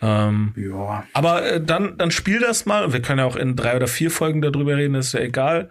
Ähm, 0.00 0.54
Ja. 0.56 1.04
aber 1.12 1.44
äh, 1.44 1.60
dann, 1.60 1.98
dann 1.98 2.10
spiel 2.10 2.38
das 2.40 2.66
mal. 2.66 2.92
Wir 2.92 3.02
können 3.02 3.18
ja 3.18 3.24
auch 3.24 3.36
in 3.36 3.56
drei 3.56 3.74
oder 3.76 3.88
vier 3.88 4.10
Folgen 4.10 4.40
darüber 4.40 4.76
reden, 4.76 4.94
ist 4.94 5.12
ja 5.12 5.20
egal. 5.20 5.70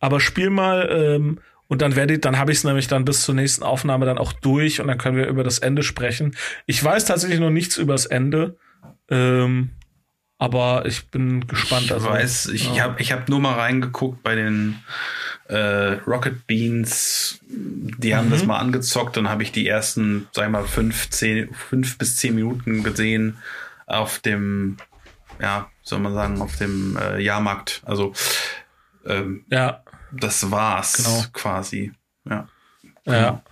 Aber 0.00 0.20
spiel 0.20 0.50
mal 0.50 0.88
ähm, 0.90 1.40
und 1.68 1.82
dann 1.82 1.94
werde 1.96 2.14
ich, 2.14 2.20
dann 2.20 2.38
habe 2.38 2.50
ich 2.50 2.58
es 2.58 2.64
nämlich 2.64 2.88
dann 2.88 3.04
bis 3.04 3.22
zur 3.22 3.34
nächsten 3.34 3.62
Aufnahme 3.62 4.06
dann 4.06 4.18
auch 4.18 4.32
durch 4.32 4.80
und 4.80 4.88
dann 4.88 4.98
können 4.98 5.16
wir 5.16 5.26
über 5.28 5.44
das 5.44 5.58
Ende 5.58 5.82
sprechen. 5.82 6.34
Ich 6.66 6.82
weiß 6.82 7.04
tatsächlich 7.04 7.40
noch 7.40 7.50
nichts 7.50 7.76
über 7.76 7.92
das 7.92 8.06
Ende, 8.06 8.56
ähm, 9.10 9.70
aber 10.38 10.84
ich 10.86 11.10
bin 11.10 11.46
gespannt. 11.46 11.86
Ich 11.86 11.92
also, 11.92 12.08
weiß, 12.08 12.46
ich 12.46 12.74
ja. 12.74 12.84
habe 12.84 13.00
ich 13.00 13.12
hab 13.12 13.28
nur 13.28 13.40
mal 13.40 13.54
reingeguckt 13.54 14.22
bei 14.22 14.34
den 14.34 14.76
äh, 15.48 15.94
Rocket 16.06 16.46
Beans. 16.46 17.40
Die 17.48 18.14
haben 18.14 18.26
Mhm. 18.28 18.30
das 18.32 18.44
mal 18.44 18.58
angezockt 18.58 19.16
und 19.18 19.28
habe 19.28 19.42
ich 19.42 19.50
die 19.52 19.66
ersten, 19.66 20.28
sag 20.32 20.44
ich 20.46 20.50
mal, 20.52 20.64
fünf, 20.66 21.10
zehn, 21.10 21.52
fünf 21.54 21.98
bis 21.98 22.16
zehn 22.16 22.34
Minuten 22.34 22.82
gesehen 22.82 23.38
auf 23.86 24.18
dem, 24.18 24.76
ja, 25.40 25.70
soll 25.82 26.00
man 26.00 26.12
sagen, 26.14 26.40
auf 26.42 26.56
dem 26.56 26.96
äh, 26.98 27.18
Jahrmarkt. 27.20 27.80
Also 27.86 28.12
ähm, 29.06 29.44
ja, 29.50 29.82
das 30.12 30.50
war's 30.50 30.94
Genau. 30.98 31.24
quasi. 31.32 31.92
Ja. 32.28 32.48
ja. 33.06 33.42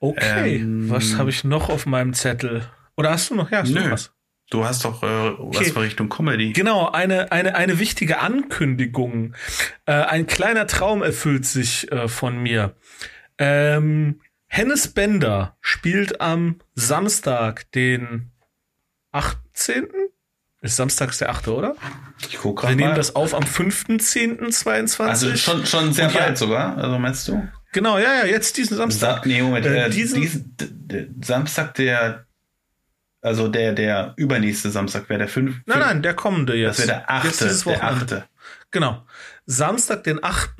Okay, 0.00 0.56
Ähm, 0.56 0.90
was 0.90 1.16
habe 1.16 1.30
ich 1.30 1.42
noch 1.44 1.68
auf 1.70 1.86
meinem 1.86 2.14
Zettel? 2.14 2.68
Oder 2.96 3.10
hast 3.10 3.30
du 3.30 3.34
noch? 3.34 3.50
Ja, 3.50 3.60
hast 3.62 3.70
du 3.70 3.74
Nö. 3.74 3.84
noch 3.84 3.90
was? 3.92 4.12
Du 4.50 4.64
hast 4.64 4.84
doch 4.84 5.02
äh, 5.02 5.06
was 5.38 5.70
für 5.70 5.82
Richtung 5.82 6.08
Comedy. 6.08 6.52
Genau, 6.54 6.88
eine, 6.90 7.30
eine, 7.32 7.54
eine 7.54 7.78
wichtige 7.78 8.20
Ankündigung. 8.20 9.34
Äh, 9.84 9.92
ein 9.92 10.26
kleiner 10.26 10.66
Traum 10.66 11.02
erfüllt 11.02 11.44
sich 11.44 11.90
äh, 11.92 12.08
von 12.08 12.38
mir. 12.42 12.74
Ähm, 13.36 14.20
Hennes 14.46 14.88
Bender 14.88 15.56
spielt 15.60 16.22
am 16.22 16.56
Samstag, 16.74 17.70
den 17.72 18.30
18. 19.12 19.88
Ist 20.60 20.76
samstags 20.76 21.18
der 21.18 21.28
8., 21.30 21.48
oder? 21.48 21.76
Ich 22.28 22.38
gucke 22.38 22.62
Wir 22.62 22.68
gerade 22.68 22.76
nehmen 22.76 22.88
mal. 22.90 22.96
das 22.96 23.14
auf 23.14 23.34
am 23.34 23.44
5.10.22. 23.44 25.00
Also 25.04 25.36
schon, 25.36 25.66
schon 25.66 25.92
sehr 25.92 26.06
Und 26.08 26.14
ja- 26.14 26.20
bald 26.20 26.38
sogar, 26.38 26.76
also 26.78 26.98
meinst 26.98 27.28
du? 27.28 27.46
Genau, 27.72 27.98
ja, 27.98 28.20
ja, 28.20 28.24
jetzt 28.26 28.56
diesen 28.56 28.76
Samstag. 28.78 29.18
Sa 29.18 29.28
nee, 29.28 29.42
Moment, 29.42 29.66
Äh, 29.66 29.86
äh, 29.86 29.90
diesen- 29.90 30.22
diesen, 30.22 31.20
Samstag 31.22 31.74
der, 31.74 32.26
also 33.20 33.48
der, 33.48 33.72
der 33.72 34.14
übernächste 34.16 34.70
Samstag 34.70 35.08
wäre 35.08 35.18
der 35.18 35.28
fünf. 35.28 35.56
Nein, 35.66 35.78
nein, 35.80 36.02
der 36.02 36.14
kommende 36.14 36.54
jetzt. 36.54 36.78
Das 36.78 36.88
wäre 36.88 37.04
der 37.06 37.16
Jetzt 37.24 37.34
achte, 37.34 37.44
dieses 37.44 37.64
der 37.64 37.74
Wochenende. 37.74 38.16
achte. 38.16 38.24
Genau. 38.70 39.06
Samstag, 39.46 40.04
den 40.04 40.22
8. 40.22 40.50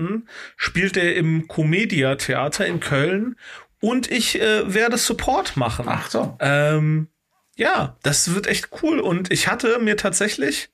spielt 0.57 0.97
er 0.97 1.15
im 1.15 1.47
Comedia 1.47 2.15
Theater 2.17 2.67
in 2.67 2.81
Köln 2.81 3.37
und 3.81 4.11
ich 4.11 4.41
äh, 4.41 4.73
werde 4.73 4.97
Support 4.97 5.57
machen. 5.57 5.87
Ach 5.89 6.11
so. 6.11 6.37
Ähm, 6.41 7.09
ja, 7.57 7.97
das 8.03 8.35
wird 8.35 8.47
echt 8.47 8.71
cool. 8.83 8.99
Und 8.99 9.31
ich 9.31 9.49
hatte 9.49 9.79
mir 9.79 9.97
tatsächlich 9.97 10.71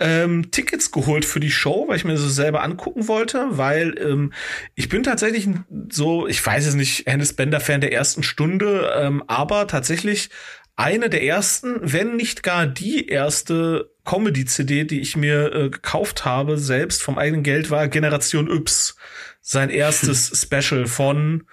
ähm, 0.00 0.50
Tickets 0.50 0.90
geholt 0.90 1.24
für 1.24 1.40
die 1.40 1.50
Show, 1.50 1.84
weil 1.88 1.96
ich 1.96 2.04
mir 2.04 2.16
so 2.16 2.28
selber 2.28 2.62
angucken 2.62 3.08
wollte, 3.08 3.46
weil 3.50 3.96
ähm, 3.98 4.32
ich 4.74 4.88
bin 4.88 5.02
tatsächlich 5.02 5.48
so, 5.90 6.26
ich 6.26 6.44
weiß 6.44 6.66
es 6.66 6.74
nicht, 6.74 7.06
Hennes 7.06 7.34
Bender-Fan 7.34 7.80
der 7.80 7.92
ersten 7.92 8.22
Stunde, 8.22 8.92
ähm, 8.96 9.22
aber 9.28 9.66
tatsächlich 9.68 10.30
eine 10.76 11.08
der 11.08 11.22
ersten, 11.22 11.80
wenn 11.80 12.16
nicht 12.16 12.42
gar 12.42 12.66
die 12.66 13.06
erste 13.06 13.90
Comedy-CD, 14.04 14.84
die 14.84 15.00
ich 15.00 15.16
mir 15.16 15.52
äh, 15.52 15.70
gekauft 15.70 16.24
habe, 16.24 16.58
selbst 16.58 17.02
vom 17.02 17.16
eigenen 17.16 17.42
Geld, 17.42 17.70
war 17.70 17.88
Generation 17.88 18.50
Yps. 18.50 18.96
Sein 19.40 19.70
erstes 19.70 20.42
Special 20.42 20.86
von, 20.86 21.46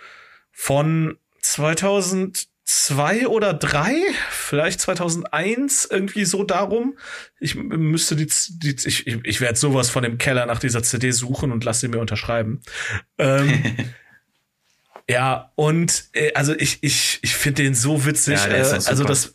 von 0.52 1.18
2002 1.42 3.28
oder 3.28 3.54
drei, 3.54 3.96
vielleicht 4.32 4.82
2001, 4.82 5.86
irgendwie 5.86 6.26
so 6.26 6.44
darum. 6.44 6.98
Ich 7.40 7.56
müsste 7.56 8.16
die, 8.16 8.28
die 8.50 8.76
ich, 8.86 9.08
ich, 9.08 9.20
ich 9.24 9.42
werde 9.42 9.58
sowas 9.58 9.90
von 9.90 10.04
dem 10.04 10.18
Keller 10.18 10.46
nach 10.46 10.60
dieser 10.60 10.82
CD 10.82 11.12
suchen 11.12 11.52
und 11.52 11.64
lasse 11.64 11.82
sie 11.82 11.88
mir 11.90 12.00
unterschreiben. 12.00 12.62
Ähm, 13.18 13.76
ja, 15.10 15.52
und 15.56 16.06
äh, 16.14 16.34
also 16.34 16.54
ich, 16.56 16.80
ich, 16.82 17.20
ich 17.22 17.36
finde 17.36 17.64
den 17.64 17.74
so 17.74 18.06
witzig. 18.06 18.40
Ja, 18.46 18.48
äh, 18.48 18.62
also 18.62 19.04
das, 19.04 19.34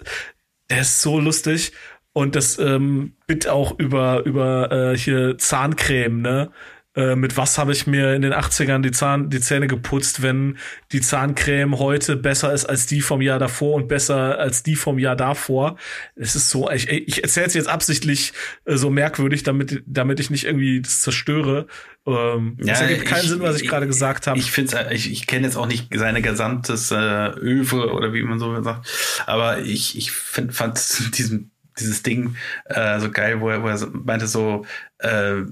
der 0.71 0.81
ist 0.81 1.03
so 1.03 1.19
lustig. 1.19 1.73
Und 2.13 2.35
das 2.35 2.59
ähm, 2.59 3.15
bit 3.27 3.47
auch 3.47 3.79
über, 3.79 4.25
über 4.25 4.73
äh, 4.73 4.97
hier 4.97 5.37
Zahncreme, 5.37 6.23
ne? 6.23 6.51
Äh, 6.97 7.15
mit 7.15 7.37
was 7.37 7.59
habe 7.59 7.73
ich 7.73 7.87
mir 7.87 8.15
in 8.15 8.23
den 8.23 8.33
80ern 8.33 8.81
die, 8.81 8.91
Zahn, 8.91 9.29
die 9.31 9.41
Zähne 9.41 9.67
geputzt, 9.67 10.23
wenn 10.23 10.57
die 10.93 11.01
Zahncreme 11.03 11.79
heute 11.79 12.17
besser 12.17 12.53
ist 12.55 12.65
als 12.65 12.87
die 12.87 13.03
vom 13.03 13.21
Jahr 13.21 13.39
davor 13.39 13.75
und 13.75 13.87
besser 13.87 14.39
als 14.39 14.63
die 14.63 14.77
vom 14.77 14.99
Jahr 14.99 15.15
davor. 15.17 15.77
Es 16.15 16.35
ist 16.35 16.49
so, 16.51 16.71
ich, 16.71 16.89
ich 16.89 17.23
erzähle 17.23 17.47
es 17.47 17.55
jetzt 17.55 17.69
absichtlich 17.69 18.33
äh, 18.65 18.77
so 18.77 18.89
merkwürdig, 18.91 19.43
damit, 19.43 19.83
damit 19.87 20.21
ich 20.21 20.31
nicht 20.31 20.45
irgendwie 20.45 20.81
das 20.81 21.03
zerstöre. 21.03 21.67
Ähm, 22.07 22.57
Ja, 22.63 22.73
es 22.75 22.81
ergibt 22.81 23.05
keinen 23.05 23.25
ich- 23.25 23.29
Sinn, 23.29 23.41
was 23.41 23.57
ich, 23.57 23.65
ich- 23.65 23.69
gerade 23.69 23.87
gesagt 23.87 24.27
habe. 24.27 24.39
Ich 24.39 24.51
finde 24.51 24.89
ich, 24.93 25.11
ich 25.13 25.27
kenne 25.27 25.45
jetzt 25.47 25.57
auch 25.57 25.67
nicht 25.67 25.89
seine 25.95 26.23
gesamtes 26.23 26.91
äh, 26.93 26.97
Öwe 26.97 27.93
oder 27.93 28.15
wie 28.15 28.23
man 28.23 28.39
so 28.39 28.63
sagt, 28.63 28.87
aber 29.27 29.59
ich, 29.61 29.99
ich 29.99 30.13
find, 30.13 30.55
fand 30.55 30.79
diesen, 31.19 31.51
dieses 31.79 32.03
Ding 32.03 32.37
äh, 32.67 32.99
so 33.01 33.11
geil, 33.11 33.41
wo 33.41 33.51
er, 33.51 33.63
wo 33.63 33.69
er 33.69 33.87
meinte 33.93 34.27
so 34.27 34.67
äh, 34.99 35.43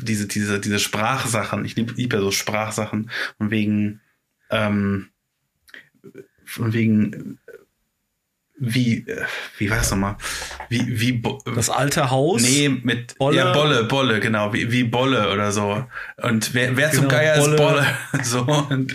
diese, 0.00 0.26
diese, 0.26 0.60
diese 0.60 0.78
Sprachsachen, 0.78 1.64
ich 1.64 1.76
liebe 1.76 1.92
lieb 1.94 2.12
ja 2.12 2.20
so 2.20 2.30
Sprachsachen 2.30 3.10
und 3.38 3.50
wegen 3.50 4.00
ähm, 4.50 5.08
von 6.44 6.72
wegen 6.72 7.38
wie, 8.60 8.98
äh, 9.08 9.22
wie 9.58 9.70
war 9.70 9.78
das 9.78 9.90
nochmal? 9.90 10.16
Wie, 10.68 10.84
wie, 10.86 11.12
Bo- 11.12 11.42
das 11.56 11.70
alte 11.70 12.10
Haus. 12.10 12.42
Nee, 12.42 12.68
mit 12.68 13.16
Bolle. 13.18 13.36
Ja, 13.38 13.52
Bolle, 13.52 13.84
Bolle, 13.84 14.20
genau, 14.20 14.52
wie, 14.52 14.70
wie 14.70 14.84
Bolle 14.84 15.32
oder 15.32 15.50
so. 15.50 15.84
Und 16.22 16.54
wer, 16.54 16.76
wer 16.76 16.90
zum 16.92 17.08
Genau, 17.08 17.14
Geier 17.14 17.34
ist 17.36 17.44
Bolle. 17.44 17.56
Bolle? 17.56 17.86
So 18.22 18.40
und, 18.42 18.94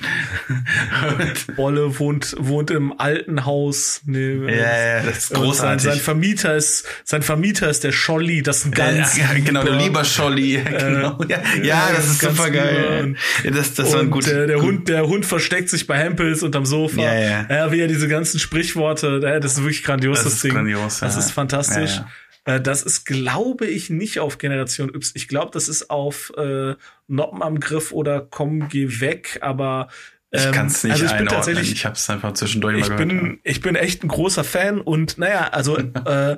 und 1.20 1.56
Bolle 1.56 2.00
wohnt, 2.00 2.36
wohnt 2.38 2.72
im 2.72 3.00
alten 3.00 3.46
Haus. 3.46 4.02
Nee, 4.06 4.36
ja, 4.48 4.98
ja, 4.98 5.02
das 5.04 5.18
ist 5.18 5.32
Und 5.32 5.38
Sein, 5.38 5.44
großartig. 5.46 5.84
sein 5.86 6.00
Vermieter 6.00 6.56
ist, 6.56 6.86
sein 7.04 7.22
Vermieter 7.24 7.70
ist 7.70 7.84
der 7.84 7.92
Scholli, 7.92 8.42
das 8.44 8.58
ist 8.60 8.66
ein 8.66 8.72
ganz 8.72 9.18
ja, 9.18 9.28
genau, 9.34 9.64
der 9.64 9.74
lieber- 9.78 10.04
Scholli. 10.06 10.64
Genau. 10.64 11.20
Ja, 11.28 11.40
ja, 11.64 11.90
das 11.96 12.06
ist 12.08 12.20
ganz 12.20 12.38
super 12.38 12.50
geil. 12.52 13.16
Ja, 13.44 13.52
das, 13.52 13.74
das 13.74 13.92
war 13.94 14.00
ein 14.00 14.06
und 14.08 14.12
gut. 14.12 14.28
der, 14.28 14.46
der 14.48 14.58
gut- 14.58 14.66
Hund, 14.66 14.88
der 14.90 15.08
Hund 15.08 15.26
versteckt 15.26 15.70
sich 15.70 15.88
bei 15.88 15.98
Hempels 15.98 16.44
unterm 16.44 16.66
Sofa. 16.66 17.02
Ja, 17.02 17.14
ja. 17.14 17.46
ja 17.50 17.72
wie 17.72 17.80
er 17.80 17.88
diese 17.88 18.08
ganzen 18.08 18.40
Sprichworte, 18.40 19.20
ja, 19.24 19.40
das 19.40 19.55
ist 19.58 19.64
wirklich 19.64 19.84
grandios, 19.84 20.18
Das 20.18 20.24
das, 20.26 20.34
ist 20.36 20.44
Ding. 20.44 20.54
grandios, 20.54 21.00
das 21.00 21.14
ja. 21.16 21.20
ist 21.20 21.32
fantastisch. 21.32 21.98
Ja, 21.98 22.56
Äh, 22.56 22.62
Das 22.62 22.84
ist, 22.84 23.06
glaube 23.06 23.66
ich, 23.66 23.90
nicht 23.90 24.20
auf 24.20 24.38
Generation 24.38 24.90
Y. 24.94 25.12
Ich 25.16 25.28
glaube, 25.28 25.52
das 25.54 25.68
ist 25.68 25.90
auf 25.90 26.32
äh, 26.38 26.76
Noppen 27.08 27.42
am 27.42 27.60
Griff 27.60 27.92
oder 27.92 28.22
Komm, 28.22 28.68
geh 28.70 29.00
weg, 29.00 29.40
aber 29.42 29.88
Ich 30.32 30.46
ähm, 30.46 30.52
kann 30.52 30.68
es 30.68 30.84
nicht 30.84 30.94
also 30.94 31.06
ich 31.06 31.12
bin 31.12 31.20
einordnen. 31.22 31.38
tatsächlich 31.44 31.72
Ich 31.72 31.86
habe 31.86 31.96
es 31.96 32.10
einfach 32.10 32.34
zwischendurch 32.34 32.76
ich 32.78 32.90
mal 32.90 32.98
gehört. 32.98 33.10
bin, 33.10 33.40
ich 33.44 33.62
bin 33.62 33.76
echt 33.76 34.04
ein 34.04 34.10
großer 34.10 34.44
Fan 34.44 34.80
und 34.82 35.18
naja, 35.18 35.48
also 35.50 35.78
äh, 36.06 36.38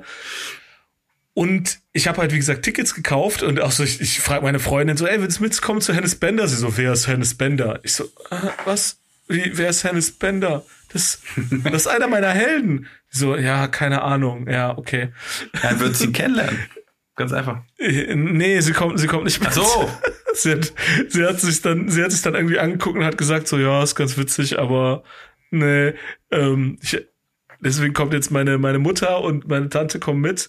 und 1.34 1.78
ich 1.92 2.08
habe 2.08 2.18
halt, 2.18 2.32
wie 2.32 2.36
gesagt, 2.38 2.64
Tickets 2.64 2.94
gekauft 2.94 3.42
und 3.44 3.60
auch 3.60 3.70
so, 3.70 3.84
ich, 3.84 4.00
ich 4.00 4.18
frage 4.20 4.42
meine 4.42 4.58
Freundin 4.58 4.96
so, 4.96 5.06
ey, 5.06 5.20
willst 5.20 5.38
du 5.38 5.44
mitkommen 5.44 5.80
zu 5.80 5.94
Hennes 5.94 6.16
Bender? 6.16 6.48
Sie 6.48 6.56
so, 6.56 6.76
wer 6.76 6.92
ist 6.92 7.06
Hennes 7.06 7.34
Bender? 7.36 7.78
Ich 7.84 7.92
so, 7.94 8.04
äh, 8.30 8.36
was? 8.64 8.98
Wie, 9.28 9.52
wer 9.56 9.68
ist 9.70 9.84
Hennes 9.84 10.10
Bender? 10.10 10.64
Das, 10.92 11.20
das 11.64 11.82
ist 11.82 11.86
einer 11.86 12.08
meiner 12.08 12.30
Helden. 12.30 12.86
So, 13.10 13.36
ja, 13.36 13.68
keine 13.68 14.02
Ahnung. 14.02 14.48
Ja, 14.48 14.76
okay. 14.76 15.12
Dann 15.62 15.80
wird 15.80 15.96
sie 15.96 16.12
kennenlernen. 16.12 16.58
Ganz 17.16 17.32
einfach. 17.32 17.62
Nee, 17.78 18.60
sie 18.60 18.72
kommt, 18.72 18.98
sie 18.98 19.08
kommt 19.08 19.24
nicht 19.24 19.40
mit. 19.40 19.48
Ach 19.48 19.54
so. 19.54 19.90
sie, 20.34 20.52
hat, 20.52 20.72
sie 21.08 21.24
hat 21.24 21.40
sich 21.40 21.60
dann, 21.62 21.88
sie 21.88 22.02
hat 22.02 22.12
sich 22.12 22.22
dann 22.22 22.34
irgendwie 22.34 22.58
angeguckt 22.58 22.96
und 22.96 23.04
hat 23.04 23.18
gesagt, 23.18 23.48
so, 23.48 23.58
ja, 23.58 23.82
ist 23.82 23.96
ganz 23.96 24.16
witzig, 24.16 24.58
aber 24.58 25.02
nee, 25.50 25.94
ähm, 26.30 26.78
ich, 26.80 27.04
deswegen 27.60 27.92
kommt 27.92 28.12
jetzt 28.12 28.30
meine, 28.30 28.58
meine 28.58 28.78
Mutter 28.78 29.20
und 29.20 29.48
meine 29.48 29.68
Tante 29.68 29.98
kommen 29.98 30.20
mit, 30.20 30.48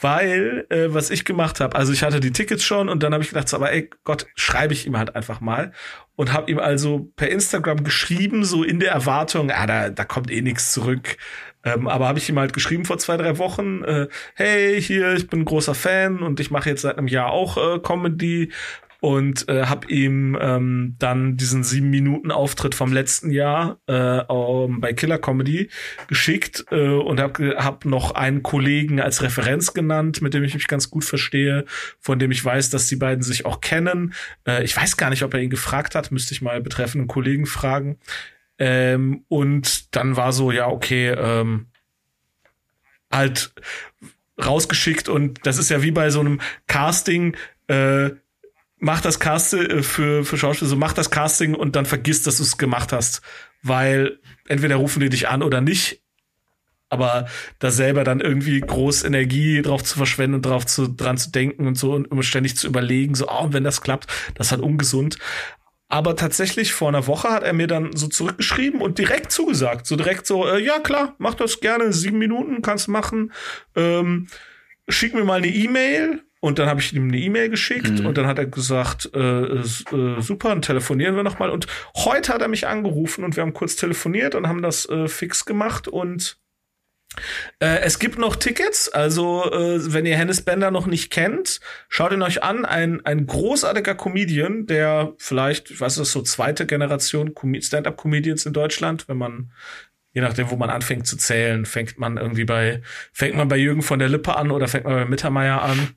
weil, 0.00 0.66
äh, 0.70 0.86
was 0.88 1.10
ich 1.10 1.24
gemacht 1.24 1.60
habe, 1.60 1.76
also 1.76 1.92
ich 1.92 2.02
hatte 2.02 2.20
die 2.20 2.32
Tickets 2.32 2.64
schon 2.64 2.88
und 2.88 3.02
dann 3.02 3.12
habe 3.12 3.22
ich 3.22 3.30
gedacht, 3.30 3.48
so, 3.48 3.56
aber 3.56 3.72
ey 3.72 3.90
Gott, 4.04 4.26
schreibe 4.34 4.72
ich 4.72 4.86
ihm 4.86 4.96
halt 4.96 5.14
einfach 5.16 5.40
mal 5.40 5.72
und 6.16 6.32
habe 6.32 6.50
ihm 6.50 6.58
also 6.58 7.10
per 7.16 7.28
Instagram 7.28 7.84
geschrieben, 7.84 8.44
so 8.44 8.62
in 8.62 8.80
der 8.80 8.92
Erwartung, 8.92 9.50
ah, 9.50 9.66
da, 9.66 9.90
da 9.90 10.04
kommt 10.04 10.30
eh 10.30 10.42
nichts 10.42 10.72
zurück. 10.72 11.16
Ähm, 11.62 11.88
aber 11.88 12.08
habe 12.08 12.18
ich 12.18 12.28
ihm 12.28 12.38
halt 12.38 12.54
geschrieben 12.54 12.86
vor 12.86 12.98
zwei, 12.98 13.18
drei 13.18 13.36
Wochen, 13.38 13.84
äh, 13.84 14.08
hey, 14.34 14.80
hier, 14.80 15.14
ich 15.14 15.28
bin 15.28 15.44
großer 15.44 15.74
Fan 15.74 16.20
und 16.20 16.40
ich 16.40 16.50
mache 16.50 16.70
jetzt 16.70 16.82
seit 16.82 16.96
einem 16.96 17.08
Jahr 17.08 17.30
auch 17.30 17.56
äh, 17.56 17.78
Comedy 17.80 18.50
und 19.00 19.48
äh, 19.48 19.64
habe 19.64 19.90
ihm 19.90 20.36
ähm, 20.40 20.96
dann 20.98 21.36
diesen 21.36 21.64
sieben 21.64 21.90
Minuten 21.90 22.30
Auftritt 22.30 22.74
vom 22.74 22.92
letzten 22.92 23.30
Jahr 23.30 23.80
äh, 23.86 24.20
um, 24.20 24.80
bei 24.80 24.92
Killer 24.92 25.18
Comedy 25.18 25.70
geschickt 26.06 26.66
äh, 26.70 26.88
und 26.88 27.18
habe 27.18 27.56
hab 27.58 27.84
noch 27.86 28.12
einen 28.12 28.42
Kollegen 28.42 29.00
als 29.00 29.22
Referenz 29.22 29.72
genannt, 29.72 30.20
mit 30.20 30.34
dem 30.34 30.44
ich 30.44 30.54
mich 30.54 30.68
ganz 30.68 30.90
gut 30.90 31.04
verstehe, 31.04 31.64
von 31.98 32.18
dem 32.18 32.30
ich 32.30 32.44
weiß, 32.44 32.70
dass 32.70 32.86
die 32.88 32.96
beiden 32.96 33.22
sich 33.22 33.46
auch 33.46 33.60
kennen. 33.60 34.12
Äh, 34.46 34.64
ich 34.64 34.76
weiß 34.76 34.96
gar 34.96 35.10
nicht, 35.10 35.22
ob 35.22 35.32
er 35.34 35.40
ihn 35.40 35.50
gefragt 35.50 35.94
hat, 35.94 36.12
müsste 36.12 36.34
ich 36.34 36.42
mal 36.42 36.60
betreffenden 36.60 37.08
Kollegen 37.08 37.46
fragen. 37.46 37.98
Ähm, 38.58 39.24
und 39.28 39.96
dann 39.96 40.16
war 40.16 40.32
so, 40.32 40.52
ja, 40.52 40.68
okay, 40.68 41.08
ähm, 41.08 41.68
halt 43.10 43.52
rausgeschickt 44.44 45.08
und 45.08 45.46
das 45.46 45.58
ist 45.58 45.70
ja 45.70 45.82
wie 45.82 45.90
bei 45.90 46.10
so 46.10 46.20
einem 46.20 46.40
Casting, 46.66 47.36
äh, 47.68 48.10
mach 48.80 49.00
das 49.00 49.20
Casting 49.20 49.66
äh, 49.66 49.82
für, 49.82 50.24
für 50.24 50.36
Schauspieler, 50.36 50.68
so 50.68 50.76
mach 50.76 50.92
das 50.92 51.10
Casting 51.10 51.54
und 51.54 51.76
dann 51.76 51.86
vergiss, 51.86 52.22
dass 52.22 52.38
du 52.38 52.42
es 52.42 52.58
gemacht 52.58 52.92
hast. 52.92 53.22
Weil 53.62 54.18
entweder 54.48 54.76
rufen 54.76 55.00
die 55.00 55.10
dich 55.10 55.28
an 55.28 55.42
oder 55.42 55.60
nicht. 55.60 56.02
Aber 56.88 57.26
da 57.60 57.70
selber 57.70 58.02
dann 58.02 58.20
irgendwie 58.20 58.60
groß 58.60 59.04
Energie 59.04 59.62
drauf 59.62 59.84
zu 59.84 59.96
verschwenden 59.96 60.36
und 60.36 60.46
drauf 60.46 60.66
zu, 60.66 60.88
dran 60.88 61.18
zu 61.18 61.30
denken 61.30 61.68
und 61.68 61.76
so 61.76 61.92
und 61.92 62.10
immer 62.10 62.24
ständig 62.24 62.56
zu 62.56 62.66
überlegen, 62.66 63.14
so, 63.14 63.28
oh, 63.28 63.48
wenn 63.50 63.62
das 63.62 63.80
klappt, 63.80 64.08
das 64.34 64.48
ist 64.48 64.52
halt 64.52 64.62
ungesund. 64.62 65.16
Aber 65.88 66.16
tatsächlich 66.16 66.72
vor 66.72 66.88
einer 66.88 67.06
Woche 67.06 67.30
hat 67.30 67.44
er 67.44 67.52
mir 67.52 67.68
dann 67.68 67.94
so 67.96 68.08
zurückgeschrieben 68.08 68.80
und 68.80 68.98
direkt 68.98 69.30
zugesagt. 69.30 69.86
So 69.86 69.94
direkt 69.94 70.26
so, 70.26 70.48
äh, 70.48 70.60
ja 70.60 70.80
klar, 70.80 71.14
mach 71.18 71.34
das 71.34 71.60
gerne, 71.60 71.92
sieben 71.92 72.18
Minuten 72.18 72.62
kannst 72.62 72.88
machen. 72.88 73.32
Ähm, 73.76 74.26
schick 74.88 75.14
mir 75.14 75.24
mal 75.24 75.38
eine 75.38 75.48
E-Mail. 75.48 76.24
Und 76.42 76.58
dann 76.58 76.68
habe 76.68 76.80
ich 76.80 76.94
ihm 76.94 77.08
eine 77.08 77.18
E-Mail 77.18 77.50
geschickt 77.50 78.00
Mhm. 78.00 78.06
und 78.06 78.16
dann 78.16 78.26
hat 78.26 78.38
er 78.38 78.46
gesagt, 78.46 79.10
äh, 79.14 79.18
äh, 79.18 79.62
super, 80.20 80.48
dann 80.48 80.62
telefonieren 80.62 81.14
wir 81.14 81.22
nochmal. 81.22 81.50
Und 81.50 81.66
heute 81.96 82.32
hat 82.32 82.40
er 82.40 82.48
mich 82.48 82.66
angerufen 82.66 83.24
und 83.24 83.36
wir 83.36 83.42
haben 83.42 83.52
kurz 83.52 83.76
telefoniert 83.76 84.34
und 84.34 84.48
haben 84.48 84.62
das 84.62 84.88
äh, 84.88 85.06
fix 85.06 85.44
gemacht 85.44 85.86
und 85.86 86.38
äh, 87.58 87.80
es 87.80 87.98
gibt 87.98 88.18
noch 88.18 88.36
Tickets, 88.36 88.88
also 88.88 89.44
äh, 89.52 89.92
wenn 89.92 90.06
ihr 90.06 90.16
Hennes 90.16 90.42
Bender 90.42 90.70
noch 90.70 90.86
nicht 90.86 91.10
kennt, 91.10 91.60
schaut 91.88 92.12
ihn 92.12 92.22
euch 92.22 92.42
an. 92.44 92.64
Ein, 92.64 93.04
ein 93.04 93.26
großartiger 93.26 93.96
Comedian, 93.96 94.66
der 94.66 95.12
vielleicht, 95.18 95.70
ich 95.72 95.80
weiß 95.80 95.98
nicht, 95.98 96.08
so 96.08 96.22
zweite 96.22 96.66
Generation 96.66 97.34
Com- 97.34 97.60
Stand-up-Comedians 97.60 98.46
in 98.46 98.52
Deutschland, 98.52 99.08
wenn 99.08 99.18
man 99.18 99.50
je 100.12 100.20
nachdem, 100.22 100.50
wo 100.50 100.56
man 100.56 100.70
anfängt 100.70 101.06
zu 101.06 101.16
zählen, 101.16 101.66
fängt 101.66 101.98
man 101.98 102.16
irgendwie 102.16 102.44
bei, 102.44 102.80
fängt 103.12 103.36
man 103.36 103.48
bei 103.48 103.56
Jürgen 103.56 103.82
von 103.82 103.98
der 103.98 104.08
Lippe 104.08 104.36
an 104.36 104.50
oder 104.50 104.66
fängt 104.68 104.84
man 104.84 104.94
bei 104.94 105.04
Mittermeier 105.04 105.62
an? 105.62 105.90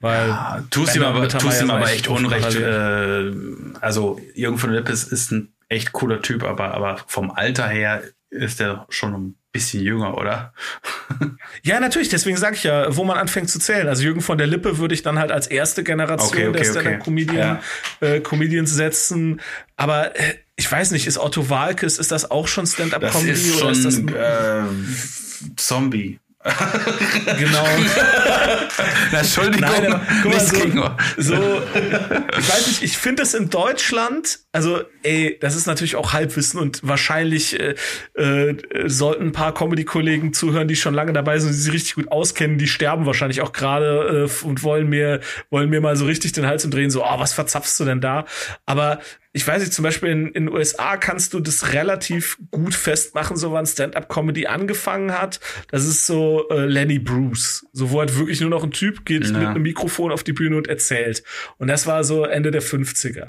Weil 0.00 0.30
Ah, 0.30 0.64
tust 0.70 0.96
ihm 0.96 1.02
aber, 1.02 1.28
tust 1.28 1.60
ihm 1.62 1.70
aber 1.70 1.84
echt 1.84 1.94
echt 1.94 2.08
Unrecht. 2.08 2.56
Äh, 2.56 3.32
also 3.80 4.18
Jürgen 4.34 4.58
von 4.58 4.70
der 4.70 4.80
Lippe 4.80 4.92
ist, 4.92 5.30
ein 5.30 5.52
echt 5.68 5.92
cooler 5.92 6.22
Typ, 6.22 6.42
aber, 6.42 6.74
aber 6.74 6.98
vom 7.06 7.30
Alter 7.30 7.68
her 7.68 8.02
ist 8.30 8.60
er 8.60 8.86
schon 8.88 9.14
ein 9.14 9.34
bisschen 9.52 9.82
jünger, 9.82 10.16
oder? 10.16 10.52
Ja, 11.62 11.78
natürlich, 11.78 12.08
deswegen 12.08 12.38
sage 12.38 12.56
ich 12.56 12.62
ja, 12.62 12.96
wo 12.96 13.04
man 13.04 13.18
anfängt 13.18 13.50
zu 13.50 13.58
zählen. 13.58 13.86
Also 13.86 14.02
Jürgen 14.02 14.22
von 14.22 14.38
der 14.38 14.46
Lippe 14.46 14.78
würde 14.78 14.94
ich 14.94 15.02
dann 15.02 15.18
halt 15.18 15.30
als 15.30 15.46
erste 15.46 15.84
Generation 15.84 16.28
Okay, 16.28 16.48
okay, 16.48 16.52
der 16.52 16.70
okay. 16.70 16.80
Stand-Up-Comedian 16.80 17.58
äh, 18.00 18.20
Comedians 18.20 18.72
setzen. 18.72 19.40
Aber 19.76 20.18
äh, 20.18 20.36
ich 20.56 20.70
weiß 20.70 20.92
nicht, 20.92 21.06
ist 21.06 21.18
Otto 21.18 21.50
Walkes, 21.50 21.98
ist 21.98 22.12
das 22.12 22.30
auch 22.30 22.48
schon 22.48 22.64
Das 22.64 22.74
Stand-Up-Comedy 22.74 23.30
ist 23.32 23.60
oder 23.60 23.70
ist 23.72 23.84
das 23.84 23.96
schon 23.96 24.08
äh, 24.14 25.56
Zombie. 25.56 26.18
Genau? 26.42 27.64
Na, 29.12 29.18
Entschuldigung, 29.18 29.60
Nein, 29.60 29.92
aber 29.92 30.00
guck 30.22 30.32
mal, 30.32 30.96
so, 31.18 31.34
so, 31.34 31.62
ich 32.38 32.48
weiß 32.48 32.66
nicht, 32.66 32.82
ich 32.82 32.96
finde 32.96 33.22
das 33.22 33.34
in 33.34 33.50
Deutschland, 33.50 34.38
also 34.52 34.80
ey, 35.04 35.38
das 35.40 35.54
ist 35.54 35.66
natürlich 35.66 35.94
auch 35.96 36.12
Halbwissen 36.12 36.58
und 36.58 36.80
wahrscheinlich 36.86 37.58
äh, 37.58 37.74
äh, 38.14 38.56
sollten 38.86 39.26
ein 39.26 39.32
paar 39.32 39.54
Comedy-Kollegen 39.54 40.32
zuhören, 40.32 40.66
die 40.66 40.76
schon 40.76 40.92
lange 40.94 41.12
dabei 41.12 41.38
sind, 41.38 41.50
die 41.52 41.56
sich 41.56 41.72
richtig 41.72 41.94
gut 41.94 42.10
auskennen, 42.10 42.58
die 42.58 42.66
sterben 42.66 43.06
wahrscheinlich 43.06 43.40
auch 43.42 43.52
gerade 43.52 44.28
äh, 44.28 44.44
und 44.46 44.62
wollen 44.64 44.88
mir, 44.88 45.20
wollen 45.50 45.70
mir 45.70 45.80
mal 45.80 45.94
so 45.96 46.04
richtig 46.06 46.32
den 46.32 46.46
Hals 46.46 46.64
umdrehen, 46.64 46.90
so, 46.90 47.04
oh, 47.04 47.18
was 47.18 47.32
verzapfst 47.32 47.78
du 47.78 47.84
denn 47.84 48.00
da? 48.00 48.24
Aber 48.66 48.98
ich 49.32 49.46
weiß 49.46 49.60
nicht, 49.60 49.72
zum 49.72 49.84
Beispiel 49.84 50.08
in 50.08 50.26
in 50.28 50.46
den 50.46 50.54
USA 50.54 50.96
kannst 50.96 51.32
du 51.34 51.38
das 51.38 51.72
relativ 51.72 52.36
gut 52.50 52.74
festmachen, 52.74 53.36
so 53.36 53.52
wann 53.52 53.64
Stand-up-Comedy 53.66 54.48
angefangen 54.48 55.12
hat. 55.16 55.38
Das 55.70 55.86
ist 55.86 56.06
so 56.06 56.48
äh, 56.50 56.66
Lenny 56.66 56.98
Bruce, 56.98 57.64
so 57.72 57.92
wo 57.92 58.00
halt 58.00 58.18
wirklich 58.18 58.40
nur 58.40 58.50
noch 58.50 58.64
ein 58.64 58.72
Typ 58.72 59.04
geht 59.04 59.26
Ja. 59.26 59.38
mit 59.38 59.46
einem 59.46 59.62
Mikrofon 59.62 60.10
auf 60.10 60.24
die 60.24 60.32
Bühne 60.32 60.56
und 60.56 60.66
erzählt. 60.66 61.22
Und 61.58 61.68
das 61.68 61.86
war 61.86 62.02
so 62.02 62.24
Ende 62.24 62.50
der 62.50 62.62
50er. 62.62 63.28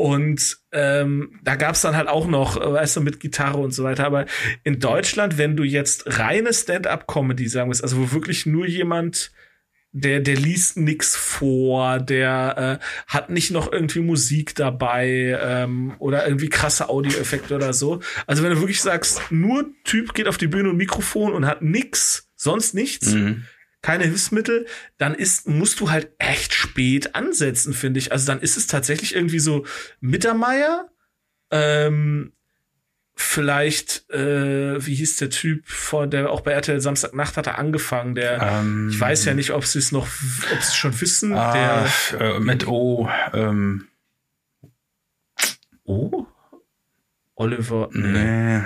Und 0.00 0.56
ähm, 0.72 1.38
da 1.44 1.56
gab's 1.56 1.82
dann 1.82 1.94
halt 1.94 2.08
auch 2.08 2.26
noch, 2.26 2.56
äh, 2.56 2.72
weißt 2.72 2.96
du, 2.96 3.00
mit 3.02 3.20
Gitarre 3.20 3.58
und 3.58 3.72
so 3.74 3.84
weiter. 3.84 4.06
Aber 4.06 4.24
in 4.64 4.80
Deutschland, 4.80 5.36
wenn 5.36 5.58
du 5.58 5.62
jetzt 5.62 6.18
reine 6.18 6.54
Stand-up-Comedy 6.54 7.46
sagen 7.48 7.68
willst, 7.68 7.82
also 7.82 7.98
wo 7.98 8.12
wirklich 8.12 8.46
nur 8.46 8.66
jemand 8.66 9.30
der, 9.92 10.20
der 10.20 10.36
liest 10.36 10.78
nix 10.78 11.16
vor, 11.16 11.98
der 11.98 12.80
äh, 12.80 12.84
hat 13.08 13.28
nicht 13.28 13.50
noch 13.50 13.70
irgendwie 13.70 14.00
Musik 14.00 14.54
dabei 14.54 15.38
ähm, 15.38 15.96
oder 15.98 16.24
irgendwie 16.26 16.48
krasse 16.48 16.88
Audioeffekte 16.88 17.54
oder 17.54 17.74
so. 17.74 18.00
Also 18.26 18.42
wenn 18.42 18.52
du 18.52 18.60
wirklich 18.60 18.80
sagst, 18.80 19.20
nur 19.30 19.66
Typ 19.84 20.14
geht 20.14 20.28
auf 20.28 20.38
die 20.38 20.46
Bühne 20.46 20.70
und 20.70 20.78
Mikrofon 20.78 21.34
und 21.34 21.44
hat 21.44 21.60
nix, 21.60 22.30
sonst 22.36 22.72
nichts, 22.72 23.12
Mhm. 23.12 23.44
Keine 23.82 24.04
Hilfsmittel, 24.04 24.66
dann 24.98 25.14
ist, 25.14 25.48
musst 25.48 25.80
du 25.80 25.90
halt 25.90 26.10
echt 26.18 26.52
spät 26.54 27.14
ansetzen, 27.14 27.72
finde 27.72 27.98
ich. 27.98 28.12
Also 28.12 28.26
dann 28.26 28.40
ist 28.40 28.56
es 28.56 28.66
tatsächlich 28.66 29.14
irgendwie 29.14 29.38
so 29.38 29.64
Mittermeier, 30.00 30.88
ähm, 31.50 32.32
vielleicht, 33.14 34.08
äh, 34.10 34.84
wie 34.84 34.94
hieß 34.94 35.16
der 35.16 35.30
Typ, 35.30 35.66
vor 35.68 36.06
der 36.06 36.30
auch 36.30 36.40
bei 36.40 36.52
RTL 36.52 36.80
Samstagnacht 36.80 37.36
hat 37.36 37.46
er 37.46 37.58
angefangen, 37.58 38.14
der, 38.14 38.40
Ähm, 38.40 38.88
ich 38.90 38.98
weiß 38.98 39.24
ja 39.26 39.34
nicht, 39.34 39.50
ob 39.50 39.64
sie 39.66 39.78
es 39.78 39.92
noch, 39.92 40.06
ob 40.06 40.62
sie 40.62 40.68
es 40.68 40.76
schon 40.76 40.98
wissen, 41.00 41.34
Ah, 41.34 41.86
der, 42.12 42.20
äh, 42.20 42.40
mit 42.40 42.66
O. 42.66 43.10
Ähm, 43.34 43.88
oh, 45.84 46.26
Oliver, 47.34 47.88
nee. 47.92 48.08
nee. 48.58 48.62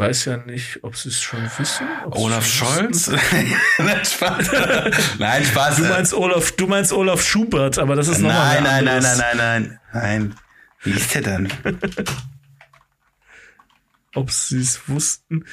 Ich 0.00 0.06
weiß 0.06 0.24
ja 0.24 0.36
nicht, 0.38 0.82
ob 0.82 0.96
sie 0.96 1.10
es 1.10 1.20
schon 1.20 1.42
wissen. 1.58 1.86
Olaf 2.12 2.46
schon. 2.46 2.94
Scholz? 2.94 3.08
Nein, 3.78 4.02
Spaß. 4.02 4.50
Nein, 5.18 5.44
Spaß. 5.44 5.76
Du 5.76 5.84
meinst 5.84 6.14
Olaf, 6.14 6.52
du 6.52 6.66
meinst 6.66 6.92
Olaf 6.94 7.22
Schubert, 7.22 7.78
aber 7.78 7.96
das 7.96 8.08
ist 8.08 8.20
nochmal 8.20 8.62
nein, 8.62 8.84
nein, 8.84 9.02
nein, 9.02 9.02
nein, 9.02 9.18
nein, 9.18 9.36
nein, 9.36 9.80
nein. 9.92 10.34
Wie 10.82 10.92
ist 10.92 11.14
der 11.14 11.20
denn? 11.20 11.52
ob 14.14 14.30
sie 14.30 14.60
es 14.60 14.88
wussten. 14.88 15.44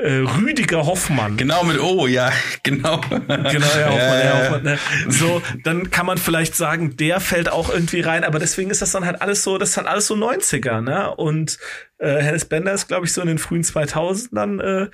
Äh, 0.00 0.18
Rüdiger 0.38 0.86
Hoffmann. 0.86 1.36
Genau 1.36 1.64
mit 1.64 1.80
O, 1.80 2.06
ja, 2.06 2.30
genau. 2.62 3.00
Genau, 3.00 3.26
ja, 3.50 3.88
Hoffmann, 3.88 4.24
ja, 4.24 4.38
Hoffmann, 4.42 4.62
ne? 4.62 4.78
So, 5.08 5.42
dann 5.64 5.90
kann 5.90 6.06
man 6.06 6.18
vielleicht 6.18 6.54
sagen, 6.54 6.96
der 6.96 7.18
fällt 7.20 7.48
auch 7.50 7.68
irgendwie 7.68 8.00
rein, 8.00 8.22
aber 8.22 8.38
deswegen 8.38 8.70
ist 8.70 8.80
das 8.80 8.92
dann 8.92 9.04
halt 9.04 9.20
alles 9.20 9.42
so, 9.42 9.58
das 9.58 9.70
ist 9.70 9.76
halt 9.76 9.88
alles 9.88 10.06
so 10.06 10.14
90er, 10.14 10.80
ne? 10.80 11.14
Und 11.16 11.58
äh, 11.98 12.20
Hennes 12.22 12.44
Bender 12.44 12.72
ist, 12.72 12.86
glaube 12.86 13.06
ich, 13.06 13.12
so 13.12 13.20
in 13.20 13.26
den 13.26 13.38
frühen 13.38 13.62
2000ern 13.64 14.60
äh, 14.84 14.90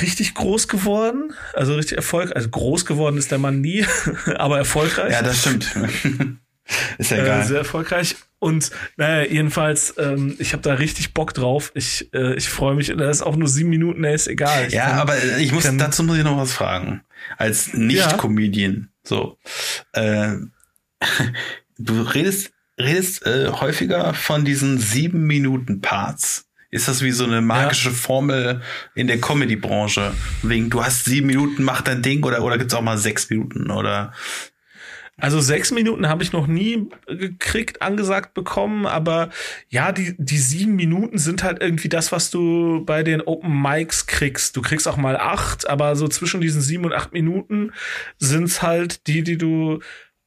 richtig 0.00 0.34
groß 0.34 0.68
geworden, 0.68 1.32
also 1.54 1.74
richtig 1.74 1.96
Erfolg, 1.96 2.32
also 2.36 2.48
groß 2.50 2.84
geworden 2.84 3.16
ist 3.16 3.30
der 3.30 3.38
Mann 3.38 3.60
nie, 3.62 3.86
aber 4.36 4.58
erfolgreich. 4.58 5.12
Ja, 5.12 5.22
das 5.22 5.40
stimmt. 5.40 5.74
Ist 6.98 7.10
ja 7.10 7.18
Äh, 7.18 7.22
egal. 7.22 7.44
sehr 7.44 7.58
erfolgreich. 7.58 8.16
Und 8.44 8.70
naja, 8.98 9.26
jedenfalls, 9.26 9.94
ähm, 9.96 10.36
ich 10.38 10.52
habe 10.52 10.62
da 10.62 10.74
richtig 10.74 11.14
Bock 11.14 11.32
drauf. 11.32 11.72
Ich, 11.74 12.12
äh, 12.12 12.34
ich 12.34 12.50
freue 12.50 12.74
mich. 12.74 12.92
Das 12.94 13.16
ist 13.16 13.22
auch 13.22 13.36
nur 13.36 13.48
sieben 13.48 13.70
Minuten, 13.70 14.04
ey, 14.04 14.14
ist 14.14 14.28
egal. 14.28 14.66
Ich 14.68 14.74
ja, 14.74 14.84
kann- 14.90 14.98
aber 14.98 15.16
ich 15.38 15.50
muss 15.50 15.64
kann- 15.64 15.78
dazu 15.78 16.02
muss 16.02 16.18
ich 16.18 16.24
noch 16.24 16.36
was 16.36 16.52
fragen. 16.52 17.00
Als 17.38 17.72
Nicht-Comedian. 17.72 18.90
So. 19.02 19.38
Äh, 19.92 20.34
du 21.78 22.02
redest, 22.02 22.50
redest 22.78 23.24
äh, 23.24 23.48
häufiger 23.48 24.12
von 24.12 24.44
diesen 24.44 24.76
sieben 24.76 25.22
Minuten 25.26 25.80
Parts 25.80 26.46
ist 26.70 26.88
das 26.88 27.02
wie 27.02 27.12
so 27.12 27.24
eine 27.24 27.40
magische 27.40 27.90
ja. 27.90 27.94
Formel 27.94 28.60
in 28.94 29.06
der 29.06 29.20
Comedy-Branche. 29.20 30.12
Wegen, 30.42 30.68
du 30.68 30.84
hast 30.84 31.04
sieben 31.06 31.28
Minuten, 31.28 31.62
mach 31.62 31.80
dein 31.80 32.02
Ding 32.02 32.24
oder, 32.24 32.42
oder 32.42 32.58
gibt's 32.58 32.74
auch 32.74 32.82
mal 32.82 32.98
sechs 32.98 33.30
Minuten 33.30 33.70
oder 33.70 34.12
also 35.16 35.40
sechs 35.40 35.70
Minuten 35.70 36.08
habe 36.08 36.22
ich 36.22 36.32
noch 36.32 36.46
nie 36.46 36.88
gekriegt, 37.06 37.82
angesagt 37.82 38.34
bekommen, 38.34 38.86
aber 38.86 39.30
ja, 39.68 39.92
die, 39.92 40.14
die 40.18 40.38
sieben 40.38 40.74
Minuten 40.74 41.18
sind 41.18 41.44
halt 41.44 41.62
irgendwie 41.62 41.88
das, 41.88 42.10
was 42.10 42.30
du 42.30 42.84
bei 42.84 43.02
den 43.02 43.20
Open 43.20 43.62
Mics 43.62 44.06
kriegst. 44.06 44.56
Du 44.56 44.62
kriegst 44.62 44.88
auch 44.88 44.96
mal 44.96 45.16
acht, 45.16 45.68
aber 45.68 45.94
so 45.94 46.08
zwischen 46.08 46.40
diesen 46.40 46.60
sieben 46.60 46.84
und 46.84 46.92
acht 46.92 47.12
Minuten 47.12 47.72
sind's 48.18 48.62
halt 48.62 49.06
die, 49.06 49.22
die 49.22 49.38
du 49.38 49.80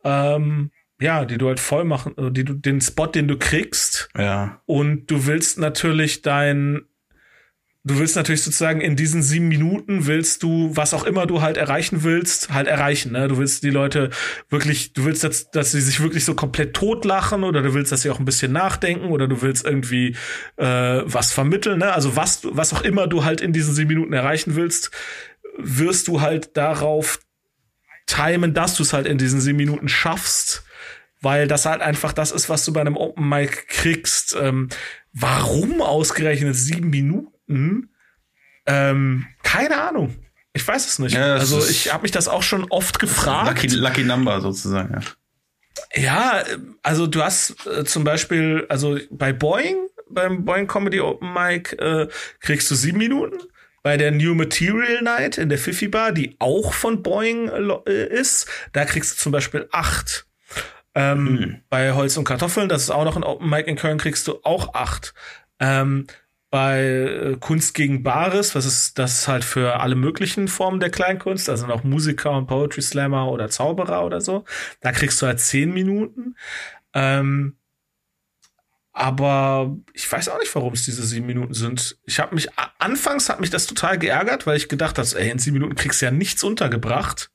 ähm, 0.03 0.71
ja, 0.99 1.25
die 1.25 1.37
du 1.37 1.47
halt 1.47 1.59
voll 1.59 1.83
machen, 1.83 2.15
die 2.33 2.43
du 2.43 2.53
den 2.53 2.81
Spot, 2.81 3.07
den 3.07 3.27
du 3.27 3.37
kriegst. 3.37 4.09
Ja. 4.17 4.61
Und 4.65 5.11
du 5.11 5.27
willst 5.27 5.59
natürlich 5.59 6.21
dein 6.23 6.81
du 7.87 7.97
willst 7.99 8.15
natürlich 8.17 8.43
sozusagen 8.43 8.81
in 8.81 8.95
diesen 8.95 9.23
sieben 9.23 9.47
Minuten 9.47 10.07
willst 10.07 10.43
du, 10.43 10.75
was 10.75 10.93
auch 10.93 11.05
immer 11.05 11.25
du 11.25 11.41
halt 11.41 11.55
erreichen 11.55 12.03
willst, 12.03 12.53
halt 12.53 12.67
erreichen. 12.67 13.13
Ne? 13.13 13.29
Du 13.29 13.37
willst 13.37 13.63
die 13.63 13.69
Leute 13.69 14.09
wirklich, 14.49 14.93
du 14.93 15.05
willst, 15.05 15.23
dass, 15.23 15.49
dass 15.51 15.71
sie 15.71 15.79
sich 15.79 16.01
wirklich 16.01 16.25
so 16.25 16.35
komplett 16.35 16.75
totlachen 16.75 17.45
oder 17.45 17.61
du 17.61 17.73
willst, 17.73 17.91
dass 17.91 18.01
sie 18.01 18.09
auch 18.09 18.19
ein 18.19 18.25
bisschen 18.25 18.51
nachdenken 18.51 19.05
oder 19.05 19.27
du 19.27 19.41
willst 19.41 19.65
irgendwie 19.65 20.15
äh, 20.57 20.65
was 20.65 21.31
vermitteln. 21.31 21.79
Ne? 21.79 21.93
Also 21.93 22.15
was, 22.17 22.41
was 22.43 22.73
auch 22.73 22.81
immer 22.81 23.07
du 23.07 23.23
halt 23.23 23.39
in 23.39 23.53
diesen 23.53 23.73
sieben 23.73 23.89
Minuten 23.89 24.13
erreichen 24.13 24.55
willst, 24.55 24.91
wirst 25.57 26.09
du 26.09 26.19
halt 26.19 26.57
darauf 26.57 27.19
timen, 28.05 28.53
dass 28.53 28.75
du 28.75 28.83
es 28.83 28.91
halt 28.91 29.07
in 29.07 29.17
diesen 29.17 29.39
sieben 29.39 29.57
Minuten 29.57 29.87
schaffst, 29.87 30.63
weil 31.21 31.47
das 31.47 31.65
halt 31.65 31.81
einfach 31.81 32.11
das 32.11 32.31
ist, 32.31 32.49
was 32.49 32.65
du 32.65 32.73
bei 32.73 32.81
einem 32.81 32.97
Open 32.97 33.27
Mic 33.27 33.67
kriegst. 33.67 34.35
Ähm, 34.39 34.67
warum 35.13 35.81
ausgerechnet 35.81 36.55
sieben 36.55 36.89
Minuten? 36.89 37.36
Mhm. 37.47 37.89
Ähm, 38.65 39.25
keine 39.43 39.81
Ahnung. 39.81 40.15
Ich 40.53 40.67
weiß 40.67 40.87
es 40.87 40.99
nicht. 40.99 41.15
Ja, 41.15 41.35
also 41.35 41.65
ich 41.65 41.93
habe 41.93 42.03
mich 42.03 42.11
das 42.11 42.27
auch 42.27 42.43
schon 42.43 42.65
oft 42.69 42.99
gefragt. 42.99 43.47
Lucky, 43.47 43.67
lucky 43.75 44.03
Number 44.03 44.41
sozusagen. 44.41 44.93
Ja. 44.93 45.01
Ja, 45.93 46.43
also 46.83 47.07
du 47.07 47.23
hast 47.23 47.65
äh, 47.67 47.85
zum 47.85 48.03
Beispiel, 48.03 48.65
also 48.69 48.97
bei 49.11 49.33
Boeing, 49.33 49.77
beim 50.09 50.45
Boeing 50.45 50.67
Comedy 50.67 50.99
Open 50.99 51.33
Mic 51.33 51.73
äh, 51.73 52.07
kriegst 52.39 52.69
du 52.71 52.75
sieben 52.75 52.97
Minuten. 52.97 53.37
Bei 53.83 53.95
der 53.95 54.11
New 54.11 54.33
Material 54.33 55.01
Night 55.01 55.37
in 55.37 55.49
der 55.49 55.57
Fifi 55.57 55.87
Bar, 55.87 56.11
die 56.11 56.35
auch 56.39 56.73
von 56.73 57.03
Boeing 57.03 57.49
äh, 57.87 58.07
ist, 58.07 58.47
da 58.73 58.85
kriegst 58.85 59.13
du 59.13 59.21
zum 59.21 59.31
Beispiel 59.31 59.69
acht. 59.71 60.25
Ähm, 60.95 61.27
hm. 61.27 61.61
Bei 61.69 61.93
Holz 61.93 62.17
und 62.17 62.25
Kartoffeln, 62.25 62.69
das 62.69 62.83
ist 62.83 62.89
auch 62.89 63.05
noch 63.05 63.15
ein 63.15 63.23
Open 63.23 63.49
Mic 63.49 63.67
in 63.69 63.75
Köln, 63.75 63.97
kriegst 63.97 64.27
du 64.27 64.39
auch 64.43 64.73
acht. 64.73 65.13
Ähm, 65.59 66.07
bei 66.57 66.81
äh, 66.81 67.37
Kunst 67.39 67.75
gegen 67.75 68.01
Bares, 68.01 68.55
was 68.55 68.65
ist 68.65 68.97
das 68.97 69.27
halt 69.27 69.43
für 69.43 69.79
alle 69.79 69.93
möglichen 69.93 70.47
Formen 70.47 70.79
der 70.79 70.89
Kleinkunst, 70.89 71.51
also 71.51 71.67
noch 71.67 71.83
Musiker 71.83 72.31
und 72.31 72.47
Poetry 72.47 72.81
Slammer 72.81 73.31
oder 73.31 73.47
Zauberer 73.47 74.03
oder 74.03 74.21
so. 74.21 74.43
Da 74.81 74.91
kriegst 74.91 75.21
du 75.21 75.27
halt 75.27 75.39
zehn 75.39 75.71
Minuten. 75.71 76.35
Ähm, 76.95 77.57
aber 78.91 79.77
ich 79.93 80.11
weiß 80.11 80.29
auch 80.29 80.39
nicht, 80.39 80.55
warum 80.55 80.73
es 80.73 80.83
diese 80.83 81.05
sieben 81.05 81.27
Minuten 81.27 81.53
sind. 81.53 81.99
Ich 82.05 82.19
habe 82.19 82.33
mich 82.33 82.47
anfangs 82.79 83.29
hat 83.29 83.39
mich 83.39 83.51
das 83.51 83.67
total 83.67 83.99
geärgert, 83.99 84.47
weil 84.47 84.57
ich 84.57 84.67
gedacht 84.67 84.97
habe, 84.97 85.07
ey, 85.15 85.29
in 85.29 85.37
sieben 85.37 85.59
Minuten 85.59 85.75
kriegst 85.75 86.01
du 86.01 86.07
ja 86.07 86.11
nichts 86.11 86.43
untergebracht. 86.43 87.29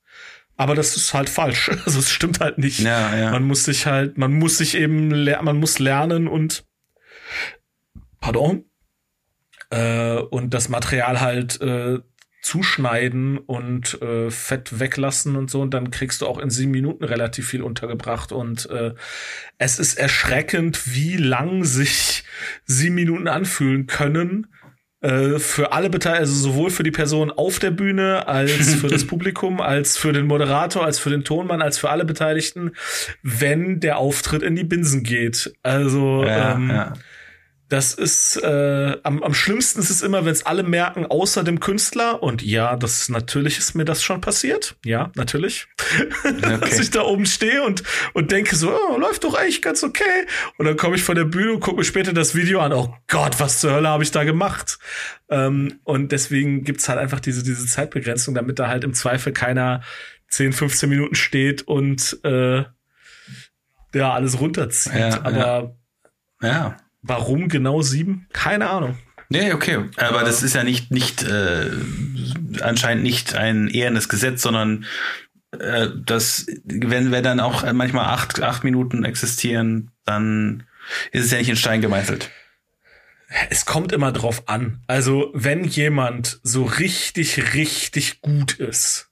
Aber 0.57 0.75
das 0.75 0.97
ist 0.97 1.13
halt 1.13 1.29
falsch. 1.29 1.71
Also 1.85 1.99
es 1.99 2.11
stimmt 2.11 2.41
halt 2.41 2.57
nicht. 2.57 2.81
Ja, 2.81 3.15
ja. 3.15 3.31
Man 3.31 3.43
muss 3.43 3.63
sich 3.63 3.85
halt, 3.85 4.17
man 4.17 4.33
muss 4.33 4.57
sich 4.57 4.75
eben, 4.75 5.23
man 5.23 5.57
muss 5.61 5.79
lernen 5.79 6.27
und 6.27 6.65
pardon, 8.19 8.65
äh, 9.73 10.19
und 10.19 10.53
das 10.53 10.69
Material 10.69 11.19
halt 11.19 11.59
äh, 11.61 11.99
zuschneiden 12.41 13.37
und 13.37 14.01
äh, 14.01 14.29
Fett 14.29 14.79
weglassen 14.79 15.35
und 15.35 15.49
so. 15.49 15.61
Und 15.61 15.73
dann 15.73 15.91
kriegst 15.91 16.21
du 16.21 16.27
auch 16.27 16.37
in 16.37 16.49
sieben 16.49 16.71
Minuten 16.71 17.03
relativ 17.03 17.47
viel 17.47 17.63
untergebracht. 17.63 18.31
Und 18.31 18.69
äh, 18.69 18.93
es 19.57 19.79
ist 19.79 19.97
erschreckend, 19.97 20.93
wie 20.93 21.17
lang 21.17 21.63
sich 21.63 22.23
sieben 22.65 22.95
Minuten 22.95 23.27
anfühlen 23.29 23.87
können 23.87 24.47
äh, 24.99 25.39
für 25.39 25.71
alle 25.71 25.89
Beteiligten, 25.89 26.21
also 26.21 26.49
sowohl 26.49 26.69
für 26.69 26.83
die 26.83 26.91
Person 26.91 27.31
auf 27.31 27.59
der 27.59 27.71
Bühne 27.71 28.27
als 28.27 28.75
für 28.75 28.89
das 28.89 29.07
Publikum, 29.07 29.61
als 29.61 29.97
für 29.97 30.11
den 30.11 30.27
Moderator, 30.27 30.83
als 30.83 30.99
für 30.99 31.09
den 31.09 31.23
Tonmann, 31.23 31.61
als 31.61 31.77
für 31.77 31.89
alle 31.89 32.03
Beteiligten, 32.03 32.71
wenn 33.21 33.79
der 33.79 33.97
Auftritt 33.97 34.43
in 34.43 34.55
die 34.55 34.65
Binsen 34.65 35.03
geht. 35.03 35.53
Also 35.63 36.25
ja, 36.25 36.55
ähm, 36.55 36.69
ja 36.69 36.93
das 37.69 37.93
ist 37.93 38.37
äh, 38.37 38.97
am, 39.03 39.23
am 39.23 39.33
schlimmsten 39.33 39.79
ist 39.79 39.89
es 39.89 40.01
immer, 40.01 40.25
wenn 40.25 40.31
es 40.31 40.45
alle 40.45 40.63
merken, 40.63 41.05
außer 41.05 41.43
dem 41.43 41.59
Künstler. 41.59 42.21
Und 42.21 42.41
ja, 42.41 42.75
das 42.75 43.09
natürlich 43.09 43.57
ist 43.57 43.73
mir 43.73 43.85
das 43.85 44.03
schon 44.03 44.21
passiert. 44.21 44.75
Ja, 44.85 45.11
natürlich. 45.15 45.67
Okay. 46.23 46.57
Dass 46.59 46.79
ich 46.79 46.91
da 46.91 47.01
oben 47.01 47.25
stehe 47.25 47.63
und, 47.63 47.83
und 48.13 48.31
denke 48.31 48.55
so, 48.55 48.71
oh, 48.71 48.97
läuft 48.97 49.23
doch 49.23 49.33
eigentlich 49.33 49.61
ganz 49.61 49.83
okay. 49.83 50.25
Und 50.57 50.65
dann 50.65 50.77
komme 50.77 50.95
ich 50.95 51.03
von 51.03 51.15
der 51.15 51.25
Bühne 51.25 51.53
und 51.53 51.59
gucke 51.59 51.77
mir 51.77 51.83
später 51.83 52.13
das 52.13 52.35
Video 52.35 52.59
an. 52.59 52.73
Oh 52.73 52.95
Gott, 53.07 53.39
was 53.39 53.59
zur 53.59 53.71
Hölle 53.71 53.89
habe 53.89 54.03
ich 54.03 54.11
da 54.11 54.23
gemacht? 54.23 54.79
Ähm, 55.29 55.79
und 55.83 56.11
deswegen 56.11 56.63
gibt's 56.63 56.89
halt 56.89 56.99
einfach 56.99 57.19
diese, 57.19 57.43
diese 57.43 57.65
Zeitbegrenzung, 57.65 58.35
damit 58.35 58.59
da 58.59 58.67
halt 58.67 58.83
im 58.83 58.93
Zweifel 58.93 59.33
keiner 59.33 59.81
10, 60.29 60.53
15 60.53 60.89
Minuten 60.89 61.15
steht 61.15 61.61
und 61.63 62.19
äh, 62.23 62.63
ja, 63.93 64.13
alles 64.13 64.39
runterzieht. 64.39 64.95
Ja, 64.95 65.23
Aber 65.23 65.75
ja. 66.41 66.47
ja. 66.47 66.77
Warum 67.03 67.49
genau 67.49 67.81
sieben? 67.81 68.27
Keine 68.33 68.69
Ahnung. 68.69 68.97
Nee, 69.29 69.53
okay. 69.53 69.85
Aber 69.97 70.23
das 70.23 70.41
ist 70.43 70.55
ja 70.55 70.63
nicht, 70.63 70.91
nicht 70.91 71.23
äh, 71.23 71.69
anscheinend 72.61 73.03
nicht 73.03 73.35
ein 73.35 73.67
ehrendes 73.67 74.09
Gesetz, 74.09 74.41
sondern 74.41 74.85
äh, 75.59 75.89
das, 76.05 76.45
wenn 76.65 77.11
wir 77.11 77.21
dann 77.21 77.39
auch 77.39 77.71
manchmal 77.73 78.05
acht, 78.05 78.41
acht 78.41 78.63
Minuten 78.63 79.03
existieren, 79.03 79.91
dann 80.05 80.63
ist 81.11 81.25
es 81.25 81.31
ja 81.31 81.37
nicht 81.37 81.49
in 81.49 81.55
Stein 81.55 81.81
gemeißelt. 81.81 82.29
Es 83.49 83.65
kommt 83.65 83.91
immer 83.91 84.11
drauf 84.11 84.47
an. 84.47 84.81
Also, 84.87 85.31
wenn 85.33 85.63
jemand 85.63 86.39
so 86.43 86.63
richtig, 86.63 87.53
richtig 87.55 88.21
gut 88.21 88.53
ist 88.53 89.09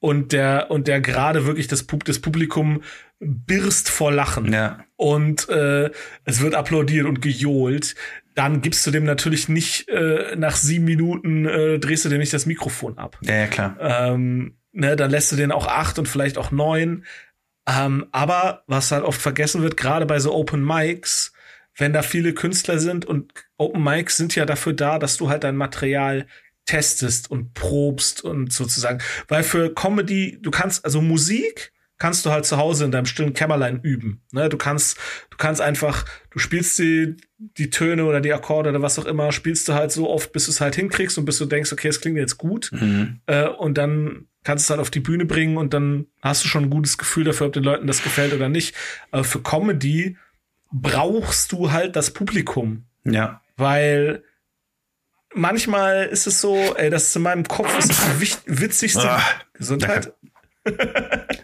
und 0.00 0.32
der, 0.32 0.70
und 0.70 0.88
der 0.88 1.00
gerade 1.00 1.46
wirklich 1.46 1.66
das, 1.66 1.82
Pub 1.82 2.04
das 2.04 2.20
Publikum 2.20 2.82
birst 3.20 3.88
vor 3.88 4.12
Lachen 4.12 4.52
ja. 4.52 4.84
und 4.96 5.48
äh, 5.48 5.90
es 6.24 6.40
wird 6.40 6.54
applaudiert 6.54 7.06
und 7.06 7.20
gejohlt, 7.20 7.96
dann 8.34 8.60
gibst 8.60 8.86
du 8.86 8.92
dem 8.92 9.04
natürlich 9.04 9.48
nicht 9.48 9.88
äh, 9.88 10.36
nach 10.36 10.54
sieben 10.54 10.84
Minuten 10.84 11.46
äh, 11.46 11.78
drehst 11.80 12.04
du 12.04 12.08
dir 12.08 12.18
nicht 12.18 12.32
das 12.32 12.46
Mikrofon 12.46 12.96
ab. 12.96 13.18
Ja, 13.22 13.34
ja 13.34 13.46
klar. 13.48 13.76
Ähm, 13.80 14.56
ne, 14.72 14.94
dann 14.94 15.10
lässt 15.10 15.32
du 15.32 15.36
den 15.36 15.50
auch 15.50 15.66
acht 15.66 15.98
und 15.98 16.06
vielleicht 16.06 16.38
auch 16.38 16.52
neun. 16.52 17.04
Ähm, 17.68 18.06
aber 18.12 18.62
was 18.68 18.92
halt 18.92 19.02
oft 19.02 19.20
vergessen 19.20 19.62
wird, 19.62 19.76
gerade 19.76 20.06
bei 20.06 20.20
so 20.20 20.32
Open 20.32 20.64
Mics, 20.64 21.32
wenn 21.76 21.92
da 21.92 22.02
viele 22.02 22.32
Künstler 22.32 22.78
sind 22.78 23.04
und 23.04 23.32
Open 23.56 23.82
Mics 23.82 24.16
sind 24.16 24.34
ja 24.36 24.46
dafür 24.46 24.72
da, 24.72 25.00
dass 25.00 25.16
du 25.16 25.28
halt 25.28 25.42
dein 25.42 25.56
Material 25.56 26.26
testest 26.68 27.30
und 27.30 27.54
probst 27.54 28.22
und 28.22 28.52
sozusagen, 28.52 29.00
weil 29.26 29.42
für 29.42 29.74
Comedy, 29.74 30.38
du 30.40 30.50
kannst 30.50 30.84
also 30.84 31.00
Musik 31.00 31.72
kannst 31.98 32.24
du 32.24 32.30
halt 32.30 32.46
zu 32.46 32.58
Hause 32.58 32.84
in 32.84 32.92
deinem 32.92 33.06
stillen 33.06 33.32
Kämmerlein 33.32 33.80
üben. 33.82 34.22
Ne? 34.30 34.48
Du 34.48 34.56
kannst, 34.56 34.96
du 35.30 35.36
kannst 35.36 35.60
einfach, 35.60 36.04
du 36.30 36.38
spielst 36.38 36.78
die, 36.78 37.16
die 37.38 37.70
Töne 37.70 38.04
oder 38.04 38.20
die 38.20 38.32
Akkorde 38.32 38.70
oder 38.70 38.82
was 38.82 38.98
auch 38.98 39.04
immer, 39.04 39.32
spielst 39.32 39.68
du 39.68 39.74
halt 39.74 39.90
so 39.90 40.08
oft, 40.08 40.32
bis 40.32 40.44
du 40.44 40.52
es 40.52 40.60
halt 40.60 40.76
hinkriegst 40.76 41.18
und 41.18 41.24
bis 41.24 41.38
du 41.38 41.46
denkst, 41.46 41.72
okay, 41.72 41.88
es 41.88 42.00
klingt 42.00 42.16
jetzt 42.16 42.38
gut. 42.38 42.70
Mhm. 42.72 43.20
Äh, 43.26 43.48
und 43.48 43.78
dann 43.78 44.28
kannst 44.44 44.64
du 44.64 44.66
es 44.66 44.70
halt 44.70 44.80
auf 44.80 44.90
die 44.90 45.00
Bühne 45.00 45.24
bringen 45.24 45.56
und 45.56 45.74
dann 45.74 46.06
hast 46.22 46.44
du 46.44 46.48
schon 46.48 46.64
ein 46.64 46.70
gutes 46.70 46.98
Gefühl 46.98 47.24
dafür, 47.24 47.48
ob 47.48 47.52
den 47.52 47.64
Leuten 47.64 47.88
das 47.88 48.04
gefällt 48.04 48.32
oder 48.32 48.48
nicht. 48.48 48.76
Aber 49.10 49.24
für 49.24 49.42
Comedy 49.42 50.16
brauchst 50.70 51.50
du 51.50 51.72
halt 51.72 51.96
das 51.96 52.12
Publikum. 52.12 52.84
Ja. 53.04 53.42
Weil 53.56 54.22
manchmal 55.34 56.06
ist 56.06 56.26
es 56.26 56.40
so, 56.40 56.56
ey, 56.76 56.90
das 56.90 57.08
ist 57.08 57.16
in 57.16 57.22
meinem 57.22 57.44
Kopf 57.44 57.76
ist 57.78 57.90
das 57.90 58.20
witzigste 58.46 59.10
ah, 59.10 59.22
Gesundheit. 59.54 60.12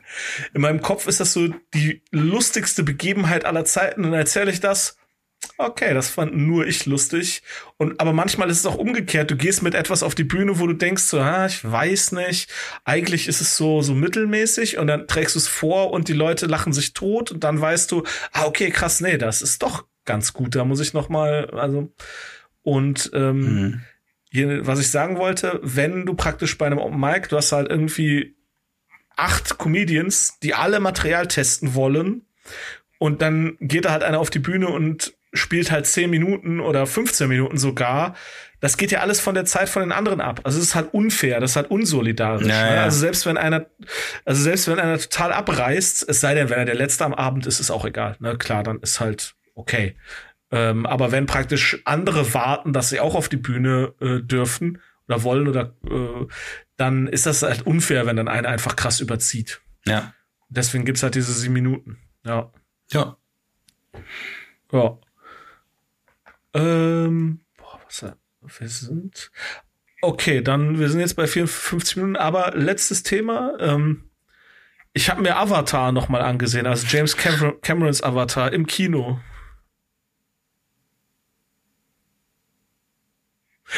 In 0.53 0.61
meinem 0.61 0.83
Kopf 0.83 1.07
ist 1.07 1.21
das 1.21 1.33
so 1.33 1.49
die 1.73 2.03
lustigste 2.11 2.83
Begebenheit 2.83 3.45
aller 3.45 3.65
Zeiten 3.65 4.05
und 4.05 4.11
dann 4.11 4.21
erzähle 4.21 4.51
ich 4.51 4.61
das. 4.61 4.97
Okay, 5.59 5.93
das 5.95 6.09
fand 6.09 6.37
nur 6.37 6.67
ich 6.67 6.87
lustig. 6.87 7.43
Und 7.77 8.01
aber 8.01 8.13
manchmal 8.13 8.51
ist 8.51 8.61
es 8.61 8.67
auch 8.67 8.77
umgekehrt. 8.77 9.31
Du 9.31 9.37
gehst 9.37 9.63
mit 9.63 9.75
etwas 9.75 10.03
auf 10.03 10.15
die 10.15 10.25
Bühne, 10.25 10.59
wo 10.59 10.67
du 10.67 10.73
denkst 10.73 11.03
so, 11.03 11.21
ah, 11.21 11.47
ich 11.47 11.65
weiß 11.65 12.13
nicht. 12.13 12.51
Eigentlich 12.85 13.29
ist 13.29 13.41
es 13.41 13.57
so 13.57 13.83
so 13.83 13.95
mittelmäßig 13.95 14.79
und 14.79 14.87
dann 14.87 15.07
trägst 15.07 15.35
du 15.35 15.39
es 15.39 15.49
vor 15.49 15.91
und 15.91 16.09
die 16.09 16.15
Leute 16.15 16.47
lachen 16.47 16.73
sich 16.73 16.93
tot 16.93 17.31
und 17.31 17.45
dann 17.45 17.61
weißt 17.61 17.93
du, 17.93 18.05
ah 18.33 18.47
okay, 18.47 18.71
krass, 18.71 19.01
nee, 19.01 19.19
das 19.19 19.43
ist 19.43 19.63
doch 19.63 19.85
ganz 20.05 20.33
gut. 20.33 20.55
Da 20.55 20.65
muss 20.65 20.81
ich 20.81 20.93
noch 20.93 21.09
mal, 21.09 21.51
also 21.51 21.93
und 22.65 23.11
ähm, 23.15 23.41
mhm. 23.41 23.81
hier, 24.31 24.67
was 24.67 24.81
ich 24.81 24.91
sagen 24.91 25.19
wollte, 25.19 25.61
wenn 25.63 26.07
du 26.07 26.15
praktisch 26.15 26.59
bei 26.59 26.67
einem 26.67 26.79
Open 26.79 26.99
Mic, 26.99 27.29
du 27.29 27.37
hast 27.37 27.53
halt 27.53 27.71
irgendwie 27.71 28.35
acht 29.17 29.59
Comedians, 29.59 30.39
die 30.41 30.55
alle 30.55 30.81
Material 30.81 31.29
testen 31.29 31.75
wollen. 31.75 32.23
Und 32.99 33.23
dann 33.23 33.57
geht 33.61 33.85
da 33.85 33.93
halt 33.93 34.03
einer 34.03 34.19
auf 34.19 34.31
die 34.31 34.39
Bühne 34.39 34.69
und 34.69 35.15
spielt 35.35 35.71
halt 35.71 35.87
10 35.87 36.09
Minuten 36.09 36.61
oder 36.61 36.87
15 36.87 37.29
Minuten 37.29 37.59
sogar. 37.59 38.15
Das 38.61 38.79
geht 38.79 38.93
ja 38.93 39.01
alles 39.01 39.21
von 39.21 39.35
der 39.35 39.45
Zeit 39.45 39.69
von 39.69 39.83
den 39.83 39.93
anderen 39.93 40.21
ab. 40.23 40.41
Also 40.45 40.59
es 40.59 40.69
ist 40.69 40.75
halt 40.75 40.95
unfair, 40.95 41.41
das 41.41 41.51
ist 41.51 41.57
halt 41.57 41.71
unsolidarisch. 41.71 42.47
Ja, 42.47 42.71
ne? 42.71 42.81
Also 42.81 43.01
selbst 43.01 43.27
wenn 43.27 43.37
einer, 43.37 43.67
also 44.25 44.43
selbst 44.43 44.69
wenn 44.69 44.79
einer 44.79 44.99
total 44.99 45.33
abreißt, 45.33 46.09
es 46.09 46.21
sei 46.21 46.35
denn, 46.35 46.49
wenn 46.49 46.59
er 46.59 46.65
der 46.65 46.77
Letzte 46.77 47.05
am 47.05 47.13
Abend 47.13 47.47
ist, 47.47 47.61
ist 47.61 47.71
auch 47.71 47.85
egal. 47.85 48.17
Ne? 48.21 48.39
Klar, 48.39 48.63
dann 48.63 48.79
ist 48.81 49.01
halt 49.01 49.35
okay. 49.55 49.97
Ähm, 50.55 50.87
aber 50.87 51.11
wenn 51.11 51.27
praktisch 51.27 51.83
andere 51.85 52.33
warten, 52.33 52.73
dass 52.73 52.89
sie 52.89 53.01
auch 53.01 53.17
auf 53.17 53.29
die 53.29 53.37
Bühne 53.37 53.93
äh, 54.01 54.21
dürfen 54.21 54.81
oder 55.09 55.25
wollen 55.25 55.49
oder 55.49 55.75
äh, 55.85 56.27
dann 56.77 57.09
ist 57.09 57.27
das 57.27 57.43
halt 57.43 57.67
unfair, 57.67 58.07
wenn 58.07 58.17
dann 58.17 58.29
einer 58.29 58.49
einfach 58.49 58.77
krass 58.77 59.01
überzieht. 59.01 59.61
Ja. 59.85 60.15
Deswegen 60.49 60.85
gibt's 60.85 61.03
halt 61.03 61.17
diese 61.17 61.33
sieben 61.33 61.55
Minuten. 61.55 61.99
Ja. 62.25 62.53
Ja. 62.93 63.17
Ja. 64.71 64.99
Ähm, 66.55 67.41
boah, 67.57 67.81
was 67.89 68.61
wir 68.61 68.69
sind. 68.69 69.33
Okay, 70.03 70.41
dann 70.41 70.79
wir 70.79 70.89
sind 70.89 71.01
jetzt 71.01 71.17
bei 71.17 71.27
54 71.27 71.97
Minuten, 71.97 72.17
aber 72.17 72.53
letztes 72.55 73.03
Thema. 73.03 73.55
Ähm, 73.59 74.05
ich 74.93 75.11
habe 75.11 75.21
mir 75.21 75.37
Avatar 75.37 75.91
noch 75.91 76.09
mal 76.09 76.23
angesehen, 76.23 76.67
also 76.67 76.87
James 76.87 77.17
Cameron, 77.17 77.61
Camerons 77.61 78.03
Avatar 78.05 78.53
im 78.53 78.69
Kino. 78.69 79.19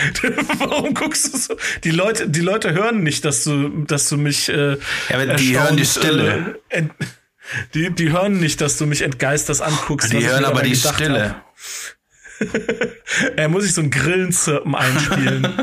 Warum 0.59 0.95
guckst 0.95 1.33
du 1.33 1.39
so? 1.39 1.57
Die 1.85 1.91
Leute, 1.91 2.29
die 2.29 2.41
Leute 2.41 2.73
hören 2.75 3.03
nicht, 3.03 3.25
dass 3.25 3.45
du, 3.45 3.85
dass 3.85 4.09
du 4.09 4.17
mich. 4.17 4.49
Äh, 4.49 4.73
Ja, 5.09 5.15
aber 5.15 5.27
die 5.35 5.59
hören 5.59 5.77
die 5.77 5.83
erstaunt, 5.83 6.07
Stille. 6.07 6.59
Äh, 6.69 6.79
ent, 6.79 6.93
die, 7.75 7.91
die 7.91 8.11
hören 8.11 8.39
nicht, 8.41 8.61
dass 8.61 8.77
du 8.79 8.87
mich 8.87 9.03
entgeistert 9.03 9.61
anguckst. 9.61 10.13
Die 10.13 10.19
ich 10.19 10.27
hören 10.27 10.45
aber 10.45 10.63
die 10.63 10.77
Stille. 10.77 11.37
Er 13.37 13.49
muss 13.49 13.63
sich 13.65 13.73
so 13.73 13.81
ein 13.81 13.91
Grillenzirpen 13.91 14.75
einspielen. 14.75 15.49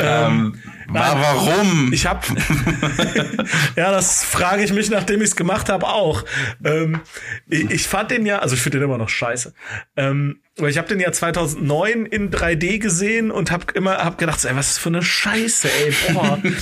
Ähm, 0.00 0.58
war, 0.88 1.20
warum? 1.20 1.92
Ich 1.92 2.06
hab, 2.06 2.26
ja, 3.76 3.90
das 3.90 4.24
frage 4.24 4.62
ich 4.64 4.72
mich, 4.72 4.90
nachdem 4.90 5.20
ich 5.20 5.30
es 5.30 5.36
gemacht 5.36 5.68
habe, 5.68 5.86
auch. 5.86 6.24
Ähm, 6.64 7.00
ich, 7.48 7.70
ich 7.70 7.88
fand 7.88 8.10
den 8.10 8.26
ja, 8.26 8.38
also 8.40 8.54
ich 8.54 8.60
finde 8.62 8.78
den 8.78 8.84
immer 8.84 8.98
noch 8.98 9.08
scheiße. 9.08 9.54
Ähm, 9.96 10.40
aber 10.58 10.68
ich 10.68 10.78
habe 10.78 10.88
den 10.88 11.00
ja 11.00 11.10
2009 11.12 12.06
in 12.06 12.30
3D 12.30 12.78
gesehen 12.78 13.30
und 13.30 13.50
habe 13.50 13.72
immer 13.74 13.98
hab 13.98 14.18
gedacht, 14.18 14.44
ey, 14.44 14.54
was 14.56 14.72
ist 14.72 14.78
für 14.78 14.90
eine 14.90 15.02
Scheiße, 15.02 15.68
ey, 15.68 15.94
boah. 16.12 16.38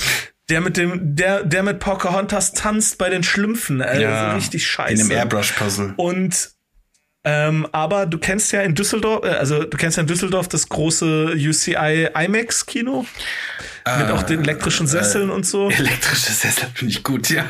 Der 0.49 0.59
mit 0.59 0.75
dem, 0.75 1.15
der, 1.15 1.45
der 1.45 1.63
mit 1.63 1.79
Pocahontas 1.79 2.51
tanzt 2.51 2.97
bei 2.97 3.09
den 3.09 3.23
Schlümpfen, 3.23 3.79
ey, 3.79 4.01
ja, 4.01 4.33
richtig 4.33 4.63
in 4.63 4.67
scheiße. 4.67 5.07
dem 5.07 5.11
Airbrush-Puzzle. 5.11 5.93
Und 5.95 6.51
ähm, 7.25 7.67
aber 7.71 8.05
du 8.05 8.17
kennst 8.17 8.51
ja 8.51 8.61
in 8.61 8.75
Düsseldorf, 8.75 9.23
äh, 9.25 9.29
also 9.29 9.63
du 9.63 9.77
kennst 9.77 9.97
ja 9.97 10.01
in 10.01 10.07
Düsseldorf 10.07 10.47
das 10.47 10.67
große 10.67 11.33
UCI 11.35 12.09
IMAX 12.13 12.65
Kino 12.65 13.05
mit 13.97 14.11
auch 14.11 14.23
den 14.23 14.41
elektrischen 14.41 14.87
Sesseln 14.87 15.29
und 15.29 15.45
so. 15.45 15.69
Elektrische 15.69 16.31
Sessel 16.31 16.67
finde 16.73 16.93
ich 16.93 17.03
gut, 17.03 17.29
ja. 17.29 17.45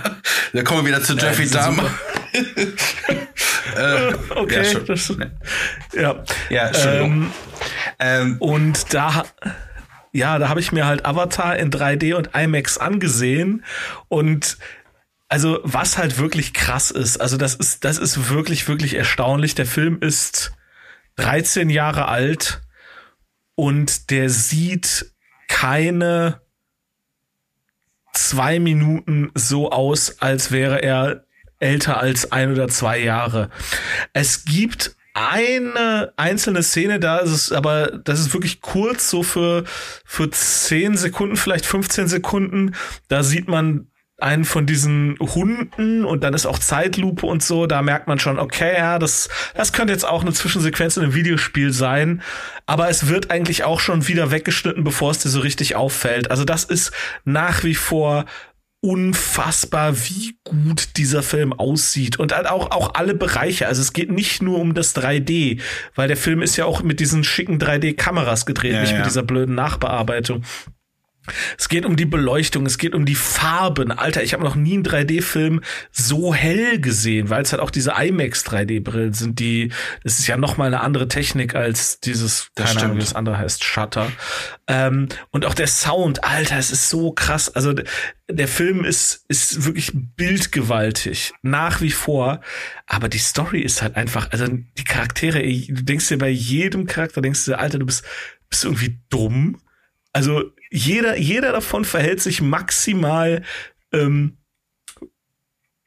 Da 0.54 0.64
kommen 0.64 0.82
wir 0.82 0.94
wieder 0.94 1.04
zu 1.04 1.14
Jeffrey 1.14 1.44
die 1.44 1.50
sind 1.50 1.62
Dahmer. 1.62 1.90
äh, 3.78 4.14
Okay, 4.36 4.58
ja, 4.58 4.64
schon. 4.64 4.86
das, 4.86 5.14
ja. 5.94 6.24
ja, 6.50 6.68
Entschuldigung. 6.68 7.32
Ähm, 8.00 8.36
Und 8.40 8.94
da, 8.94 9.24
ja, 10.12 10.40
da 10.40 10.50
habe 10.50 10.60
ich 10.60 10.72
mir 10.72 10.86
halt 10.86 11.06
Avatar 11.06 11.58
in 11.58 11.72
3D 11.72 12.16
und 12.16 12.30
IMAX 12.36 12.78
angesehen 12.78 13.64
und 14.08 14.58
also 15.34 15.60
was 15.64 15.98
halt 15.98 16.20
wirklich 16.20 16.54
krass 16.54 16.92
ist, 16.92 17.20
also 17.20 17.38
das 17.38 17.56
ist, 17.56 17.84
das 17.84 17.98
ist 17.98 18.30
wirklich, 18.30 18.68
wirklich 18.68 18.94
erstaunlich. 18.94 19.56
Der 19.56 19.66
Film 19.66 19.98
ist 20.00 20.54
13 21.16 21.72
Jahre 21.72 22.08
alt 22.08 22.62
und 23.56 24.12
der 24.12 24.30
sieht 24.30 25.12
keine 25.48 26.40
zwei 28.14 28.60
Minuten 28.60 29.32
so 29.34 29.72
aus, 29.72 30.22
als 30.22 30.52
wäre 30.52 30.84
er 30.84 31.26
älter 31.58 32.00
als 32.00 32.32
ein 32.32 32.52
oder 32.52 32.68
zwei 32.68 33.00
Jahre. 33.00 33.50
Es 34.14 34.46
gibt 34.46 34.96
eine 35.16 36.14
einzelne 36.16 36.62
Szene, 36.62 37.00
da 37.00 37.18
ist 37.18 37.32
es, 37.32 37.52
aber 37.52 37.88
das 37.88 38.20
ist 38.20 38.34
wirklich 38.34 38.62
kurz, 38.62 39.10
so 39.10 39.24
für, 39.24 39.64
für 40.06 40.30
10 40.30 40.96
Sekunden, 40.96 41.38
vielleicht 41.38 41.66
15 41.66 42.08
Sekunden. 42.08 42.76
Da 43.08 43.24
sieht 43.24 43.48
man 43.48 43.88
einen 44.24 44.46
von 44.46 44.66
diesen 44.66 45.18
Hunden 45.20 46.06
und 46.06 46.24
dann 46.24 46.34
ist 46.34 46.46
auch 46.46 46.58
Zeitlupe 46.58 47.26
und 47.26 47.44
so, 47.44 47.68
da 47.68 47.82
merkt 47.82 48.08
man 48.08 48.20
schon, 48.20 48.40
okay, 48.40 48.74
ja, 48.78 48.98
das, 49.00 49.30
das 49.56 49.74
könnte 49.74 49.94
jetzt 49.94 50.08
auch 50.08 50.22
eine 50.22 50.34
Zwischensequenz 50.34 50.98
in 50.98 51.04
einem 51.04 51.14
Videospiel 51.14 51.72
sein, 51.72 52.22
aber 52.66 52.90
es 52.90 53.08
wird 53.08 53.32
eigentlich 53.32 53.64
auch 53.64 53.80
schon 53.80 54.08
wieder 54.08 54.32
weggeschnitten, 54.32 54.84
bevor 54.84 55.12
es 55.12 55.20
dir 55.20 55.30
so 55.30 55.42
richtig 55.42 55.76
auffällt. 55.76 56.32
Also 56.32 56.46
das 56.46 56.64
ist 56.64 56.92
nach 57.26 57.64
wie 57.64 57.76
vor 57.76 58.26
unfassbar, 58.84 59.96
wie 60.10 60.36
gut 60.44 60.98
dieser 60.98 61.24
Film 61.24 61.54
aussieht 61.54 62.20
und 62.20 62.36
halt 62.36 62.48
auch 62.48 62.72
auch 62.72 62.96
alle 62.96 63.14
Bereiche. 63.14 63.68
Also 63.68 63.82
es 63.82 63.94
geht 63.94 64.12
nicht 64.12 64.42
nur 64.42 64.60
um 64.60 64.74
das 64.74 64.94
3D, 64.94 65.62
weil 65.96 66.10
der 66.10 66.18
Film 66.18 66.42
ist 66.42 66.58
ja 66.58 66.66
auch 66.66 66.84
mit 66.84 67.00
diesen 67.00 67.24
schicken 67.24 67.60
3D-Kameras 67.60 68.46
gedreht, 68.46 68.74
Ja, 68.74 68.82
nicht 68.82 68.92
ja. 68.92 68.98
mit 68.98 69.06
dieser 69.06 69.24
blöden 69.24 69.56
Nachbearbeitung. 69.56 70.44
Es 71.58 71.70
geht 71.70 71.86
um 71.86 71.96
die 71.96 72.06
Beleuchtung, 72.06 72.66
es 72.66 72.78
geht 72.78 72.94
um 72.94 73.06
die 73.06 73.16
Farben. 73.16 73.92
Alter, 73.92 74.24
ich 74.24 74.34
habe 74.34 74.44
noch 74.44 74.56
nie 74.56 74.74
einen 74.74 74.84
3D-Film 74.84 75.62
so 75.92 76.34
hell 76.34 76.80
gesehen, 76.80 77.30
weil 77.30 77.44
es 77.44 77.52
halt 77.52 77.62
auch 77.62 77.72
diese 77.72 77.94
IMAX 77.98 78.46
3D-Brillen 78.46 79.14
sind, 79.14 79.40
die, 79.40 79.72
das 80.04 80.20
ist 80.20 80.28
ja 80.28 80.38
noch 80.38 80.58
mal 80.58 80.68
eine 80.68 80.82
andere 80.82 81.08
Technik 81.08 81.56
als 81.56 82.00
dieses, 82.00 82.50
Das 82.56 82.72
keine 82.72 82.86
Ahnung, 82.86 82.98
wie 82.98 83.02
das 83.02 83.16
andere 83.16 83.38
heißt, 83.38 83.64
Shutter. 83.64 84.12
Ähm, 84.68 85.08
und 85.32 85.46
auch 85.46 85.54
der 85.54 85.68
Sound, 85.68 86.24
Alter, 86.24 86.58
es 86.58 86.72
ist 86.72 86.90
so 86.90 87.12
krass. 87.12 87.50
Also 87.50 87.74
der 88.30 88.48
Film 88.48 88.86
ist, 88.86 89.26
ist 89.28 89.66
wirklich 89.66 89.92
bildgewaltig, 89.94 91.34
nach 91.42 91.82
wie 91.82 91.92
vor. 91.92 92.42
Aber 92.88 93.10
die 93.10 93.18
Story 93.18 93.62
ist 93.62 93.82
halt 93.82 93.96
einfach, 93.96 94.32
also 94.32 94.48
die 94.48 94.84
Charaktere, 94.84 95.42
du 95.42 95.84
denkst 95.84 96.08
dir 96.08 96.18
bei 96.18 96.30
jedem 96.30 96.86
Charakter, 96.86 97.22
denkst 97.22 97.46
du 97.46 97.52
dir, 97.52 97.60
Alter, 97.60 97.80
du 97.80 97.86
bist, 97.86 98.04
bist 98.50 98.64
irgendwie 98.64 99.00
dumm. 99.10 99.60
Also 100.14 100.53
jeder, 100.76 101.18
jeder 101.18 101.52
davon 101.52 101.86
verhält 101.86 102.20
sich 102.22 102.42
maximal 102.42 103.44
ähm, 103.92 104.38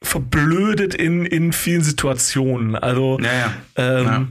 verblödet 0.01 0.95
in, 0.95 1.25
in 1.25 1.51
vielen 1.51 1.83
Situationen. 1.83 2.75
Also 2.75 3.19
ja, 3.19 3.33
ja. 3.33 3.53
ähm, 3.75 4.05
Ja. 4.05 4.27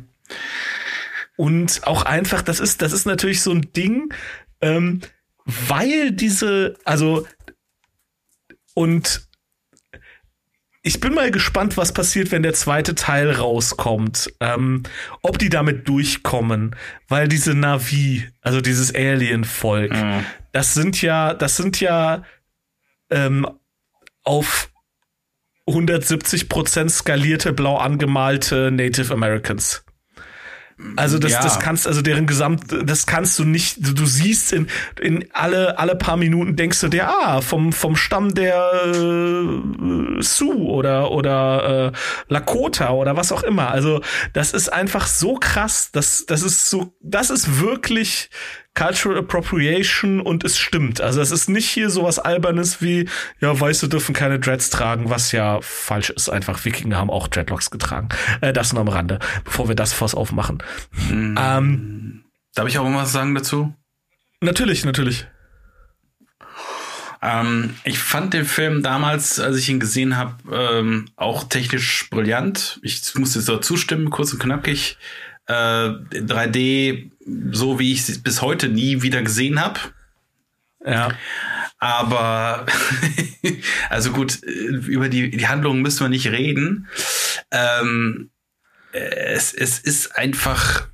und 1.37 1.87
auch 1.87 2.03
einfach, 2.05 2.41
das 2.43 2.61
ist, 2.61 2.81
das 2.83 2.93
ist 2.93 3.05
natürlich 3.07 3.43
so 3.43 3.51
ein 3.51 3.73
Ding, 3.73 4.13
ähm, 4.63 5.01
weil 5.45 6.13
diese, 6.13 6.77
also 6.85 7.27
und 8.75 9.27
ich 10.83 11.01
bin 11.01 11.15
mal 11.15 11.33
gespannt, 11.33 11.77
was 11.77 11.93
passiert, 11.93 12.31
wenn 12.31 12.45
der 12.45 12.55
zweite 12.55 12.95
Teil 12.95 13.33
rauskommt. 13.33 14.33
Ähm, 14.39 14.85
ob 15.21 15.37
die 15.39 15.49
damit 15.49 15.89
durchkommen, 15.89 16.77
weil 17.09 17.27
diese 17.27 17.55
Navi, 17.55 18.25
also 18.41 18.61
dieses 18.61 18.95
Alien-Volk, 18.95 19.93
Mhm. 19.93 20.25
Das 20.57 20.73
sind 20.73 21.03
ja, 21.03 21.35
das 21.35 21.59
sind 21.59 21.81
ja 21.81 22.23
ähm, 23.11 23.47
auf 24.25 24.71
170 25.67 26.49
Prozent 26.49 26.91
skalierte, 26.91 27.53
blau 27.53 27.77
angemalte 27.77 28.71
Native 28.71 29.13
Americans. 29.13 29.85
Also 30.97 31.19
das, 31.19 31.33
Ja. 31.33 31.43
das 31.43 31.61
kannst, 31.61 31.87
also 31.87 32.01
deren 32.01 32.27
Gesamt, 32.27 32.65
das 32.85 33.07
kannst 33.07 33.39
du 33.39 33.45
nicht, 33.45 33.87
du, 33.87 33.93
du 33.93 34.07
siehst 34.07 34.55
in, 34.55 34.67
in 34.99 35.27
alle, 35.35 35.79
alle 35.79 35.95
paar 35.95 36.17
Minuten 36.17 36.57
denkst 36.57 36.81
du 36.81 36.89
dir, 36.89 37.07
ah, 37.07 37.43
vom, 37.43 37.75
vom 37.75 37.95
Stamm 37.95 38.33
der 38.35 38.55
äh, 38.87 40.23
Sioux 40.23 40.71
oder, 40.71 41.11
oder 41.11 41.93
äh, 41.93 41.99
Lakota 42.33 42.93
oder 42.93 43.15
was 43.15 43.31
auch 43.31 43.43
immer. 43.43 43.71
Also 43.73 44.01
das 44.33 44.55
ist 44.55 44.73
einfach 44.73 45.07
so 45.07 45.35
krass, 45.35 45.91
das, 45.93 46.25
das 46.25 46.43
ist 46.43 46.71
so, 46.71 46.95
das 47.03 47.29
ist 47.29 47.61
wirklich 47.61 48.31
Cultural 48.77 49.18
Appropriation 49.18 50.20
und 50.20 50.45
es 50.45 50.59
stimmt. 50.59 51.01
Also 51.01 51.20
es 51.20 51.33
ist 51.33 51.49
nicht 51.49 51.68
hier 51.68 51.91
sowas 51.91 52.18
Albernes 52.18 52.81
wie, 52.83 53.09
ja, 53.41 53.59
Weiße 53.59 53.89
dürfen 53.89 54.14
keine 54.14 54.39
Dreads 54.39 54.70
tragen, 54.70 55.11
was 55.11 55.33
ja 55.33 55.59
falsch 55.62 56.11
ist. 56.11 56.29
Einfach 56.29 56.64
Wikinger 56.64 56.99
haben 56.99 57.11
auch 57.11 57.27
Dreadlocks 57.27 57.70
getragen. 57.70 58.11
Äh, 58.43 58.53
das 58.53 58.72
nur 58.72 58.83
am 58.83 58.89
Rande, 58.89 59.18
bevor 59.45 59.68
wir 59.68 59.74
das 59.74 59.93
Fass 59.93 60.14
aufmachen. 60.14 60.62
Ähm, 61.11 62.24
Darf 62.55 62.68
ich 62.68 62.79
auch 62.79 62.89
mal 62.89 63.03
was 63.03 63.12
sagen 63.12 63.35
dazu? 63.35 63.74
natürlich, 64.41 64.85
natürlich. 64.85 65.27
Ähm, 67.22 67.74
ich 67.85 67.99
fand 67.99 68.35
den 68.35 68.45
Film 68.45 68.83
damals, 68.83 69.41
als 69.41 69.57
ich 69.57 69.68
ihn 69.68 69.81
gesehen 69.81 70.16
habe, 70.16 70.35
ähm, 70.53 71.07
auch 71.16 71.45
technisch 71.45 72.09
brillant. 72.11 72.79
Ich 72.83 73.14
muss 73.14 73.35
jetzt 73.35 73.49
dazu 73.49 73.77
stimmen, 73.77 74.11
kurz 74.11 74.33
und 74.33 74.39
knackig. 74.39 74.99
Äh, 75.49 75.53
3D, 75.53 77.11
so 77.53 77.78
wie 77.78 77.92
ich 77.92 78.09
es 78.09 78.22
bis 78.22 78.42
heute 78.42 78.68
nie 78.68 79.03
wieder 79.03 79.22
gesehen 79.22 79.61
habe. 79.61 79.80
Ja. 80.84 81.11
Aber 81.78 82.66
also 83.90 84.12
gut, 84.12 84.42
äh, 84.44 84.49
über 84.49 85.09
die, 85.09 85.30
die 85.30 85.49
Handlung 85.49 85.82
müssen 85.82 86.05
wir 86.05 86.09
nicht 86.09 86.28
reden. 86.28 86.88
Ähm, 87.51 88.30
es, 88.92 89.53
es 89.53 89.78
ist 89.78 90.16
einfach, 90.16 90.88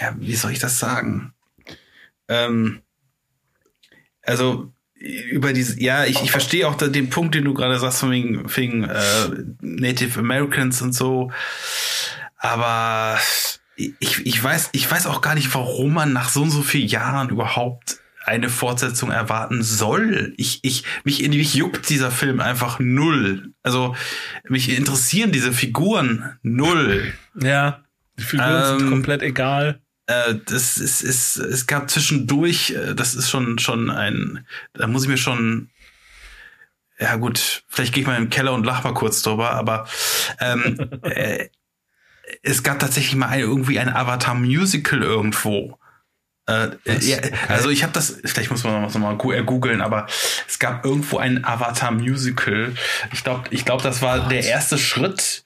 ja, 0.00 0.14
wie 0.18 0.34
soll 0.34 0.52
ich 0.52 0.58
das 0.58 0.78
sagen? 0.78 1.32
Ähm, 2.28 2.82
also 4.22 4.72
über 4.94 5.52
diese, 5.52 5.80
ja, 5.80 6.04
ich, 6.04 6.22
ich 6.22 6.30
verstehe 6.30 6.68
auch 6.68 6.74
den 6.74 7.08
Punkt, 7.08 7.34
den 7.34 7.44
du 7.44 7.54
gerade 7.54 7.78
sagst, 7.78 8.00
von 8.00 8.10
wegen, 8.10 8.44
wegen 8.54 8.84
äh, 8.84 9.28
Native 9.60 10.18
Americans 10.18 10.82
und 10.82 10.92
so. 10.92 11.32
Aber 12.38 13.18
ich, 13.76 14.26
ich 14.26 14.42
weiß, 14.42 14.70
ich 14.72 14.90
weiß 14.90 15.06
auch 15.06 15.20
gar 15.20 15.34
nicht, 15.34 15.54
warum 15.54 15.94
man 15.94 16.12
nach 16.12 16.28
so 16.28 16.42
und 16.42 16.50
so 16.50 16.62
vielen 16.62 16.88
Jahren 16.88 17.28
überhaupt 17.28 18.00
eine 18.24 18.50
Fortsetzung 18.50 19.10
erwarten 19.10 19.62
soll. 19.62 20.34
Ich, 20.36 20.60
ich, 20.62 20.84
mich, 21.04 21.26
mich 21.28 21.54
juckt 21.54 21.88
dieser 21.88 22.10
Film 22.10 22.40
einfach 22.40 22.78
null. 22.78 23.54
Also, 23.62 23.96
mich 24.48 24.76
interessieren 24.76 25.32
diese 25.32 25.52
Figuren 25.52 26.38
null. 26.42 27.12
Ja, 27.40 27.84
die 28.18 28.24
Figuren 28.24 28.72
ähm, 28.72 28.78
sind 28.78 28.90
komplett 28.90 29.22
egal. 29.22 29.80
Äh, 30.06 30.36
das 30.46 30.78
ist, 30.78 31.02
ist, 31.02 31.36
es 31.36 31.66
gab 31.66 31.90
zwischendurch, 31.90 32.70
äh, 32.70 32.94
das 32.94 33.14
ist 33.14 33.30
schon, 33.30 33.58
schon 33.58 33.90
ein, 33.90 34.46
da 34.74 34.86
muss 34.86 35.04
ich 35.04 35.08
mir 35.08 35.18
schon, 35.18 35.70
ja 36.98 37.16
gut, 37.16 37.64
vielleicht 37.68 37.94
gehe 37.94 38.02
ich 38.02 38.06
mal 38.06 38.16
in 38.16 38.24
den 38.24 38.30
Keller 38.30 38.52
und 38.52 38.64
lach 38.64 38.84
mal 38.84 38.94
kurz 38.94 39.22
drüber, 39.22 39.52
aber 39.52 39.86
ähm, 40.40 40.78
äh, 41.02 41.48
es 42.42 42.62
gab 42.62 42.78
tatsächlich 42.78 43.16
mal 43.16 43.28
ein, 43.28 43.40
irgendwie 43.40 43.78
ein 43.78 43.88
Avatar-Musical 43.88 45.02
irgendwo. 45.02 45.78
Äh, 46.48 46.70
ja, 47.00 47.18
also 47.48 47.68
ich 47.68 47.82
habe 47.82 47.92
das, 47.92 48.20
vielleicht 48.24 48.50
muss 48.50 48.64
man 48.64 48.80
noch 48.80 48.94
mal 48.94 49.16
googeln, 49.16 49.82
aber 49.82 50.06
es 50.48 50.58
gab 50.58 50.82
irgendwo 50.84 51.18
ein 51.18 51.44
Avatar-Musical. 51.44 52.72
Ich 53.12 53.22
glaube, 53.22 53.44
ich 53.50 53.66
glaube, 53.66 53.82
das 53.82 54.00
war 54.00 54.22
Was? 54.22 54.28
der 54.28 54.44
erste 54.44 54.78
Schritt, 54.78 55.44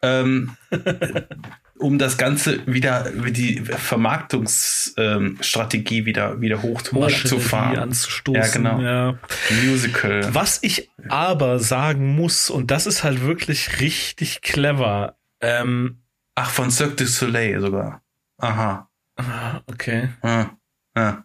ähm, 0.00 0.56
um 1.78 1.98
das 1.98 2.16
Ganze 2.16 2.66
wieder, 2.66 3.10
die 3.10 3.60
Vermarktungsstrategie 3.60 5.98
ähm, 5.98 6.06
wieder, 6.06 6.40
wieder 6.40 6.62
hoch, 6.62 6.80
hochzufahren. 6.90 7.78
Anzustoßen, 7.78 8.42
ja, 8.42 8.48
genau. 8.48 8.80
Ja. 8.80 9.18
Musical. 9.66 10.34
Was 10.34 10.58
ich 10.62 10.88
aber 11.08 11.58
sagen 11.58 12.14
muss, 12.14 12.48
und 12.48 12.70
das 12.70 12.86
ist 12.86 13.04
halt 13.04 13.20
wirklich 13.22 13.80
richtig 13.80 14.40
clever, 14.40 15.16
ähm, 15.44 16.04
Ach, 16.34 16.50
von 16.50 16.70
Cirque 16.70 16.96
du 16.96 17.06
Soleil 17.06 17.60
sogar. 17.60 18.02
Aha. 18.38 18.90
Ah, 19.16 19.60
okay. 19.66 20.08
Ah, 20.22 20.50
ah. 20.94 21.22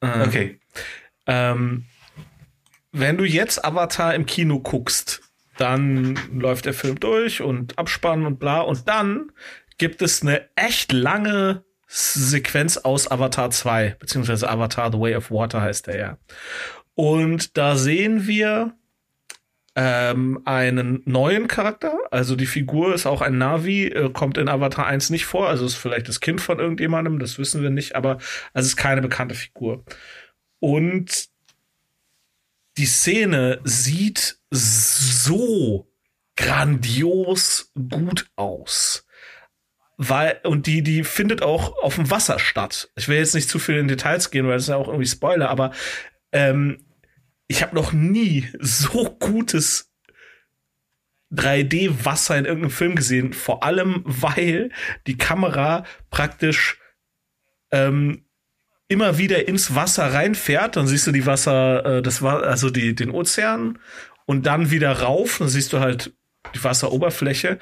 Ah. 0.00 0.24
Okay. 0.24 0.60
Ähm, 1.26 1.86
wenn 2.92 3.16
du 3.16 3.24
jetzt 3.24 3.64
Avatar 3.64 4.14
im 4.14 4.26
Kino 4.26 4.60
guckst, 4.60 5.22
dann 5.56 6.18
läuft 6.32 6.66
der 6.66 6.74
Film 6.74 7.00
durch 7.00 7.40
und 7.40 7.78
Abspann 7.78 8.26
und 8.26 8.38
bla. 8.38 8.60
Und 8.60 8.86
dann 8.88 9.32
gibt 9.78 10.02
es 10.02 10.20
eine 10.20 10.48
echt 10.54 10.92
lange 10.92 11.64
Sequenz 11.88 12.76
aus 12.76 13.10
Avatar 13.10 13.50
2, 13.50 13.96
beziehungsweise 13.98 14.50
Avatar 14.50 14.92
The 14.92 14.98
Way 14.98 15.16
of 15.16 15.30
Water 15.30 15.62
heißt 15.62 15.86
der 15.86 15.98
ja. 15.98 16.18
Und 16.94 17.56
da 17.56 17.76
sehen 17.76 18.26
wir 18.26 18.74
ähm, 19.76 20.40
einen 20.46 21.02
neuen 21.04 21.48
Charakter. 21.48 21.98
Also 22.10 22.34
die 22.34 22.46
Figur 22.46 22.94
ist 22.94 23.04
auch 23.04 23.20
ein 23.20 23.36
Navi, 23.36 23.88
äh, 23.88 24.10
kommt 24.10 24.38
in 24.38 24.48
Avatar 24.48 24.86
1 24.86 25.10
nicht 25.10 25.26
vor. 25.26 25.48
Also 25.48 25.66
ist 25.66 25.74
vielleicht 25.74 26.08
das 26.08 26.20
Kind 26.20 26.40
von 26.40 26.58
irgendjemandem, 26.58 27.18
das 27.18 27.38
wissen 27.38 27.62
wir 27.62 27.70
nicht, 27.70 27.94
aber 27.94 28.16
es 28.54 28.66
ist 28.66 28.76
keine 28.76 29.02
bekannte 29.02 29.34
Figur. 29.34 29.84
Und 30.60 31.28
die 32.78 32.86
Szene 32.86 33.60
sieht 33.64 34.38
so 34.50 35.86
grandios 36.36 37.70
gut 37.74 38.30
aus. 38.36 39.06
Weil, 39.98 40.40
und 40.44 40.66
die, 40.66 40.82
die 40.82 41.04
findet 41.04 41.42
auch 41.42 41.82
auf 41.82 41.96
dem 41.96 42.10
Wasser 42.10 42.38
statt. 42.38 42.90
Ich 42.96 43.08
will 43.08 43.18
jetzt 43.18 43.34
nicht 43.34 43.48
zu 43.48 43.58
viel 43.58 43.76
in 43.76 43.88
Details 43.88 44.30
gehen, 44.30 44.46
weil 44.46 44.54
das 44.54 44.64
ist 44.64 44.68
ja 44.68 44.76
auch 44.76 44.88
irgendwie 44.88 45.06
Spoiler, 45.06 45.48
aber 45.48 45.72
ähm, 46.32 46.85
ich 47.48 47.62
habe 47.62 47.74
noch 47.74 47.92
nie 47.92 48.48
so 48.58 49.16
gutes 49.18 49.92
3D-Wasser 51.32 52.38
in 52.38 52.44
irgendeinem 52.44 52.70
Film 52.70 52.94
gesehen. 52.94 53.32
Vor 53.32 53.62
allem, 53.62 54.02
weil 54.04 54.70
die 55.06 55.18
Kamera 55.18 55.84
praktisch 56.10 56.78
ähm, 57.70 58.24
immer 58.88 59.18
wieder 59.18 59.48
ins 59.48 59.74
Wasser 59.74 60.12
reinfährt. 60.12 60.76
Dann 60.76 60.86
siehst 60.86 61.06
du 61.06 61.12
die 61.12 61.26
Wasser, 61.26 61.98
äh, 61.98 62.02
das 62.02 62.22
war 62.22 62.42
also 62.44 62.70
die, 62.70 62.94
den 62.94 63.10
Ozean 63.10 63.78
und 64.26 64.46
dann 64.46 64.70
wieder 64.70 64.92
rauf. 65.00 65.38
Dann 65.38 65.48
siehst 65.48 65.72
du 65.72 65.80
halt 65.80 66.14
die 66.54 66.62
Wasseroberfläche. 66.62 67.58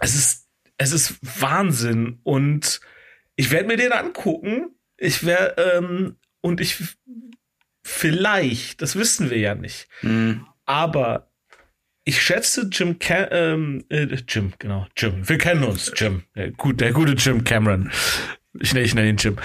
Es 0.00 0.14
ist, 0.14 0.48
es 0.76 0.92
ist 0.92 1.18
Wahnsinn. 1.40 2.20
Und 2.24 2.80
ich 3.36 3.50
werde 3.50 3.68
mir 3.68 3.76
den 3.76 3.92
angucken. 3.92 4.74
Ich 4.96 5.24
werde, 5.24 5.76
ähm, 5.76 6.16
und 6.40 6.60
ich 6.60 6.96
Vielleicht, 7.90 8.82
das 8.82 8.96
wissen 8.96 9.30
wir 9.30 9.38
ja 9.38 9.54
nicht. 9.54 9.88
Mhm. 10.02 10.46
Aber 10.64 11.30
ich 12.04 12.22
schätze 12.22 12.68
Jim, 12.70 12.98
Cam 12.98 13.26
ähm, 13.30 13.84
äh, 13.88 14.04
Jim, 14.28 14.52
genau, 14.58 14.86
Jim. 14.96 15.28
Wir 15.28 15.38
kennen 15.38 15.64
uns, 15.64 15.92
Jim. 15.96 16.22
Der, 16.36 16.52
gut, 16.52 16.80
der 16.80 16.92
gute 16.92 17.12
Jim 17.12 17.42
Cameron. 17.44 17.90
Ich 18.60 18.72
nenne 18.72 18.86
ich 18.86 18.94
nenn 18.94 19.06
ihn 19.06 19.16
Jim. 19.16 19.36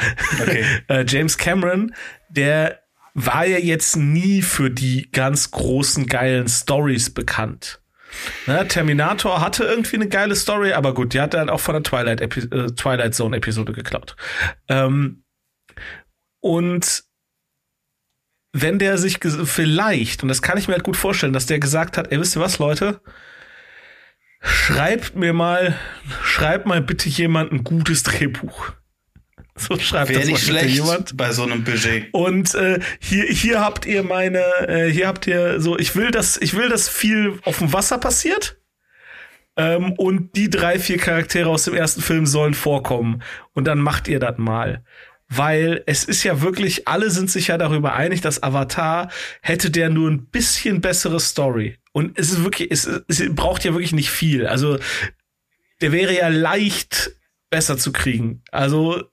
Okay. 0.42 0.64
äh, 0.88 1.06
James 1.08 1.38
Cameron, 1.38 1.94
der 2.30 2.80
war 3.16 3.46
ja 3.46 3.58
jetzt 3.58 3.98
nie 3.98 4.42
für 4.42 4.70
die 4.70 5.10
ganz 5.12 5.52
großen 5.52 6.06
geilen 6.06 6.48
Stories 6.48 7.10
bekannt. 7.10 7.82
Ne, 8.46 8.68
Terminator 8.68 9.42
hatte 9.42 9.64
irgendwie 9.64 9.96
eine 9.96 10.08
geile 10.08 10.36
Story, 10.36 10.74
aber 10.74 10.94
gut, 10.94 11.14
die 11.14 11.20
hat 11.20 11.34
dann 11.34 11.50
auch 11.50 11.60
von 11.60 11.74
der 11.74 11.84
Twilight, 11.84 12.22
Epi 12.22 12.42
äh, 12.42 12.68
Twilight 12.68 13.16
Zone 13.16 13.36
Episode 13.36 13.74
geklaut. 13.74 14.16
Ähm, 14.70 15.24
und 16.40 17.04
wenn 18.58 18.80
der 18.80 18.98
sich 18.98 19.20
vielleicht, 19.22 20.24
und 20.24 20.30
das 20.30 20.42
kann 20.42 20.58
ich 20.58 20.70
mir 20.70 20.76
halt 20.76 20.86
gut 20.86 20.96
vorstellen, 20.96 21.34
dass 21.34 21.46
der 21.46 21.60
gesagt 21.60 21.98
hat, 21.98 22.14
ey, 22.14 22.20
wisst 22.22 22.38
ihr 22.38 22.42
was, 22.42 22.58
Leute? 22.58 23.02
Schreibt 24.40 25.18
mir 25.18 25.34
mal, 25.34 25.78
schreibt 26.24 26.66
mal 26.66 26.82
bitte 26.82 27.10
jemand 27.10 27.52
ein 27.52 27.64
gutes 27.66 28.04
Drehbuch. 28.04 28.72
So 29.58 29.80
schreibt 29.80 30.10
Wäre 30.10 30.20
das 30.20 30.28
nicht 30.28 30.44
schlecht 30.44 30.76
jemand. 30.76 31.16
bei 31.16 31.32
so 31.32 31.44
einem 31.44 31.64
Budget. 31.64 32.10
Und 32.12 32.54
äh, 32.56 32.82
hier, 33.00 33.24
hier 33.24 33.62
habt 33.62 33.86
ihr 33.86 34.04
meine, 34.04 34.44
äh, 34.68 34.92
hier 34.92 35.08
habt 35.08 35.28
ihr 35.28 35.62
so, 35.62 35.80
ich 35.80 35.96
will, 35.96 36.12
dass, 36.12 36.36
ich 36.36 36.58
will, 36.58 36.68
dass 36.68 36.90
viel 36.90 37.40
auf 37.46 37.60
dem 37.60 37.72
Wasser 37.72 37.98
passiert. 37.98 38.60
Ähm, 39.56 39.94
und 39.94 40.36
die 40.36 40.50
drei, 40.50 40.78
vier 40.78 40.98
Charaktere 40.98 41.48
aus 41.48 41.64
dem 41.64 41.74
ersten 41.74 42.02
Film 42.02 42.26
sollen 42.26 42.54
vorkommen. 42.54 43.24
Und 43.54 43.64
dann 43.64 43.80
macht 43.80 44.10
ihr 44.10 44.20
das 44.20 44.38
mal 44.38 44.84
weil 45.38 45.84
es 45.86 46.04
ist 46.04 46.24
ja 46.24 46.42
wirklich, 46.42 46.88
alle 46.88 47.10
sind 47.10 47.30
sich 47.30 47.48
ja 47.48 47.58
darüber 47.58 47.94
einig, 47.94 48.22
dass 48.22 48.44
Avatar 48.44 49.10
hätte 49.42 49.72
der 49.72 49.90
nur 49.90 50.10
ein 50.10 50.26
bisschen 50.26 50.82
bessere 50.82 51.20
Story. 51.20 51.78
Und 51.92 52.18
es 52.20 52.32
ist 52.32 52.44
wirklich, 52.44 52.72
es, 52.72 52.86
es 53.08 53.24
braucht 53.30 53.64
ja 53.64 53.74
wirklich 53.74 53.94
nicht 53.94 54.10
viel. 54.10 54.48
Also 54.48 54.80
der 55.82 55.92
wäre 55.92 56.16
ja 56.16 56.28
leicht 56.28 57.12
besser 57.50 57.78
zu 57.78 57.92
kriegen. 57.92 58.44
Also 58.52 59.04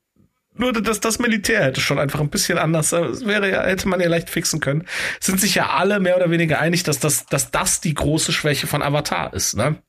nur 0.54 0.72
das, 0.72 1.00
das 1.00 1.18
Militär 1.18 1.64
hätte 1.64 1.80
schon 1.80 1.98
einfach 1.98 2.20
ein 2.20 2.28
bisschen 2.28 2.58
anders, 2.58 2.90
das 2.90 3.24
wäre 3.24 3.50
ja, 3.50 3.62
hätte 3.64 3.88
man 3.88 4.00
ja 4.00 4.08
leicht 4.08 4.28
fixen 4.28 4.60
können. 4.60 4.86
Sind 5.20 5.40
sich 5.40 5.54
ja 5.54 5.70
alle 5.70 5.98
mehr 5.98 6.16
oder 6.16 6.30
weniger 6.30 6.60
einig, 6.60 6.82
dass 6.82 6.98
das, 6.98 7.26
dass 7.26 7.50
das 7.50 7.80
die 7.80 7.94
große 7.94 8.32
Schwäche 8.32 8.66
von 8.66 8.82
Avatar 8.82 9.32
ist, 9.32 9.56
ne? 9.56 9.82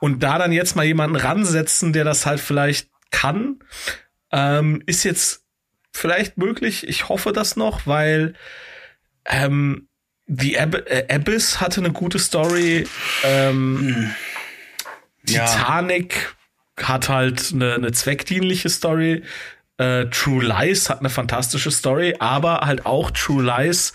Und 0.00 0.22
da 0.22 0.38
dann 0.38 0.52
jetzt 0.52 0.74
mal 0.74 0.84
jemanden 0.84 1.16
ransetzen, 1.16 1.92
der 1.92 2.04
das 2.04 2.26
halt 2.26 2.40
vielleicht 2.40 2.88
kann, 3.10 3.60
ähm, 4.34 4.82
ist 4.86 5.04
jetzt 5.04 5.44
vielleicht 5.92 6.36
möglich. 6.36 6.88
Ich 6.88 7.08
hoffe 7.08 7.32
das 7.32 7.56
noch, 7.56 7.86
weil 7.86 8.34
ähm, 9.24 9.88
die 10.26 10.58
Ab 10.58 10.74
äh, 10.86 11.06
Abyss 11.08 11.60
hatte 11.60 11.80
eine 11.80 11.92
gute 11.92 12.18
Story. 12.18 12.86
Ähm, 13.22 13.78
hm. 13.78 14.14
ja. 15.28 15.46
Titanic 15.46 16.34
hat 16.82 17.08
halt 17.08 17.52
eine, 17.52 17.74
eine 17.74 17.92
zweckdienliche 17.92 18.68
Story. 18.68 19.22
Äh, 19.78 20.06
True 20.06 20.44
Lies 20.44 20.90
hat 20.90 20.98
eine 20.98 21.10
fantastische 21.10 21.70
Story, 21.70 22.16
aber 22.18 22.60
halt 22.60 22.86
auch 22.86 23.12
True 23.12 23.44
Lies. 23.44 23.92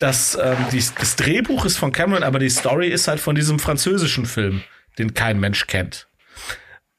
Das, 0.00 0.36
ähm, 0.40 0.56
die, 0.72 0.84
das 0.98 1.14
Drehbuch 1.16 1.64
ist 1.64 1.78
von 1.78 1.92
Cameron, 1.92 2.24
aber 2.24 2.40
die 2.40 2.50
Story 2.50 2.88
ist 2.88 3.06
halt 3.06 3.20
von 3.20 3.36
diesem 3.36 3.60
französischen 3.60 4.26
Film, 4.26 4.62
den 4.98 5.14
kein 5.14 5.38
Mensch 5.38 5.68
kennt. 5.68 6.05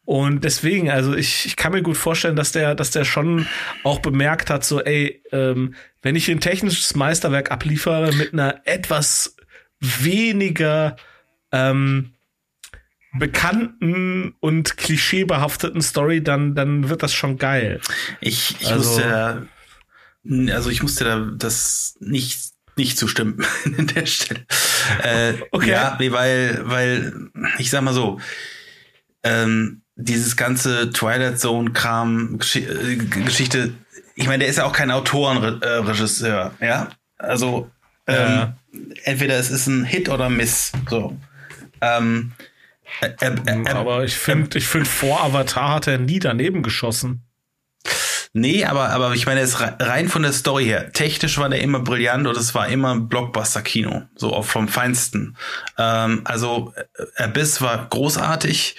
Und 0.08 0.46
deswegen, 0.46 0.90
also 0.90 1.14
ich, 1.14 1.46
ich 1.48 1.58
kann 1.58 1.74
mir 1.74 1.82
gut 1.82 1.98
vorstellen, 1.98 2.38
dass 2.38 2.54
der, 2.54 2.76
dass 2.76 2.92
der 2.92 3.04
schon 3.04 3.46
auch 3.84 4.00
bemerkt 4.00 4.50
hat, 4.50 4.64
so, 4.64 4.82
ey, 4.82 5.22
ähm, 5.34 5.76
wenn 6.02 6.16
ich 6.16 6.32
ein 6.32 6.40
technisches 6.40 6.96
Meisterwerk 6.96 7.52
abliefere 7.52 8.14
mit 8.14 8.32
einer 8.32 8.62
etwas 8.64 9.36
weniger 9.82 10.96
ähm, 11.52 12.14
bekannten 13.20 14.34
und 14.40 14.78
klischeebehafteten 14.78 15.82
Story, 15.82 16.24
dann, 16.24 16.56
dann 16.56 16.88
wird 16.88 17.04
das 17.04 17.14
schon 17.14 17.38
geil. 17.38 17.82
Ich, 18.22 18.56
ich 18.62 18.72
also, 18.72 18.90
musste 18.90 19.10
da, 19.10 20.54
also 20.54 20.70
ich 20.70 20.82
musste 20.82 21.04
da 21.04 21.20
das 21.36 21.98
nicht 22.00 22.54
nicht 22.78 22.98
zustimmen 22.98 23.44
an 23.78 23.88
der 23.88 24.06
Stelle. 24.06 24.46
Äh, 25.04 25.34
okay. 25.52 25.72
Ja, 25.72 25.98
nee, 26.00 26.14
weil, 26.14 26.62
weil, 26.64 27.30
ich 27.58 27.72
sag 27.72 27.82
mal 27.82 27.94
so, 27.94 28.22
ähm, 29.24 29.82
dieses 29.98 30.38
ganze 30.38 30.92
Twilight 30.92 31.40
Zone-Kram, 31.40 32.40
äh, 32.54 32.96
Geschichte, 32.96 33.74
ich 34.16 34.28
meine, 34.28 34.40
der 34.40 34.48
ist 34.48 34.58
ja 34.58 34.66
auch 34.66 34.74
kein 34.74 34.92
Autorenregisseur, 34.92 36.54
ja? 36.62 36.90
Also, 37.18 37.70
ähm, 38.06 38.16
ja. 38.16 38.58
entweder 39.04 39.38
es 39.38 39.50
ist 39.50 39.68
ein 39.68 39.84
Hit 39.84 40.10
oder 40.10 40.30
Miss, 40.30 40.72
so. 40.90 41.18
Ähm, 41.82 42.32
äh, 43.02 43.10
äh, 43.20 43.70
aber 43.70 44.04
ich 44.06 44.16
finde, 44.16 44.58
ich 44.58 44.68
finde, 44.68 44.88
vor 44.88 45.24
Avatar 45.24 45.76
hat 45.76 45.88
er 45.88 45.98
nie 45.98 46.20
daneben 46.20 46.64
geschossen. 46.64 47.24
Nee, 48.34 48.66
aber, 48.66 48.90
aber 48.90 49.14
ich 49.14 49.26
meine, 49.26 49.40
es 49.40 49.60
rein 49.60 50.10
von 50.10 50.22
der 50.22 50.34
Story 50.34 50.66
her. 50.66 50.92
Technisch 50.92 51.38
war 51.40 51.50
der 51.50 51.62
immer 51.62 51.80
brillant 51.80 52.28
und 52.28 52.38
es 52.38 52.54
war 52.54 52.68
immer 52.68 52.94
ein 52.94 53.08
Blockbuster-Kino. 53.08 54.04
So 54.16 54.42
vom 54.44 54.68
Feinsten. 54.68 55.36
Ähm, 55.78 56.22
also, 56.24 56.74
äh, 57.18 57.24
Abyss 57.24 57.62
war 57.62 57.88
großartig. 57.90 58.76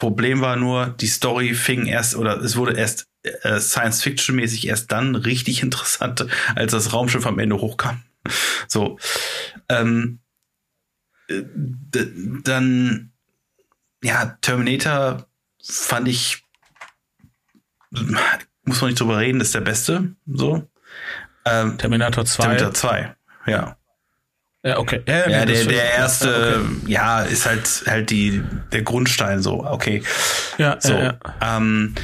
Problem 0.00 0.40
war 0.40 0.56
nur, 0.56 0.88
die 0.88 1.06
Story 1.06 1.54
fing 1.54 1.86
erst 1.86 2.16
oder 2.16 2.40
es 2.40 2.56
wurde 2.56 2.76
erst 2.76 3.06
äh, 3.22 3.60
Science-Fiction-mäßig 3.60 4.66
erst 4.66 4.90
dann 4.90 5.14
richtig 5.14 5.62
interessant, 5.62 6.26
als 6.56 6.72
das 6.72 6.92
Raumschiff 6.92 7.26
am 7.26 7.38
Ende 7.38 7.60
hochkam. 7.60 8.02
So. 8.66 8.98
Ähm, 9.68 10.18
äh, 11.28 11.42
dann, 12.42 13.12
ja, 14.02 14.36
Terminator 14.40 15.28
fand 15.62 16.08
ich 16.08 16.42
muss 17.90 18.80
man 18.80 18.90
nicht 18.90 19.00
drüber 19.00 19.18
reden, 19.18 19.40
ist 19.40 19.54
der 19.54 19.60
beste. 19.60 20.14
So. 20.26 20.68
Ähm, 21.44 21.78
Terminator 21.78 22.24
2. 22.24 22.42
Terminator 22.42 22.74
2, 22.74 23.16
ja. 23.46 23.76
Ja, 24.62 24.78
okay. 24.78 25.02
Ja, 25.06 25.28
ja 25.28 25.44
der, 25.46 25.64
der 25.64 25.94
erste, 25.94 26.60
okay. 26.60 26.92
ja, 26.92 27.22
ist 27.22 27.46
halt 27.46 27.84
halt 27.86 28.10
die 28.10 28.42
der 28.72 28.82
Grundstein 28.82 29.42
so, 29.42 29.64
okay. 29.64 30.02
Ja, 30.58 30.76
so. 30.80 30.92
Ja, 30.92 31.18
ja. 31.40 31.56
Ähm, 31.56 31.94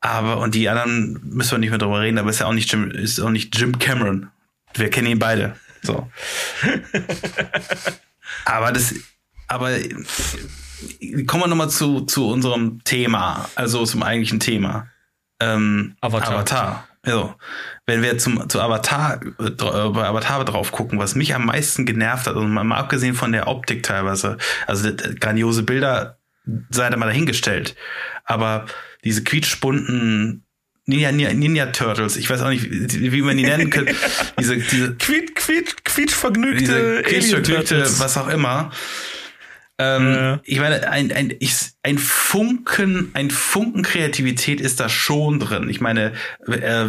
aber 0.00 0.38
und 0.38 0.54
die 0.54 0.68
anderen 0.68 1.20
müssen 1.24 1.52
wir 1.52 1.58
nicht 1.58 1.70
mehr 1.70 1.78
drüber 1.78 2.00
reden, 2.00 2.18
aber 2.18 2.30
ist 2.30 2.38
ja 2.38 2.46
auch 2.46 2.52
nicht 2.52 2.70
Jim, 2.70 2.90
ist 2.92 3.20
auch 3.20 3.30
nicht 3.30 3.58
Jim 3.58 3.78
Cameron. 3.78 4.30
Wir 4.74 4.88
kennen 4.90 5.08
ihn 5.08 5.18
beide. 5.18 5.56
So. 5.82 6.08
aber 8.44 8.70
das, 8.72 8.94
aber 9.48 9.70
kommen 11.26 11.42
wir 11.42 11.48
nochmal 11.48 11.70
zu, 11.70 12.02
zu 12.02 12.28
unserem 12.28 12.84
Thema, 12.84 13.48
also 13.56 13.84
zum 13.84 14.02
eigentlichen 14.02 14.38
Thema. 14.38 14.88
Ähm, 15.40 15.96
Avatar. 16.00 16.34
Avatar. 16.34 16.88
Also, 17.06 17.34
wenn 17.86 18.02
wir 18.02 18.18
zum, 18.18 18.48
zu 18.48 18.60
Avatar, 18.60 19.20
äh, 19.38 19.50
bei 19.50 20.04
Avatar 20.04 20.44
drauf 20.44 20.72
gucken, 20.72 20.98
was 20.98 21.14
mich 21.14 21.34
am 21.34 21.46
meisten 21.46 21.86
genervt 21.86 22.26
hat, 22.26 22.34
also 22.34 22.46
mal 22.46 22.76
abgesehen 22.76 23.14
von 23.14 23.30
der 23.32 23.46
Optik 23.46 23.84
teilweise, 23.84 24.38
also 24.66 24.90
grandiose 25.20 25.62
Bilder, 25.62 26.18
sei 26.70 26.90
da 26.90 26.96
mal 26.96 27.06
dahingestellt, 27.06 27.76
aber 28.24 28.66
diese 29.04 29.22
quietschbunten 29.22 30.42
Ninja, 30.88 31.10
Ninja, 31.10 31.32
Ninja 31.32 31.66
Turtles, 31.66 32.16
ich 32.16 32.28
weiß 32.28 32.42
auch 32.42 32.48
nicht, 32.48 32.70
wie, 32.70 33.12
wie 33.12 33.22
man 33.22 33.36
die 33.36 33.44
nennen 33.44 33.70
könnte, 33.70 33.94
diese, 34.38 34.56
diese 34.56 34.94
quietsch, 34.96 35.34
quietsch, 35.34 35.74
quietschvergnügte, 35.84 36.58
diese 36.58 37.02
quietschvergnügte, 37.02 38.00
was 38.00 38.16
auch 38.16 38.28
immer, 38.28 38.70
ähm, 39.78 40.14
ja. 40.14 40.40
Ich 40.44 40.58
meine, 40.58 40.88
ein, 40.88 41.12
ein, 41.12 41.34
ich, 41.38 41.54
ein 41.82 41.98
Funken, 41.98 43.10
ein 43.14 43.30
Funken 43.30 43.82
Kreativität 43.82 44.60
ist 44.60 44.80
da 44.80 44.88
schon 44.88 45.38
drin. 45.38 45.68
Ich 45.68 45.80
meine, 45.80 46.12
äh, 46.46 46.86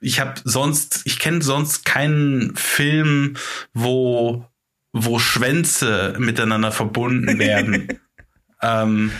ich 0.00 0.20
habe 0.20 0.34
sonst, 0.44 1.02
ich 1.04 1.18
kenne 1.18 1.42
sonst 1.42 1.84
keinen 1.84 2.54
Film, 2.56 3.34
wo 3.72 4.46
wo 4.96 5.18
Schwänze 5.18 6.14
miteinander 6.18 6.70
verbunden 6.70 7.38
werden. 7.40 7.98
ähm, 8.62 9.10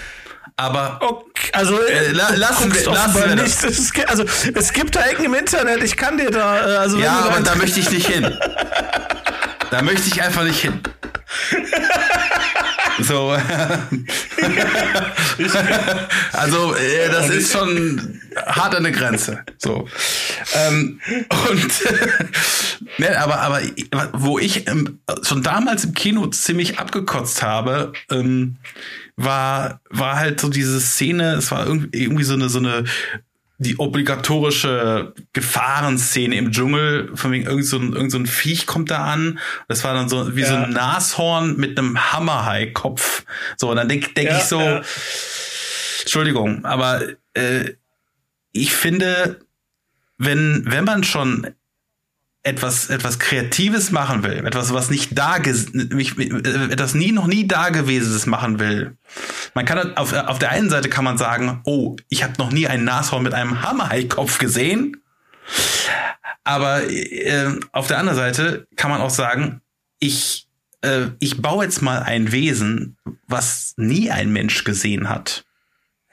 aber 0.56 1.00
okay, 1.02 1.50
also 1.52 1.80
äh, 1.82 2.12
la, 2.12 2.30
lassen 2.36 2.72
wir, 2.72 2.84
lassen 2.92 3.28
wir 3.28 3.34
nicht. 3.34 3.64
Es, 3.64 3.92
also 4.06 4.24
es 4.54 4.72
gibt 4.72 4.94
da 4.94 5.04
Ecken 5.04 5.24
im 5.24 5.34
Internet. 5.34 5.82
Ich 5.82 5.96
kann 5.96 6.16
dir 6.16 6.30
da 6.30 6.74
äh, 6.74 6.76
also 6.76 6.98
ja, 6.98 7.24
aber 7.24 7.40
da 7.40 7.56
möchte 7.56 7.80
ich 7.80 7.90
nicht 7.90 8.06
hin. 8.06 8.24
da 9.74 9.82
möchte 9.82 10.06
ich 10.06 10.22
einfach 10.22 10.44
nicht 10.44 10.60
hin. 10.60 10.78
So. 13.00 13.30
also, 16.32 16.76
äh, 16.76 17.10
das 17.10 17.28
ist 17.30 17.50
schon 17.50 18.20
hart 18.46 18.76
an 18.76 18.84
der 18.84 18.92
Grenze. 18.92 19.42
So. 19.58 19.88
Ähm, 20.54 21.00
und 21.50 21.72
ne, 22.98 23.18
aber, 23.20 23.40
aber 23.40 23.62
wo 24.12 24.38
ich 24.38 24.68
ähm, 24.68 25.00
schon 25.22 25.42
damals 25.42 25.82
im 25.86 25.94
Kino 25.94 26.28
ziemlich 26.28 26.78
abgekotzt 26.78 27.42
habe, 27.42 27.94
ähm, 28.12 28.58
war, 29.16 29.80
war 29.90 30.14
halt 30.14 30.40
so 30.40 30.50
diese 30.50 30.80
Szene, 30.80 31.32
es 31.32 31.50
war 31.50 31.66
irgendwie, 31.66 32.00
irgendwie 32.00 32.22
so 32.22 32.34
eine, 32.34 32.48
so 32.48 32.60
eine 32.60 32.84
die 33.64 33.78
obligatorische 33.78 35.14
Gefahrenszene 35.32 36.36
im 36.36 36.52
Dschungel, 36.52 37.10
von 37.14 37.32
wegen 37.32 37.46
irgend 37.46 37.66
so 37.66 37.78
ein, 37.78 37.92
irgend 37.92 38.12
so 38.12 38.18
ein 38.18 38.26
Viech 38.26 38.66
kommt 38.66 38.90
da 38.90 39.04
an. 39.04 39.38
Das 39.66 39.82
war 39.82 39.94
dann 39.94 40.08
so 40.08 40.36
wie 40.36 40.42
ja. 40.42 40.46
so 40.46 40.54
ein 40.54 40.70
Nashorn 40.70 41.56
mit 41.56 41.78
einem 41.78 42.12
Hammerhai-Kopf. 42.12 43.24
So, 43.56 43.70
und 43.70 43.76
dann 43.76 43.88
denke 43.88 44.14
denk 44.14 44.30
ja, 44.30 44.38
ich 44.38 44.44
so, 44.44 44.60
ja. 44.60 44.82
Entschuldigung, 46.02 46.64
aber 46.64 47.02
äh, 47.32 47.72
ich 48.52 48.72
finde, 48.72 49.40
wenn, 50.18 50.62
wenn 50.66 50.84
man 50.84 51.02
schon 51.02 51.54
etwas, 52.44 52.90
etwas 52.90 53.18
Kreatives 53.18 53.90
machen 53.90 54.22
will, 54.22 54.46
etwas, 54.46 54.72
was 54.72 54.90
nicht 54.90 55.18
da, 55.18 55.38
etwas 55.38 56.94
nie, 56.94 57.10
noch 57.10 57.26
nie 57.26 57.48
Dagewesenes 57.48 58.26
machen 58.26 58.58
will. 58.58 58.96
Man 59.54 59.64
kann 59.64 59.96
auf, 59.96 60.12
auf 60.12 60.38
der 60.38 60.50
einen 60.50 60.68
Seite 60.68 60.90
kann 60.90 61.04
man 61.04 61.16
sagen, 61.16 61.62
oh, 61.64 61.96
ich 62.10 62.22
habe 62.22 62.34
noch 62.38 62.52
nie 62.52 62.68
einen 62.68 62.84
Nashorn 62.84 63.22
mit 63.22 63.32
einem 63.32 63.62
Hammerhaikopf 63.62 64.38
gesehen. 64.38 64.98
Aber 66.44 66.82
äh, 66.90 67.58
auf 67.72 67.86
der 67.86 67.98
anderen 67.98 68.18
Seite 68.18 68.66
kann 68.76 68.90
man 68.90 69.00
auch 69.00 69.10
sagen, 69.10 69.62
ich, 69.98 70.46
äh, 70.82 71.06
ich 71.20 71.40
baue 71.40 71.64
jetzt 71.64 71.80
mal 71.80 72.02
ein 72.02 72.30
Wesen, 72.30 72.98
was 73.26 73.72
nie 73.78 74.10
ein 74.10 74.30
Mensch 74.30 74.64
gesehen 74.64 75.08
hat. 75.08 75.43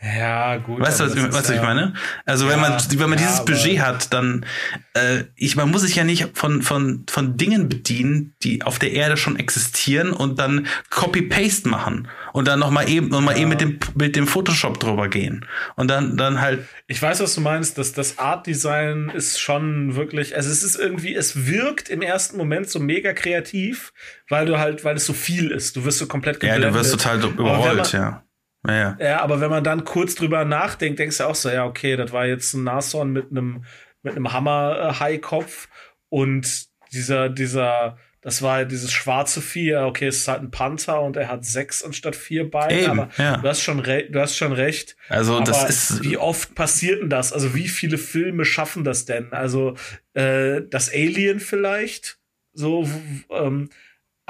Ja, 0.04 0.58
gut. 0.58 0.80
Weißt 0.80 1.00
du, 1.00 1.04
was, 1.04 1.16
was, 1.16 1.34
was 1.34 1.50
ja, 1.50 1.56
ich 1.56 1.62
meine? 1.62 1.94
Also 2.26 2.46
ja, 2.46 2.54
wenn 2.54 2.60
man 2.60 2.74
wenn 2.74 3.10
man 3.10 3.20
ja, 3.20 3.26
dieses 3.26 3.46
Budget 3.46 3.82
hat, 3.82 4.12
dann 4.12 4.48
äh, 4.96 5.26
ich 5.36 5.56
man 5.56 5.70
muss 5.70 5.82
sich 5.82 5.96
ja 5.96 6.04
nicht 6.04 6.30
von 6.34 6.64
von 6.64 7.04
von 7.08 7.38
Dingen 7.38 7.70
bedienen, 7.70 8.34
die 8.42 8.64
auf 8.64 8.80
der 8.80 8.94
Erde 8.94 9.16
schon 9.16 9.38
existieren 9.38 10.12
und 10.12 10.40
dann 10.40 10.66
Copy 10.90 11.22
Paste 11.22 11.70
machen 11.70 12.08
und 12.34 12.48
dann 12.48 12.60
noch 12.60 12.72
mal 12.72 12.90
eben 12.90 13.10
noch 13.10 13.22
mal 13.22 13.38
eben 13.38 13.50
mit 13.50 13.62
dem 13.62 13.80
mit 13.94 14.16
dem 14.16 14.26
Photoshop 14.26 14.80
drüber 14.80 15.08
gehen 15.08 15.46
und 15.76 15.88
dann 15.88 16.18
dann 16.18 16.42
halt 16.42 16.66
Ich 16.88 17.00
weiß, 17.00 17.20
was 17.20 17.36
du 17.36 17.42
meinst, 17.42 17.78
dass 17.78 17.94
das 17.94 18.18
Art 18.18 18.48
Design 18.48 19.12
ist 19.14 19.40
schon 19.40 19.96
wirklich, 19.96 20.36
also 20.36 20.50
es 20.50 20.64
ist 20.64 20.80
irgendwie 20.80 21.14
es 21.14 21.46
wirkt 21.46 21.90
im 21.90 22.02
ersten 22.02 22.38
Moment 22.38 22.72
so 22.72 22.80
mega 22.80 23.14
kreativ, 23.14 23.94
weil 24.30 24.48
du 24.48 24.58
halt 24.58 24.84
weil 24.84 24.96
es 24.96 25.06
so 25.06 25.14
viel 25.14 25.52
ist. 25.52 25.76
Du 25.76 25.86
wirst 25.86 26.00
so 26.00 26.08
komplett. 26.08 26.42
Ja, 26.42 26.58
du 26.58 26.74
wirst 26.74 26.92
total 26.92 27.24
überrollt, 27.24 27.92
ja. 27.92 28.24
Ja, 28.68 28.96
ja. 29.00 29.22
aber 29.22 29.42
wenn 29.42 29.50
man 29.50 29.64
dann 29.64 29.86
kurz 29.86 30.16
drüber 30.16 30.46
nachdenkt, 30.46 31.00
denkst 31.00 31.18
du 31.18 31.24
auch 31.24 31.36
so, 31.36 31.50
ja, 31.50 31.66
okay, 31.66 31.96
das 31.96 32.12
war 32.12 32.28
jetzt 32.28 32.54
ein 32.54 32.64
Nashorn 32.64 33.12
mit 33.12 33.32
einem 33.32 33.64
mit 34.04 34.16
einem 34.16 34.32
Hammer-Hai-Kopf 34.34 35.68
und 36.10 36.66
dieser, 36.92 37.30
dieser, 37.30 37.98
das 38.22 38.42
war 38.42 38.66
dieses 38.66 38.92
schwarze 38.92 39.42
Vieh, 39.42 39.76
okay, 39.76 40.08
es 40.08 40.18
ist 40.18 40.28
halt 40.28 40.42
ein 40.42 40.52
Panther 40.52 41.02
und 41.02 41.18
er 41.18 41.28
hat 41.28 41.46
sechs 41.46 41.84
anstatt 41.84 42.16
vier 42.16 42.50
Beine, 42.50 42.82
Eben, 42.82 42.92
aber 42.92 43.10
ja. 43.18 43.38
du 43.38 43.48
hast 43.48 43.62
schon 43.62 43.82
du 43.82 44.20
hast 44.20 44.36
schon 44.36 44.52
recht. 44.52 44.96
Also 45.10 45.38
aber 45.38 45.46
das 45.46 45.70
ist. 45.70 46.04
Wie 46.04 46.18
oft 46.18 46.54
passiert 46.54 47.02
denn 47.02 47.10
das? 47.10 47.34
Also 47.34 47.56
wie 47.56 47.68
viele 47.68 47.98
Filme 47.98 48.46
schaffen 48.46 48.84
das 48.84 49.06
denn? 49.06 49.32
Also 49.34 49.76
äh, 50.14 50.62
das 50.70 50.92
Alien 50.92 51.40
vielleicht, 51.40 52.20
so, 52.54 52.88
ähm, 53.30 53.70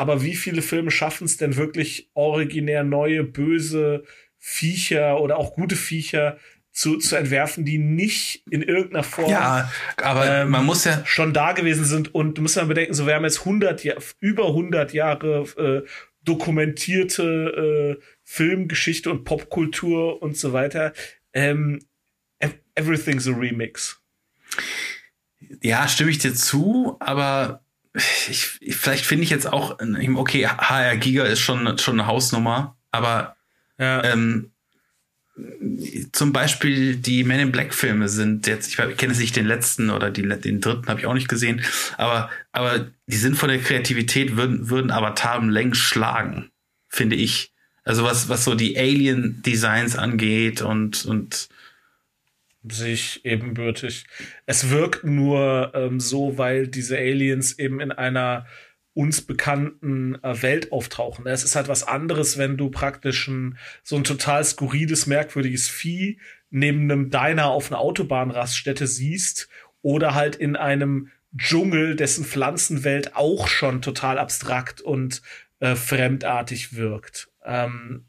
aber 0.02 0.24
wie 0.24 0.36
viele 0.36 0.64
Filme 0.64 0.90
schaffen 0.90 1.26
es 1.26 1.38
denn 1.38 1.56
wirklich 1.58 2.10
originär 2.16 2.84
neue, 2.84 3.24
böse 3.24 4.04
Viecher 4.40 5.22
oder 5.22 5.38
auch 5.38 5.54
gute 5.54 5.76
Viecher 5.76 6.40
zu, 6.72 6.98
zu 6.98 7.16
entwerfen, 7.16 7.66
die 7.66 7.78
nicht 7.78 8.44
in 8.50 8.64
irgendeiner 8.64 9.04
Form 9.04 9.30
ja, 9.30 9.72
aber 10.02 10.42
ähm, 10.42 10.50
man 10.50 10.66
muss 10.66 10.86
ja 10.86 11.06
schon 11.06 11.34
da 11.34 11.52
gewesen 11.52 11.86
sind 11.86 12.16
und 12.16 12.38
du 12.38 12.42
musst 12.42 12.56
ja 12.56 12.64
bedenken, 12.64 12.96
so 12.96 13.06
wir 13.06 13.14
haben 13.14 13.26
jetzt 13.26 13.42
100 13.42 13.84
Jahre, 13.84 14.02
über 14.20 14.48
100 14.48 14.92
Jahre 14.92 15.44
äh, 15.58 15.88
dokumentierte 16.24 17.98
äh, 18.00 18.04
Filmgeschichte 18.24 19.12
und 19.12 19.24
Popkultur 19.24 20.22
und 20.22 20.36
so 20.36 20.54
weiter. 20.54 20.94
Ähm, 21.34 21.80
everything's 22.76 23.28
a 23.28 23.32
remix. 23.32 24.02
Ja, 25.62 25.88
stimme 25.88 26.10
ich 26.10 26.18
dir 26.18 26.34
zu, 26.34 26.98
aber 27.00 27.64
ich, 27.94 28.60
vielleicht 28.70 29.06
finde 29.06 29.24
ich 29.24 29.30
jetzt 29.30 29.52
auch, 29.52 29.80
okay, 30.16 30.48
HR 30.48 30.98
Giga 30.98 31.24
ist 31.26 31.40
schon, 31.40 31.78
schon 31.78 32.00
eine 32.00 32.08
Hausnummer, 32.08 32.78
aber 32.92 33.36
ja. 33.78 34.04
Ähm, 34.04 34.52
zum 36.12 36.34
Beispiel 36.34 36.98
die 36.98 37.24
Men 37.24 37.40
in 37.40 37.52
Black 37.52 37.74
Filme 37.74 38.10
sind 38.10 38.48
jetzt, 38.48 38.68
ich 38.68 38.98
kenne 38.98 39.16
nicht 39.16 39.36
den 39.36 39.46
letzten 39.46 39.90
oder 39.90 40.12
die, 40.12 40.28
den 40.28 40.62
dritten 40.62 40.88
habe 40.88 41.00
ich 41.00 41.06
auch 41.06 41.14
nicht 41.14 41.30
gesehen, 41.30 41.62
aber, 41.98 42.30
aber 42.52 42.88
die 43.08 43.18
sind 43.18 43.38
von 43.38 43.50
der 43.50 43.60
Kreativität, 43.60 44.36
würden, 44.36 44.70
würden 44.70 44.92
Avatar 44.92 45.42
längst 45.42 45.82
schlagen, 45.82 46.52
finde 46.90 47.16
ich. 47.16 47.54
Also 47.84 48.04
was, 48.04 48.30
was 48.30 48.44
so 48.44 48.54
die 48.54 48.78
Alien-Designs 48.78 49.96
angeht 49.96 50.62
und, 50.62 51.06
und 51.06 51.50
sich 52.70 53.26
ebenbürtig. 53.26 54.06
Es 54.46 54.70
wirkt 54.70 55.04
nur 55.04 55.72
ähm, 55.74 56.00
so, 56.00 56.38
weil 56.38 56.68
diese 56.68 56.98
Aliens 56.98 57.58
eben 57.58 57.80
in 57.80 57.92
einer 57.92 58.46
uns 58.94 59.22
bekannten 59.22 60.22
äh, 60.22 60.42
Welt 60.42 60.72
auftauchen. 60.72 61.26
Es 61.26 61.44
ist 61.44 61.56
halt 61.56 61.68
was 61.68 61.84
anderes, 61.84 62.38
wenn 62.38 62.58
du 62.58 62.70
praktisch 62.70 63.28
ein, 63.28 63.58
so 63.84 63.96
ein 63.96 64.04
total 64.04 64.44
skurriles, 64.44 65.08
merkwürdiges 65.08 65.70
Vieh 65.70 66.20
neben 66.50 66.92
einem 66.92 67.10
Diner 67.10 67.48
auf 67.48 67.72
einer 67.72 67.80
Autobahnraststätte 67.80 68.86
siehst 68.86 69.48
oder 69.82 70.14
halt 70.14 70.36
in 70.36 70.56
einem 70.58 71.10
Dschungel, 71.36 71.96
dessen 71.96 72.26
Pflanzenwelt 72.26 73.16
auch 73.16 73.48
schon 73.48 73.82
total 73.82 74.20
abstrakt 74.20 74.82
und 74.82 75.22
äh, 75.62 75.76
fremdartig 75.76 76.76
wirkt. 76.76 77.30
Ähm, 77.46 78.06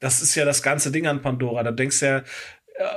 das 0.00 0.20
ist 0.20 0.34
ja 0.34 0.44
das 0.44 0.62
ganze 0.62 0.90
Ding 0.90 1.06
an 1.06 1.22
Pandora. 1.22 1.62
Da 1.62 1.70
denkst 1.70 2.00
du 2.00 2.06
ja, 2.06 2.22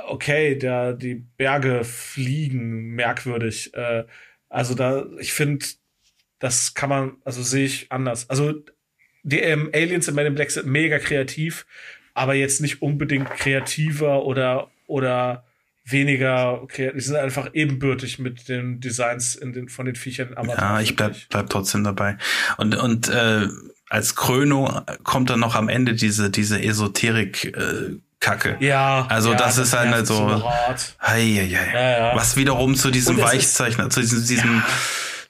okay, 0.06 0.56
der, 0.56 0.92
die 0.92 1.14
Berge 1.14 1.84
fliegen 1.84 2.94
merkwürdig. 2.94 3.74
Äh, 3.74 4.04
also 4.48 4.74
da, 4.74 5.06
ich 5.18 5.32
finde, 5.32 5.64
das 6.38 6.74
kann 6.74 6.88
man, 6.88 7.16
also 7.24 7.42
sehe 7.42 7.66
ich 7.66 7.90
anders. 7.90 8.28
Also 8.28 8.54
die 9.22 9.40
ähm, 9.40 9.70
Aliens 9.72 10.08
in 10.08 10.14
Men 10.14 10.26
in 10.26 10.34
Black 10.34 10.50
sind 10.50 10.66
mega 10.66 10.98
kreativ, 10.98 11.66
aber 12.14 12.34
jetzt 12.34 12.60
nicht 12.60 12.82
unbedingt 12.82 13.30
kreativer 13.30 14.24
oder 14.24 14.70
oder 14.86 15.44
weniger 15.84 16.66
kreativ. 16.68 16.94
Die 16.96 17.04
sind 17.04 17.16
einfach 17.16 17.50
ebenbürtig 17.52 18.18
mit 18.18 18.48
den 18.48 18.80
Designs 18.80 19.34
in 19.34 19.52
den, 19.52 19.68
von 19.68 19.86
den 19.86 19.94
Viechern. 19.94 20.34
Aber 20.34 20.56
ja, 20.56 20.80
ich 20.80 20.96
bleib, 20.96 21.16
bleib 21.28 21.50
trotzdem 21.50 21.84
dabei. 21.84 22.16
Und 22.56 22.76
und 22.76 23.08
äh, 23.08 23.46
als 23.88 24.16
Krönung 24.16 24.82
kommt 25.02 25.30
dann 25.30 25.40
noch 25.40 25.54
am 25.54 25.68
Ende 25.68 25.94
diese 25.94 26.30
diese 26.30 26.62
Esoterik. 26.62 27.56
Äh, 27.56 27.98
Kacke. 28.20 28.56
Ja. 28.60 29.06
Also 29.08 29.32
ja, 29.32 29.38
das, 29.38 29.56
das, 29.56 29.68
ist 29.68 29.76
halt 29.76 30.06
so. 30.06 30.42
Hei. 31.02 31.22
Ja, 31.22 31.64
ja. 31.64 32.14
Was 32.14 32.36
wiederum 32.36 32.74
zu 32.74 32.90
diesem 32.90 33.20
Weichzeichner, 33.20 33.90
zu 33.90 34.00
diesem, 34.00 34.26
diesem 34.26 34.62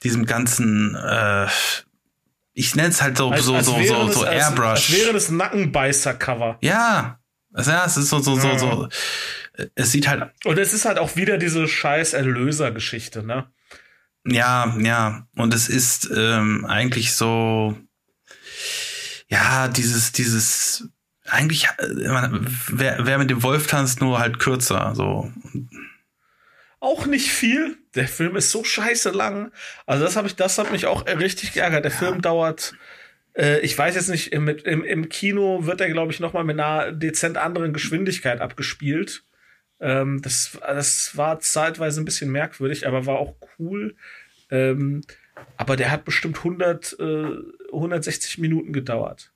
diesem 0.03 0.25
ganzen, 0.25 0.95
äh, 0.95 1.47
ich 2.53 2.75
nenne 2.75 2.89
es 2.89 3.01
halt 3.01 3.17
so, 3.17 3.29
als, 3.29 3.45
so, 3.45 3.55
als 3.55 3.65
so, 3.65 3.81
so, 3.83 4.11
so 4.11 4.25
Airbrush. 4.25 4.69
Als, 4.69 4.89
als 4.89 4.91
wäre 4.91 5.13
das 5.13 5.29
Nackenbeißer-Cover. 5.29 6.57
Ja. 6.61 7.19
Also, 7.53 7.71
ja, 7.71 7.85
es 7.85 7.97
ist 7.97 8.09
so, 8.09 8.19
so, 8.19 8.35
so, 8.35 8.57
so. 8.57 8.89
Es 9.75 9.91
sieht 9.91 10.07
halt. 10.07 10.31
Und 10.45 10.57
es 10.57 10.73
ist 10.73 10.85
halt 10.85 10.97
auch 10.97 11.15
wieder 11.15 11.37
diese 11.37 11.67
scheiß 11.67 12.13
Erlöser-Geschichte, 12.13 13.23
ne? 13.23 13.47
Ja, 14.25 14.75
ja. 14.79 15.27
Und 15.35 15.53
es 15.53 15.67
ist 15.67 16.09
ähm, 16.15 16.65
eigentlich 16.65 17.13
so, 17.13 17.77
ja, 19.27 19.67
dieses, 19.67 20.11
dieses, 20.11 20.89
eigentlich, 21.25 21.65
äh, 21.65 21.87
wer, 22.67 23.05
wer 23.05 23.17
mit 23.17 23.29
dem 23.29 23.43
Wolf 23.43 23.67
tanzt, 23.67 24.01
nur 24.01 24.19
halt 24.19 24.39
kürzer, 24.39 24.93
so 24.95 25.31
auch 26.81 27.05
nicht 27.05 27.31
viel. 27.31 27.77
Der 27.95 28.07
Film 28.07 28.35
ist 28.35 28.51
so 28.51 28.63
scheiße 28.63 29.11
lang. 29.11 29.51
Also 29.85 30.03
das 30.03 30.17
habe 30.17 30.27
ich, 30.27 30.35
das 30.35 30.57
hat 30.57 30.71
mich 30.71 30.87
auch 30.87 31.05
richtig 31.05 31.53
geärgert. 31.53 31.85
Der 31.85 31.91
ja. 31.91 31.97
Film 31.97 32.21
dauert, 32.21 32.73
äh, 33.37 33.59
ich 33.59 33.77
weiß 33.77 33.95
jetzt 33.95 34.09
nicht, 34.09 34.33
im, 34.33 34.47
im, 34.49 34.83
im 34.83 35.07
Kino 35.07 35.65
wird 35.65 35.79
er, 35.79 35.89
glaube 35.89 36.11
ich, 36.11 36.19
noch 36.19 36.33
mal 36.33 36.43
mit 36.43 36.59
einer 36.59 36.91
dezent 36.91 37.37
anderen 37.37 37.71
Geschwindigkeit 37.71 38.41
abgespielt. 38.41 39.23
Ähm, 39.79 40.21
das, 40.21 40.57
das 40.59 41.15
war 41.15 41.39
zeitweise 41.39 42.01
ein 42.01 42.05
bisschen 42.05 42.31
merkwürdig, 42.31 42.87
aber 42.87 43.05
war 43.05 43.19
auch 43.19 43.35
cool. 43.59 43.95
Ähm, 44.49 45.01
aber 45.57 45.75
der 45.75 45.91
hat 45.91 46.03
bestimmt 46.03 46.37
100, 46.37 46.97
äh, 46.99 47.27
160 47.71 48.39
Minuten 48.39 48.73
gedauert. 48.73 49.30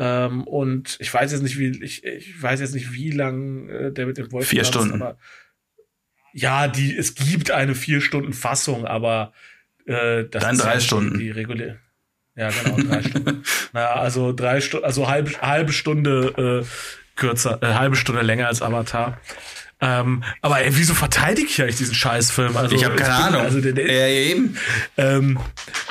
Ähm, 0.00 0.44
und 0.44 0.96
ich 1.00 1.12
weiß 1.12 1.32
jetzt 1.32 1.42
nicht, 1.42 1.58
wie 1.58 1.70
ich, 1.82 2.04
ich 2.04 2.40
weiß 2.40 2.60
jetzt 2.60 2.72
nicht, 2.72 2.92
wie 2.92 3.10
lang 3.10 3.68
äh, 3.68 3.92
der 3.92 4.06
mit 4.06 4.16
dem 4.16 4.30
Wolf 4.30 4.46
Vier 4.46 4.64
Stunden. 4.64 5.02
aber 5.02 5.18
ja, 6.32 6.68
die, 6.68 6.96
es 6.96 7.16
gibt 7.16 7.50
eine 7.50 7.74
vier 7.74 8.00
Stunden 8.00 8.32
Fassung, 8.32 8.86
aber 8.86 9.32
äh, 9.86 10.24
das 10.24 10.44
Dann 10.44 10.56
drei 10.56 10.78
Stunden. 10.78 11.18
Die 11.18 11.30
regulär. 11.30 11.78
Ja, 12.36 12.50
genau, 12.50 12.76
drei 12.76 13.02
Stunden. 13.02 13.42
Naja, 13.72 13.94
also 13.94 14.32
drei 14.32 14.60
Stunden, 14.60 14.86
also 14.86 15.08
halbe, 15.08 15.32
halbe 15.40 15.72
Stunde 15.72 16.64
äh, 16.64 17.18
kürzer, 17.18 17.60
äh, 17.60 17.74
halbe 17.74 17.96
Stunde 17.96 18.22
länger 18.22 18.46
als 18.46 18.62
Avatar. 18.62 19.20
Ähm, 19.80 20.24
aber 20.42 20.60
ey, 20.60 20.70
wieso 20.72 20.92
verteidige 20.92 21.46
ich 21.48 21.62
eigentlich 21.62 21.76
diesen 21.76 21.94
Scheißfilm? 21.94 22.56
Also, 22.56 22.74
ich 22.74 22.84
habe 22.84 22.96
keine 22.96 23.14
ich 23.14 23.24
Ahnung. 23.24 23.40
Also 23.42 23.60
der, 23.60 23.72
der, 23.72 23.92
ja, 23.92 24.08
eben. 24.08 24.56
Ähm, 24.96 25.38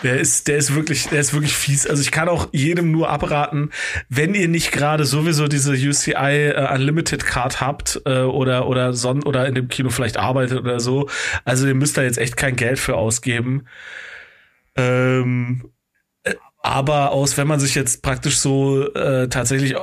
der 0.03 0.19
ist, 0.19 0.49
der 0.49 0.57
ist 0.57 0.75
wirklich, 0.75 1.07
der 1.07 1.21
ist 1.21 1.33
wirklich 1.33 1.55
fies. 1.55 1.87
Also 1.87 2.01
ich 2.01 2.11
kann 2.11 2.27
auch 2.27 2.49
jedem 2.51 2.91
nur 2.91 3.09
abraten, 3.09 3.71
wenn 4.09 4.33
ihr 4.33 4.49
nicht 4.49 4.73
gerade 4.73 5.05
sowieso 5.05 5.47
diese 5.47 5.71
UCI 5.71 6.11
äh, 6.49 6.73
Unlimited 6.73 7.25
Card 7.25 7.61
habt 7.61 8.01
äh, 8.05 8.21
oder 8.21 8.67
oder 8.67 8.93
son 8.93 9.23
oder 9.23 9.47
in 9.47 9.55
dem 9.55 9.69
Kino 9.69 9.89
vielleicht 9.89 10.17
arbeitet 10.17 10.59
oder 10.59 10.81
so. 10.81 11.09
Also 11.45 11.65
ihr 11.65 11.75
müsst 11.75 11.97
da 11.97 12.03
jetzt 12.03 12.17
echt 12.17 12.35
kein 12.35 12.57
Geld 12.57 12.79
für 12.79 12.95
ausgeben. 12.95 13.67
Ähm, 14.75 15.71
äh, 16.23 16.35
aber 16.61 17.11
aus, 17.11 17.37
wenn 17.37 17.47
man 17.47 17.61
sich 17.61 17.73
jetzt 17.73 18.01
praktisch 18.03 18.37
so 18.37 18.93
äh, 18.93 19.29
tatsächlich 19.29 19.75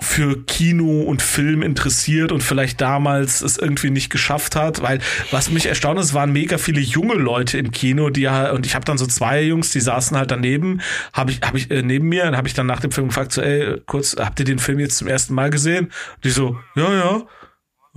für 0.00 0.44
Kino 0.44 1.02
und 1.02 1.22
Film 1.22 1.62
interessiert 1.62 2.32
und 2.32 2.42
vielleicht 2.42 2.80
damals 2.80 3.40
es 3.40 3.58
irgendwie 3.58 3.90
nicht 3.90 4.10
geschafft 4.10 4.56
hat, 4.56 4.82
weil 4.82 5.00
was 5.30 5.50
mich 5.50 5.66
erstaunt 5.66 5.98
ist, 5.98 6.14
waren 6.14 6.32
mega 6.32 6.58
viele 6.58 6.80
junge 6.80 7.14
Leute 7.14 7.58
im 7.58 7.70
Kino, 7.70 8.10
die 8.10 8.22
ja 8.22 8.52
und 8.52 8.64
ich 8.66 8.74
habe 8.74 8.84
dann 8.84 8.98
so 8.98 9.06
zwei 9.06 9.42
Jungs, 9.42 9.70
die 9.70 9.80
saßen 9.80 10.16
halt 10.16 10.30
daneben, 10.30 10.80
habe 11.12 11.32
ich 11.32 11.40
habe 11.42 11.58
ich 11.58 11.70
äh, 11.70 11.82
neben 11.82 12.08
mir, 12.08 12.24
dann 12.24 12.36
habe 12.36 12.46
ich 12.46 12.54
dann 12.54 12.66
nach 12.66 12.80
dem 12.80 12.92
Film 12.92 13.08
gefragt, 13.08 13.32
so 13.32 13.42
ey, 13.42 13.80
kurz, 13.86 14.16
habt 14.18 14.38
ihr 14.38 14.44
den 14.44 14.58
Film 14.58 14.78
jetzt 14.78 14.98
zum 14.98 15.08
ersten 15.08 15.34
Mal 15.34 15.50
gesehen? 15.50 15.86
Und 15.86 16.24
die 16.24 16.30
so, 16.30 16.58
ja, 16.76 16.92
ja 16.94 17.22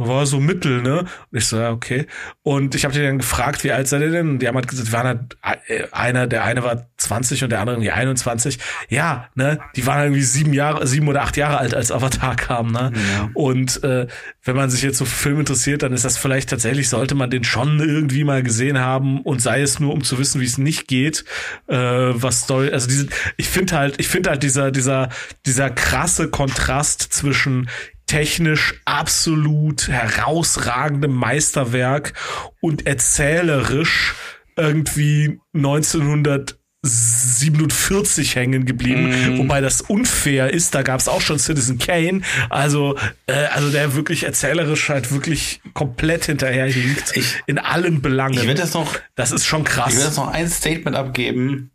war 0.08 0.26
so 0.26 0.40
mittel, 0.40 0.82
ne? 0.82 1.00
Und 1.00 1.38
ich 1.38 1.46
so, 1.46 1.58
ja, 1.58 1.72
okay. 1.72 2.06
Und 2.44 2.76
ich 2.76 2.84
habe 2.84 2.94
die 2.94 3.02
dann 3.02 3.20
gefragt, 3.20 3.64
wie 3.64 3.72
alt 3.72 3.88
seid 3.88 4.02
ihr 4.02 4.12
denn? 4.12 4.30
Und 4.30 4.40
die 4.40 4.48
haben 4.48 4.56
halt 4.56 4.68
gesagt, 4.68 4.90
die 4.90 4.94
waren 4.94 5.08
halt 5.08 5.38
äh, 5.68 5.84
einer, 5.92 6.28
der 6.28 6.44
eine 6.44 6.64
war 6.64 6.88
20 6.98 7.44
und 7.44 7.50
der 7.52 7.60
andere 7.60 7.76
irgendwie 7.78 7.92
21. 7.92 8.60
Ja, 8.90 9.30
ne? 9.36 9.60
Die 9.76 9.86
waren 9.86 10.04
irgendwie 10.04 10.24
sieben 10.24 10.54
Jahre, 10.54 10.86
sieben 10.88 11.08
oder 11.08 11.22
acht 11.22 11.38
Jahre 11.38 11.58
alt, 11.58 11.74
als 11.74 11.92
Avatar 11.92 12.36
kam, 12.36 12.72
ne? 12.72 12.92
Ja. 12.94 13.30
Und 13.34 13.84
äh, 13.84 14.08
wenn 14.44 14.56
man 14.56 14.70
sich 14.70 14.82
jetzt 14.82 14.98
so 14.98 15.06
für 15.06 15.22
Film 15.22 15.40
interessiert, 15.40 15.84
dann 15.84 15.94
ist 15.94 16.04
das 16.04 16.18
vielleicht 16.18 16.50
tatsächlich, 16.50 16.90
sollte 16.90 17.16
man 17.16 17.30
den 17.30 17.44
schon 17.44 17.80
irgendwie 17.80 18.24
mal 18.24 18.44
gesehen 18.44 18.80
haben 18.80 19.22
und 19.22 19.42
sei 19.42 19.62
es 19.62 19.80
nur, 19.80 19.94
um 19.94 20.04
zu 20.04 20.18
wissen, 20.18 20.42
wie 20.42 20.46
es 20.46 20.58
nicht 20.58 20.88
geht. 20.88 21.24
Äh, 21.68 21.78
was 21.78 22.42
Story, 22.42 22.70
also 22.72 22.88
diese, 22.88 23.08
ich 23.38 23.48
finde 23.48 23.78
halt, 23.78 24.00
ich 24.00 24.08
finde 24.08 24.32
halt 24.32 24.44
dieser, 24.44 24.72
dieser, 24.72 25.10
dieser 25.46 25.70
krasse 25.70 26.30
Kontrast 26.30 27.02
zwischen 27.02 27.70
technisch 28.12 28.82
absolut 28.84 29.88
herausragendem 29.88 31.14
Meisterwerk 31.14 32.12
und 32.60 32.86
erzählerisch 32.86 34.16
irgendwie 34.58 35.40
1947 35.54 38.36
hängen 38.36 38.66
geblieben, 38.66 39.36
mm. 39.36 39.38
wobei 39.38 39.62
das 39.62 39.80
unfair 39.80 40.52
ist. 40.52 40.76
Da 40.76 40.82
gab 40.82 41.00
es 41.00 41.08
auch 41.08 41.22
schon 41.22 41.40
Citizen 41.40 41.80
Kane, 41.80 42.20
also 42.50 42.98
äh, 43.28 43.46
also 43.46 43.70
der 43.70 43.96
wirklich 43.96 44.24
erzählerisch 44.24 44.90
halt 44.90 45.14
wirklich 45.14 45.62
komplett 45.74 46.26
hinterherhinkt 46.26 47.16
ich, 47.16 47.42
in 47.48 47.60
allen 47.60 48.02
Belangen. 48.02 48.40
Ich 48.40 48.46
will 48.46 48.56
das 48.56 48.74
noch, 48.74 49.00
das 49.16 49.32
ist 49.32 49.46
schon 49.46 49.64
krass. 49.64 49.94
Ich 49.94 50.00
will 50.00 50.04
das 50.04 50.18
noch 50.18 50.28
ein 50.28 50.50
Statement 50.50 50.98
abgeben, 50.98 51.72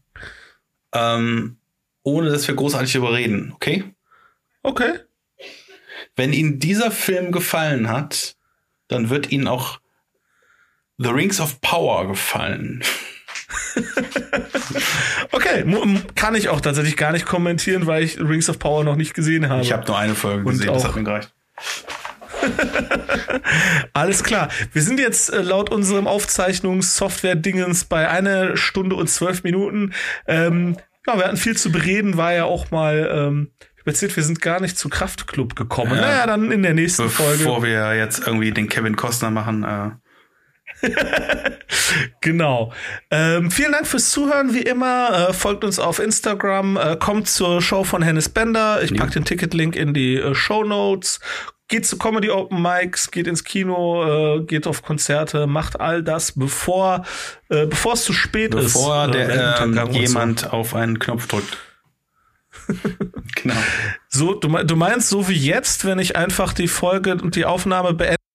ähm, 0.92 1.56
ohne 2.02 2.28
dass 2.28 2.46
wir 2.46 2.54
großartig 2.54 2.94
überreden, 2.94 3.52
okay? 3.54 3.84
Okay. 4.62 4.98
Wenn 6.16 6.32
Ihnen 6.32 6.58
dieser 6.58 6.90
Film 6.90 7.30
gefallen 7.30 7.88
hat, 7.88 8.36
dann 8.88 9.10
wird 9.10 9.30
Ihnen 9.30 9.46
auch 9.46 9.80
The 10.98 11.10
Rings 11.10 11.40
of 11.40 11.60
Power 11.60 12.08
gefallen. 12.08 12.82
okay, 15.32 15.64
kann 16.14 16.34
ich 16.34 16.48
auch 16.48 16.60
tatsächlich 16.60 16.96
gar 16.96 17.12
nicht 17.12 17.26
kommentieren, 17.26 17.86
weil 17.86 18.02
ich 18.02 18.18
Rings 18.18 18.48
of 18.48 18.58
Power 18.58 18.82
noch 18.82 18.96
nicht 18.96 19.12
gesehen 19.12 19.48
habe. 19.48 19.62
Ich 19.62 19.72
habe 19.72 19.86
nur 19.86 19.98
eine 19.98 20.14
Folge 20.14 20.44
gesehen, 20.44 20.72
das 20.72 20.84
hat 20.84 20.96
mir 20.96 21.04
gereicht. 21.04 21.32
Alles 23.92 24.24
klar. 24.24 24.48
Wir 24.72 24.82
sind 24.82 25.00
jetzt 25.00 25.32
äh, 25.32 25.42
laut 25.42 25.70
unserem 25.70 26.06
Aufzeichnungssoftware-Dingens 26.06 27.84
bei 27.84 28.08
einer 28.08 28.56
Stunde 28.56 28.96
und 28.96 29.08
zwölf 29.08 29.42
Minuten. 29.42 29.92
Ähm, 30.26 30.76
ja, 31.06 31.16
wir 31.16 31.24
hatten 31.24 31.36
viel 31.36 31.56
zu 31.56 31.70
bereden, 31.70 32.16
war 32.16 32.32
ja 32.32 32.44
auch 32.44 32.70
mal 32.70 33.08
ähm, 33.12 33.50
Bezieht, 33.86 34.16
wir 34.16 34.24
sind 34.24 34.42
gar 34.42 34.60
nicht 34.60 34.76
zu 34.76 34.88
Kraftclub 34.88 35.54
gekommen. 35.54 35.94
Ja. 35.94 36.00
Naja, 36.00 36.26
dann 36.26 36.50
in 36.50 36.64
der 36.64 36.74
nächsten 36.74 37.04
Bevor 37.04 37.26
Folge. 37.26 37.44
Bevor 37.44 37.62
wir 37.62 37.94
jetzt 37.94 38.26
irgendwie 38.26 38.50
den 38.50 38.68
Kevin 38.68 38.96
Costner 38.96 39.30
machen. 39.30 39.62
Äh. 39.62 40.90
genau. 42.20 42.72
Ähm, 43.12 43.52
vielen 43.52 43.70
Dank 43.70 43.86
fürs 43.86 44.10
Zuhören, 44.10 44.52
wie 44.52 44.62
immer. 44.62 45.28
Äh, 45.28 45.32
folgt 45.32 45.62
uns 45.62 45.78
auf 45.78 46.00
Instagram. 46.00 46.76
Äh, 46.76 46.96
kommt 46.96 47.28
zur 47.28 47.62
Show 47.62 47.84
von 47.84 48.02
Hennis 48.02 48.28
Bender. 48.28 48.82
Ich 48.82 48.90
ja. 48.90 48.96
packe 48.96 49.12
den 49.12 49.24
Ticketlink 49.24 49.76
in 49.76 49.94
die 49.94 50.16
äh, 50.16 50.34
Show 50.34 50.64
Notes. 50.64 51.20
Geht 51.68 51.86
zu 51.86 51.96
Comedy 51.96 52.30
Open 52.30 52.60
Mics, 52.60 53.12
geht 53.12 53.28
ins 53.28 53.44
Kino, 53.44 54.38
äh, 54.38 54.42
geht 54.42 54.66
auf 54.66 54.82
Konzerte, 54.82 55.46
macht 55.46 55.78
all 55.78 56.02
das, 56.02 56.32
bevor, 56.32 57.04
äh, 57.50 57.66
bevor 57.66 57.92
es 57.92 58.04
zu 58.04 58.12
spät 58.12 58.50
bevor 58.50 58.66
ist. 58.66 58.72
Bevor 58.72 59.08
der, 59.08 59.60
ähm, 59.60 59.90
jemand 59.92 60.40
so. 60.40 60.48
auf 60.48 60.74
einen 60.74 60.98
Knopf 60.98 61.28
drückt. 61.28 61.56
genau. 63.34 63.54
So, 64.08 64.34
du, 64.34 64.48
du 64.48 64.76
meinst, 64.76 65.08
so 65.08 65.28
wie 65.28 65.34
jetzt, 65.34 65.84
wenn 65.84 65.98
ich 65.98 66.16
einfach 66.16 66.52
die 66.52 66.68
Folge 66.68 67.12
und 67.12 67.36
die 67.36 67.44
Aufnahme 67.44 67.94
beende, 67.94 68.16